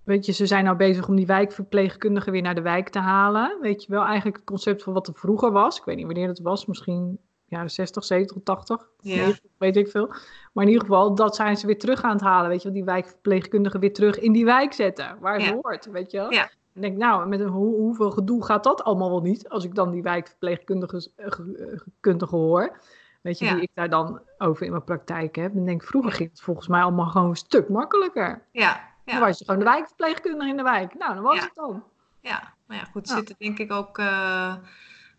weet 0.03 0.25
je, 0.25 0.31
ze 0.31 0.45
zijn 0.45 0.63
nou 0.63 0.77
bezig 0.77 1.07
om 1.07 1.15
die 1.15 1.25
wijkverpleegkundigen 1.25 2.31
weer 2.31 2.41
naar 2.41 2.55
de 2.55 2.61
wijk 2.61 2.89
te 2.89 2.99
halen. 2.99 3.57
Weet 3.61 3.83
je 3.83 3.91
wel, 3.91 4.03
eigenlijk 4.03 4.35
het 4.35 4.45
concept 4.45 4.83
van 4.83 4.93
wat 4.93 5.07
er 5.07 5.13
vroeger 5.15 5.51
was. 5.51 5.77
Ik 5.77 5.83
weet 5.83 5.95
niet 5.95 6.05
wanneer 6.05 6.27
het 6.27 6.41
was, 6.41 6.65
misschien 6.65 7.19
jaren 7.53 7.71
60, 7.71 8.03
70, 8.03 8.37
80, 8.43 8.87
Ja. 8.99 9.15
90, 9.15 9.43
weet 9.57 9.75
ik 9.77 9.87
veel. 9.89 10.07
Maar 10.53 10.63
in 10.63 10.69
ieder 10.71 10.85
geval, 10.87 11.15
dat 11.15 11.35
zijn 11.35 11.57
ze 11.57 11.65
weer 11.65 11.79
terug 11.79 12.01
aan 12.03 12.11
het 12.11 12.21
halen. 12.21 12.49
Weet 12.49 12.57
je 12.61 12.63
wel, 12.67 12.73
die 12.73 12.83
wijkverpleegkundigen 12.83 13.79
weer 13.79 13.93
terug 13.93 14.19
in 14.19 14.31
die 14.31 14.45
wijk 14.45 14.73
zetten, 14.73 15.17
waar 15.19 15.39
ze 15.41 15.45
Ja. 15.47 15.53
hoort, 15.53 15.85
weet 15.85 16.11
je 16.11 16.17
wel. 16.17 16.31
Ja. 16.31 16.49
Ik 16.73 16.81
denk, 16.81 16.97
nou, 16.97 17.27
met 17.27 17.39
een, 17.39 17.47
hoe, 17.47 17.75
hoeveel 17.75 18.11
gedoe 18.11 18.45
gaat 18.45 18.63
dat 18.63 18.83
allemaal 18.83 19.09
wel 19.09 19.21
niet, 19.21 19.49
als 19.49 19.63
ik 19.63 19.75
dan 19.75 19.91
die 19.91 20.01
wijkverpleegkundigen 20.03 21.11
eh, 21.15 21.27
eh, 22.01 22.19
hoor. 22.29 22.79
Weet 23.21 23.39
je, 23.39 23.45
Ja. 23.45 23.53
die 23.53 23.61
ik 23.61 23.69
daar 23.73 23.89
dan 23.89 24.21
over 24.37 24.65
in 24.65 24.71
mijn 24.71 24.83
praktijk 24.83 25.35
heb. 25.35 25.53
Dan 25.53 25.65
denk 25.65 25.81
ik, 25.81 25.87
vroeger 25.87 26.11
ging 26.11 26.29
het 26.29 26.41
volgens 26.41 26.67
mij 26.67 26.81
allemaal 26.81 27.05
gewoon 27.05 27.29
een 27.29 27.35
stuk 27.35 27.69
makkelijker. 27.69 28.43
Ja, 28.51 28.81
Dan 29.05 29.19
was 29.19 29.37
je 29.39 29.45
gewoon 29.45 29.59
de 29.59 29.65
wijkverpleegkundige 29.65 30.49
in 30.49 30.57
de 30.57 30.63
wijk. 30.63 30.93
Nou, 30.97 31.13
dan 31.13 31.23
was 31.23 31.39
het 31.39 31.51
dan. 31.55 31.83
ja. 32.19 32.53
Maar 32.67 32.77
ja, 32.77 32.83
goed, 32.83 33.09
er 33.09 33.15
zitten 33.15 33.35
denk 33.39 33.59
ik 33.59 33.71
ook 33.71 33.97
eh, 33.97 34.53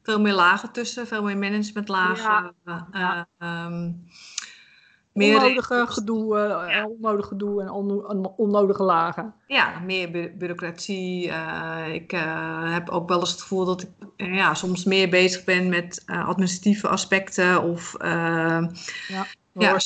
veel 0.05 0.21
meer 0.21 0.33
lagen 0.35 0.73
tussen, 0.73 1.07
veel 1.07 1.23
meer 1.23 1.39
managementlagen. 1.39 2.55
eh, 2.65 2.81
Ja. 2.93 3.29
meer 5.13 5.37
Onnodige 5.37 5.85
gedoe, 5.89 6.39
eh, 6.39 6.85
onnodig 6.87 7.27
gedoe 7.27 7.63
en 7.63 7.71
onno- 7.71 8.05
on- 8.09 8.33
onnodige 8.37 8.83
lagen. 8.83 9.35
Ja, 9.47 9.79
meer 9.79 10.11
bu- 10.11 10.33
bureaucratie. 10.39 11.31
eh, 11.31 11.95
ik 11.95 12.13
eh, 12.13 12.73
heb 12.73 12.89
ook 12.89 13.09
wel 13.09 13.21
eens 13.21 13.31
het 13.31 13.41
gevoel 13.41 13.65
dat 13.65 13.83
ik 13.83 13.89
ja, 14.17 14.55
soms 14.55 14.85
meer 14.85 15.09
bezig 15.09 15.45
ben 15.45 15.69
met 15.69 16.03
administratieve 16.07 16.89
aspecten 16.89 17.63
of 17.63 17.95
Ja, 17.99 18.71
ja, 19.07 19.27
ja 19.53 19.79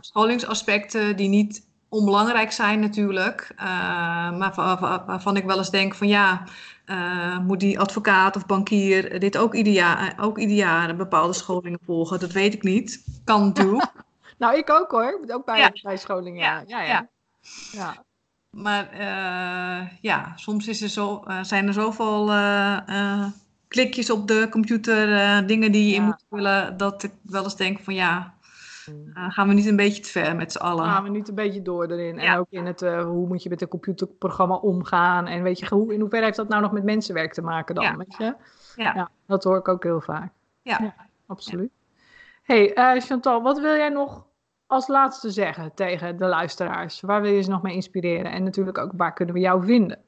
scholingsaspecten 0.00 1.16
die 1.16 1.28
niet 1.28 1.66
onbelangrijk 1.88 2.52
zijn 2.52 2.80
natuurlijk. 2.80 3.52
eh, 3.56 3.66
maar 4.38 4.52
wa- 4.54 4.80
wa- 4.80 5.04
waarvan 5.06 5.36
ik 5.36 5.44
wel 5.44 5.56
eens 5.58 5.70
denk 5.70 5.94
van 5.94 6.08
ja, 6.08 6.44
eh, 6.84 7.38
moet 7.38 7.60
die 7.60 7.78
advocaat 7.80 8.36
of 8.36 8.46
bankier 8.46 9.20
dit 9.20 9.36
ook 9.36 9.54
ieder 9.54 9.72
jaar, 9.72 10.14
ook 10.20 10.38
ieder 10.38 10.56
jaar 10.56 10.96
bepaalde 10.96 11.32
scholingen 11.32 11.78
volgen? 11.84 12.20
Dat 12.20 12.32
weet 12.32 12.54
ik 12.54 12.62
niet. 12.62 13.04
Kan 13.24 13.44
natuurlijk. 13.46 13.92
Nou, 14.38 14.56
ik 14.56 14.70
ook 14.70 14.90
hoor. 14.90 15.20
Ook 15.26 15.44
bij, 15.44 15.58
Ja. 15.58 15.72
bij 15.82 15.96
scholing. 15.96 16.38
Ja, 16.38 16.62
Ja, 16.66 16.82
ja. 16.82 17.08
ja. 17.72 18.04
Maar 18.50 18.90
eh, 18.90 19.88
ja, 20.00 20.32
soms 20.36 20.68
is 20.68 20.82
er 20.82 20.88
zo, 20.88 21.22
eh, 21.26 21.42
zijn 21.42 21.66
er 21.66 21.72
zoveel 21.72 22.32
klikjes 23.68 24.10
op 24.10 24.28
de 24.28 24.46
computer, 24.50 25.46
dingen 25.46 25.72
die 25.72 25.88
je 25.88 25.94
in 25.94 26.02
moet 26.02 26.24
vullen, 26.30 26.76
dat 26.76 27.02
ik 27.02 27.12
wel 27.22 27.44
eens 27.44 27.56
denk 27.56 27.80
van 27.80 27.94
ja, 27.94 28.34
eh, 29.14 29.30
gaan 29.30 29.48
we 29.48 29.54
niet 29.54 29.66
een 29.66 29.76
beetje 29.76 30.02
te 30.02 30.08
ver 30.08 30.36
met 30.36 30.52
z'n 30.52 30.58
allen? 30.58 30.84
gaan 30.84 31.02
we 31.02 31.08
niet 31.08 31.28
een 31.28 31.34
beetje 31.34 31.62
door 31.62 31.86
erin. 31.90 32.18
En 32.18 32.24
Ja. 32.24 32.36
ook 32.36 32.46
in 32.50 32.66
het, 32.66 32.82
eh, 32.82 33.04
hoe 33.04 33.26
moet 33.26 33.42
je 33.42 33.48
met 33.48 33.62
een 33.62 33.68
computerprogramma 33.68 34.54
omgaan. 34.54 35.26
En 35.26 35.42
weet 35.42 35.58
je, 35.58 35.66
hoe, 35.68 35.94
in 35.94 36.00
hoeverre 36.00 36.24
heeft 36.24 36.36
dat 36.36 36.48
nou 36.48 36.62
nog 36.62 36.72
met 36.72 36.84
mensenwerk 36.84 37.32
te 37.32 37.42
maken 37.42 37.74
dan? 37.74 37.84
Ja. 37.84 37.96
Weet 37.96 38.16
je? 38.18 38.34
Ja. 38.76 39.10
dat 39.26 39.44
hoor 39.44 39.56
ik 39.58 39.68
ook 39.68 39.82
heel 39.82 40.00
vaak. 40.00 40.32
Ja. 40.62 40.94
absoluut. 41.26 41.70
hey, 42.42 42.74
eh, 42.74 43.00
Chantal, 43.02 43.42
wat 43.42 43.60
wil 43.60 43.76
jij 43.76 43.88
nog 43.88 44.26
als 44.66 44.86
laatste 44.88 45.30
zeggen 45.30 45.74
tegen 45.74 46.16
de 46.16 46.26
luisteraars? 46.26 47.00
Waar 47.00 47.22
wil 47.22 47.32
je 47.32 47.42
ze 47.42 47.50
nog 47.50 47.62
mee 47.62 47.74
inspireren? 47.74 48.32
En 48.32 48.42
natuurlijk 48.42 48.78
ook, 48.78 48.92
waar 48.96 49.12
kunnen 49.12 49.34
we 49.34 49.40
jou 49.40 49.64
vinden? 49.64 49.98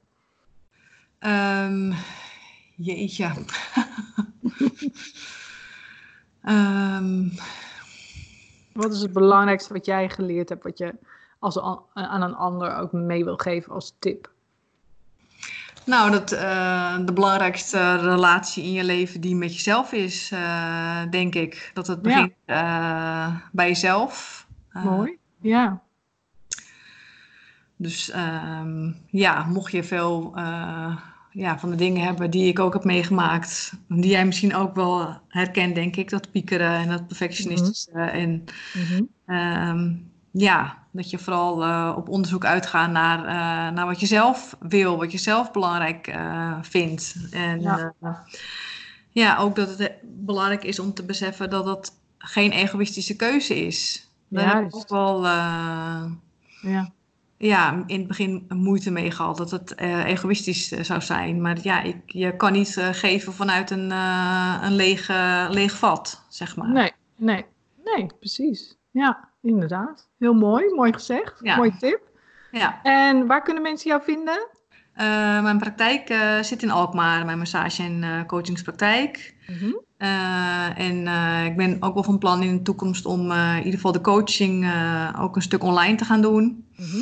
Ehm, 1.18 1.92
jeetje. 2.76 3.30
Ehm, 6.42 7.28
Wat 8.76 8.92
is 8.92 9.00
het 9.00 9.12
belangrijkste 9.12 9.72
wat 9.72 9.86
jij 9.86 10.08
geleerd 10.08 10.48
hebt, 10.48 10.62
wat 10.64 10.78
je 10.78 10.94
als 11.38 11.58
an- 11.58 11.82
aan 11.92 12.22
een 12.22 12.34
ander 12.34 12.76
ook 12.76 12.92
mee 12.92 13.24
wil 13.24 13.36
geven 13.36 13.72
als 13.72 13.96
tip? 13.98 14.34
nou, 15.86 16.10
dat 16.10 16.32
eh, 16.32 16.96
de 17.04 17.12
belangrijkste 17.12 17.96
relatie 17.96 18.64
in 18.64 18.72
je 18.72 18.84
leven 18.84 19.20
die 19.20 19.36
met 19.36 19.54
jezelf 19.54 19.92
is, 19.92 20.30
eh, 20.32 21.02
denk 21.10 21.34
ik. 21.34 21.70
Dat 21.74 21.86
het 21.86 22.02
begint 22.02 22.32
eh, 22.44 23.36
bij 23.52 23.68
jezelf. 23.68 24.46
Mooi. 24.72 25.18
Ja. 25.40 25.80
Dus 27.76 28.10
ehm, 28.10 28.92
ja, 29.06 29.44
mocht 29.44 29.72
je 29.72 29.84
veel 29.84 30.34
ja, 31.36 31.58
van 31.58 31.70
de 31.70 31.76
dingen 31.76 32.04
hebben 32.04 32.30
die 32.30 32.46
ik 32.48 32.58
ook 32.58 32.72
heb 32.72 32.84
meegemaakt, 32.84 33.72
die 33.88 34.10
jij 34.10 34.26
misschien 34.26 34.54
ook 34.54 34.74
wel 34.74 35.16
herkent, 35.28 35.74
denk 35.74 35.96
ik, 35.96 36.10
dat 36.10 36.30
piekeren 36.30 36.70
en 36.72 36.88
dat 36.88 37.06
perfectionistische. 37.06 37.90
En 37.92 38.44
Mhm. 38.74 39.02
ehm, 39.26 39.92
ja, 40.30 40.78
dat 40.92 41.10
je 41.10 41.18
vooral 41.18 41.62
eh, 41.64 41.94
op 41.96 42.08
onderzoek 42.08 42.44
uitgaat 42.44 42.90
naar, 42.90 43.18
eh, 43.18 43.74
naar 43.74 43.86
wat 43.86 44.00
je 44.00 44.06
zelf 44.06 44.56
wil, 44.60 44.96
wat 44.98 45.12
je 45.12 45.18
zelf 45.18 45.50
belangrijk 45.50 46.06
eh, 46.06 46.58
vindt. 46.62 47.16
En 47.30 47.60
Ja. 47.60 47.94
ja. 48.00 48.24
ja, 49.10 49.36
ook 49.38 49.56
dat 49.56 49.78
het 49.78 49.92
belangrijk 50.02 50.64
is 50.64 50.78
om 50.78 50.94
te 50.94 51.04
beseffen 51.04 51.50
dat 51.50 51.64
dat 51.64 51.92
geen 52.18 52.50
egoïstische 52.52 53.16
keuze 53.16 53.66
is. 53.66 54.10
Daar 54.28 54.46
heb 54.54 54.64
ik 54.64 54.72
Juist. 54.72 54.76
ook 54.76 54.88
wel. 54.88 55.24
Ja. 56.62 56.92
Ja, 57.38 57.84
in 57.86 57.98
het 57.98 58.08
begin 58.08 58.46
moeite 58.48 58.90
mee 58.90 59.10
gehad 59.10 59.36
dat 59.36 59.50
het 59.50 59.74
eh, 59.74 60.04
egoïstisch 60.04 60.72
eh, 60.72 60.82
zou 60.82 61.00
zijn. 61.00 61.40
Maar 61.40 61.58
ja, 61.62 61.82
ik, 61.82 61.96
je 62.06 62.36
kan 62.36 62.52
niet 62.52 62.76
eh, 62.76 62.88
geven 62.92 63.32
vanuit 63.32 63.70
een, 63.70 63.90
een 64.64 64.74
leeg, 64.74 65.08
leeg 65.50 65.76
vat, 65.78 66.24
zeg 66.28 66.56
maar. 66.56 66.68
Nee, 66.68 66.92
nee, 67.16 67.44
nee, 67.84 68.06
precies. 68.18 68.76
Ja, 68.90 69.28
inderdaad. 69.42 70.08
Heel 70.18 70.34
mooi, 70.34 70.74
mooi 70.74 70.92
gezegd. 70.92 71.40
Ja. 71.42 71.56
Mooi 71.56 71.76
tip. 71.78 72.00
Ja. 72.50 72.82
En 72.82 73.26
waar 73.26 73.42
kunnen 73.42 73.62
mensen 73.62 73.90
jou 73.90 74.02
vinden? 74.02 74.48
Mijn 75.42 75.58
praktijk 75.58 76.14
zit 76.44 76.62
in 76.62 76.70
Alkmaar, 76.70 77.24
mijn 77.24 77.38
massage- 77.38 77.82
en 77.82 78.26
coachingspraktijk. 78.26 79.34
Eh, 79.96 80.78
en 80.78 81.06
ik 81.46 81.56
ben 81.56 81.76
ook 81.80 81.94
wel 81.94 82.02
van 82.02 82.18
plan 82.18 82.42
in 82.42 82.56
de 82.56 82.62
toekomst 82.62 83.06
om 83.06 83.32
in 83.32 83.56
ieder 83.56 83.72
geval 83.72 83.92
de 83.92 84.00
coaching 84.00 84.72
ook 85.18 85.36
een 85.36 85.42
stuk 85.42 85.62
online 85.62 85.96
te 85.96 86.04
gaan 86.04 86.20
doen. 86.20 86.66
Mhm. 86.76 87.00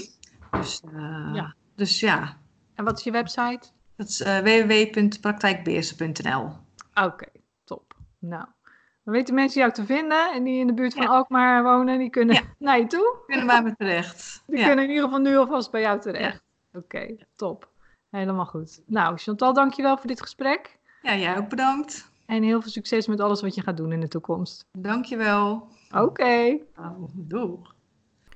Dus, 0.57 0.81
eh, 0.95 1.31
Ja. 1.35 1.55
dus 1.75 2.01
ja, 2.01 2.37
En 2.75 2.85
wat 2.85 2.99
is 2.99 3.05
je 3.05 3.11
website? 3.11 3.61
dat 3.97 4.09
is 4.09 4.21
eh 4.21 4.39
www.praktijkbeheersen.nl. 4.39 6.49
Oké, 7.05 7.27
top. 7.65 7.95
Nou, 8.19 8.45
dan 9.05 9.15
weten 9.15 9.35
mensen 9.35 9.61
jou 9.61 9.73
te 9.73 9.85
vinden 9.85 10.33
en 10.33 10.45
die 10.45 10.61
in 10.61 10.67
de 10.67 10.75
buurt 10.75 10.95
van 10.95 11.03
Ja. 11.03 11.09
Alkmaar 11.09 11.63
wonen, 11.63 11.99
die 11.99 12.11
kunnen 12.11 12.35
Ja. 12.35 12.41
naar 12.59 12.79
je 12.79 12.87
toe. 12.87 13.17
Kunnen 13.27 13.47
bij 13.47 13.63
me 13.63 13.75
terecht. 13.77 14.43
Die 14.47 14.59
Ja. 14.59 14.67
kunnen 14.67 14.85
in 14.85 14.91
ieder 14.91 15.05
geval 15.05 15.21
nu 15.21 15.37
alvast 15.37 15.71
bij 15.71 15.81
jou 15.81 16.01
terecht. 16.01 16.43
Oké, 16.73 17.17
top. 17.37 17.69
Helemaal 18.11 18.47
goed. 18.47 18.81
Nou, 18.87 19.17
Chantal, 19.17 19.53
dankjewel 19.53 19.97
voor 19.97 20.07
dit 20.07 20.21
gesprek. 20.23 20.79
ja, 21.03 21.17
jij 21.17 21.39
ook 21.39 21.49
bedankt. 21.49 22.13
En 22.27 22.43
heel 22.43 22.61
veel 22.63 22.71
succes 22.71 23.07
met 23.07 23.21
alles 23.21 23.41
wat 23.41 23.55
je 23.55 23.61
gaat 23.63 23.77
doen 23.77 23.93
in 23.93 24.01
de 24.01 24.09
toekomst. 24.09 24.65
Dankjewel. 24.73 25.69
Oké. 25.95 26.59
Oh, 26.77 27.09
doeg. 27.15 27.74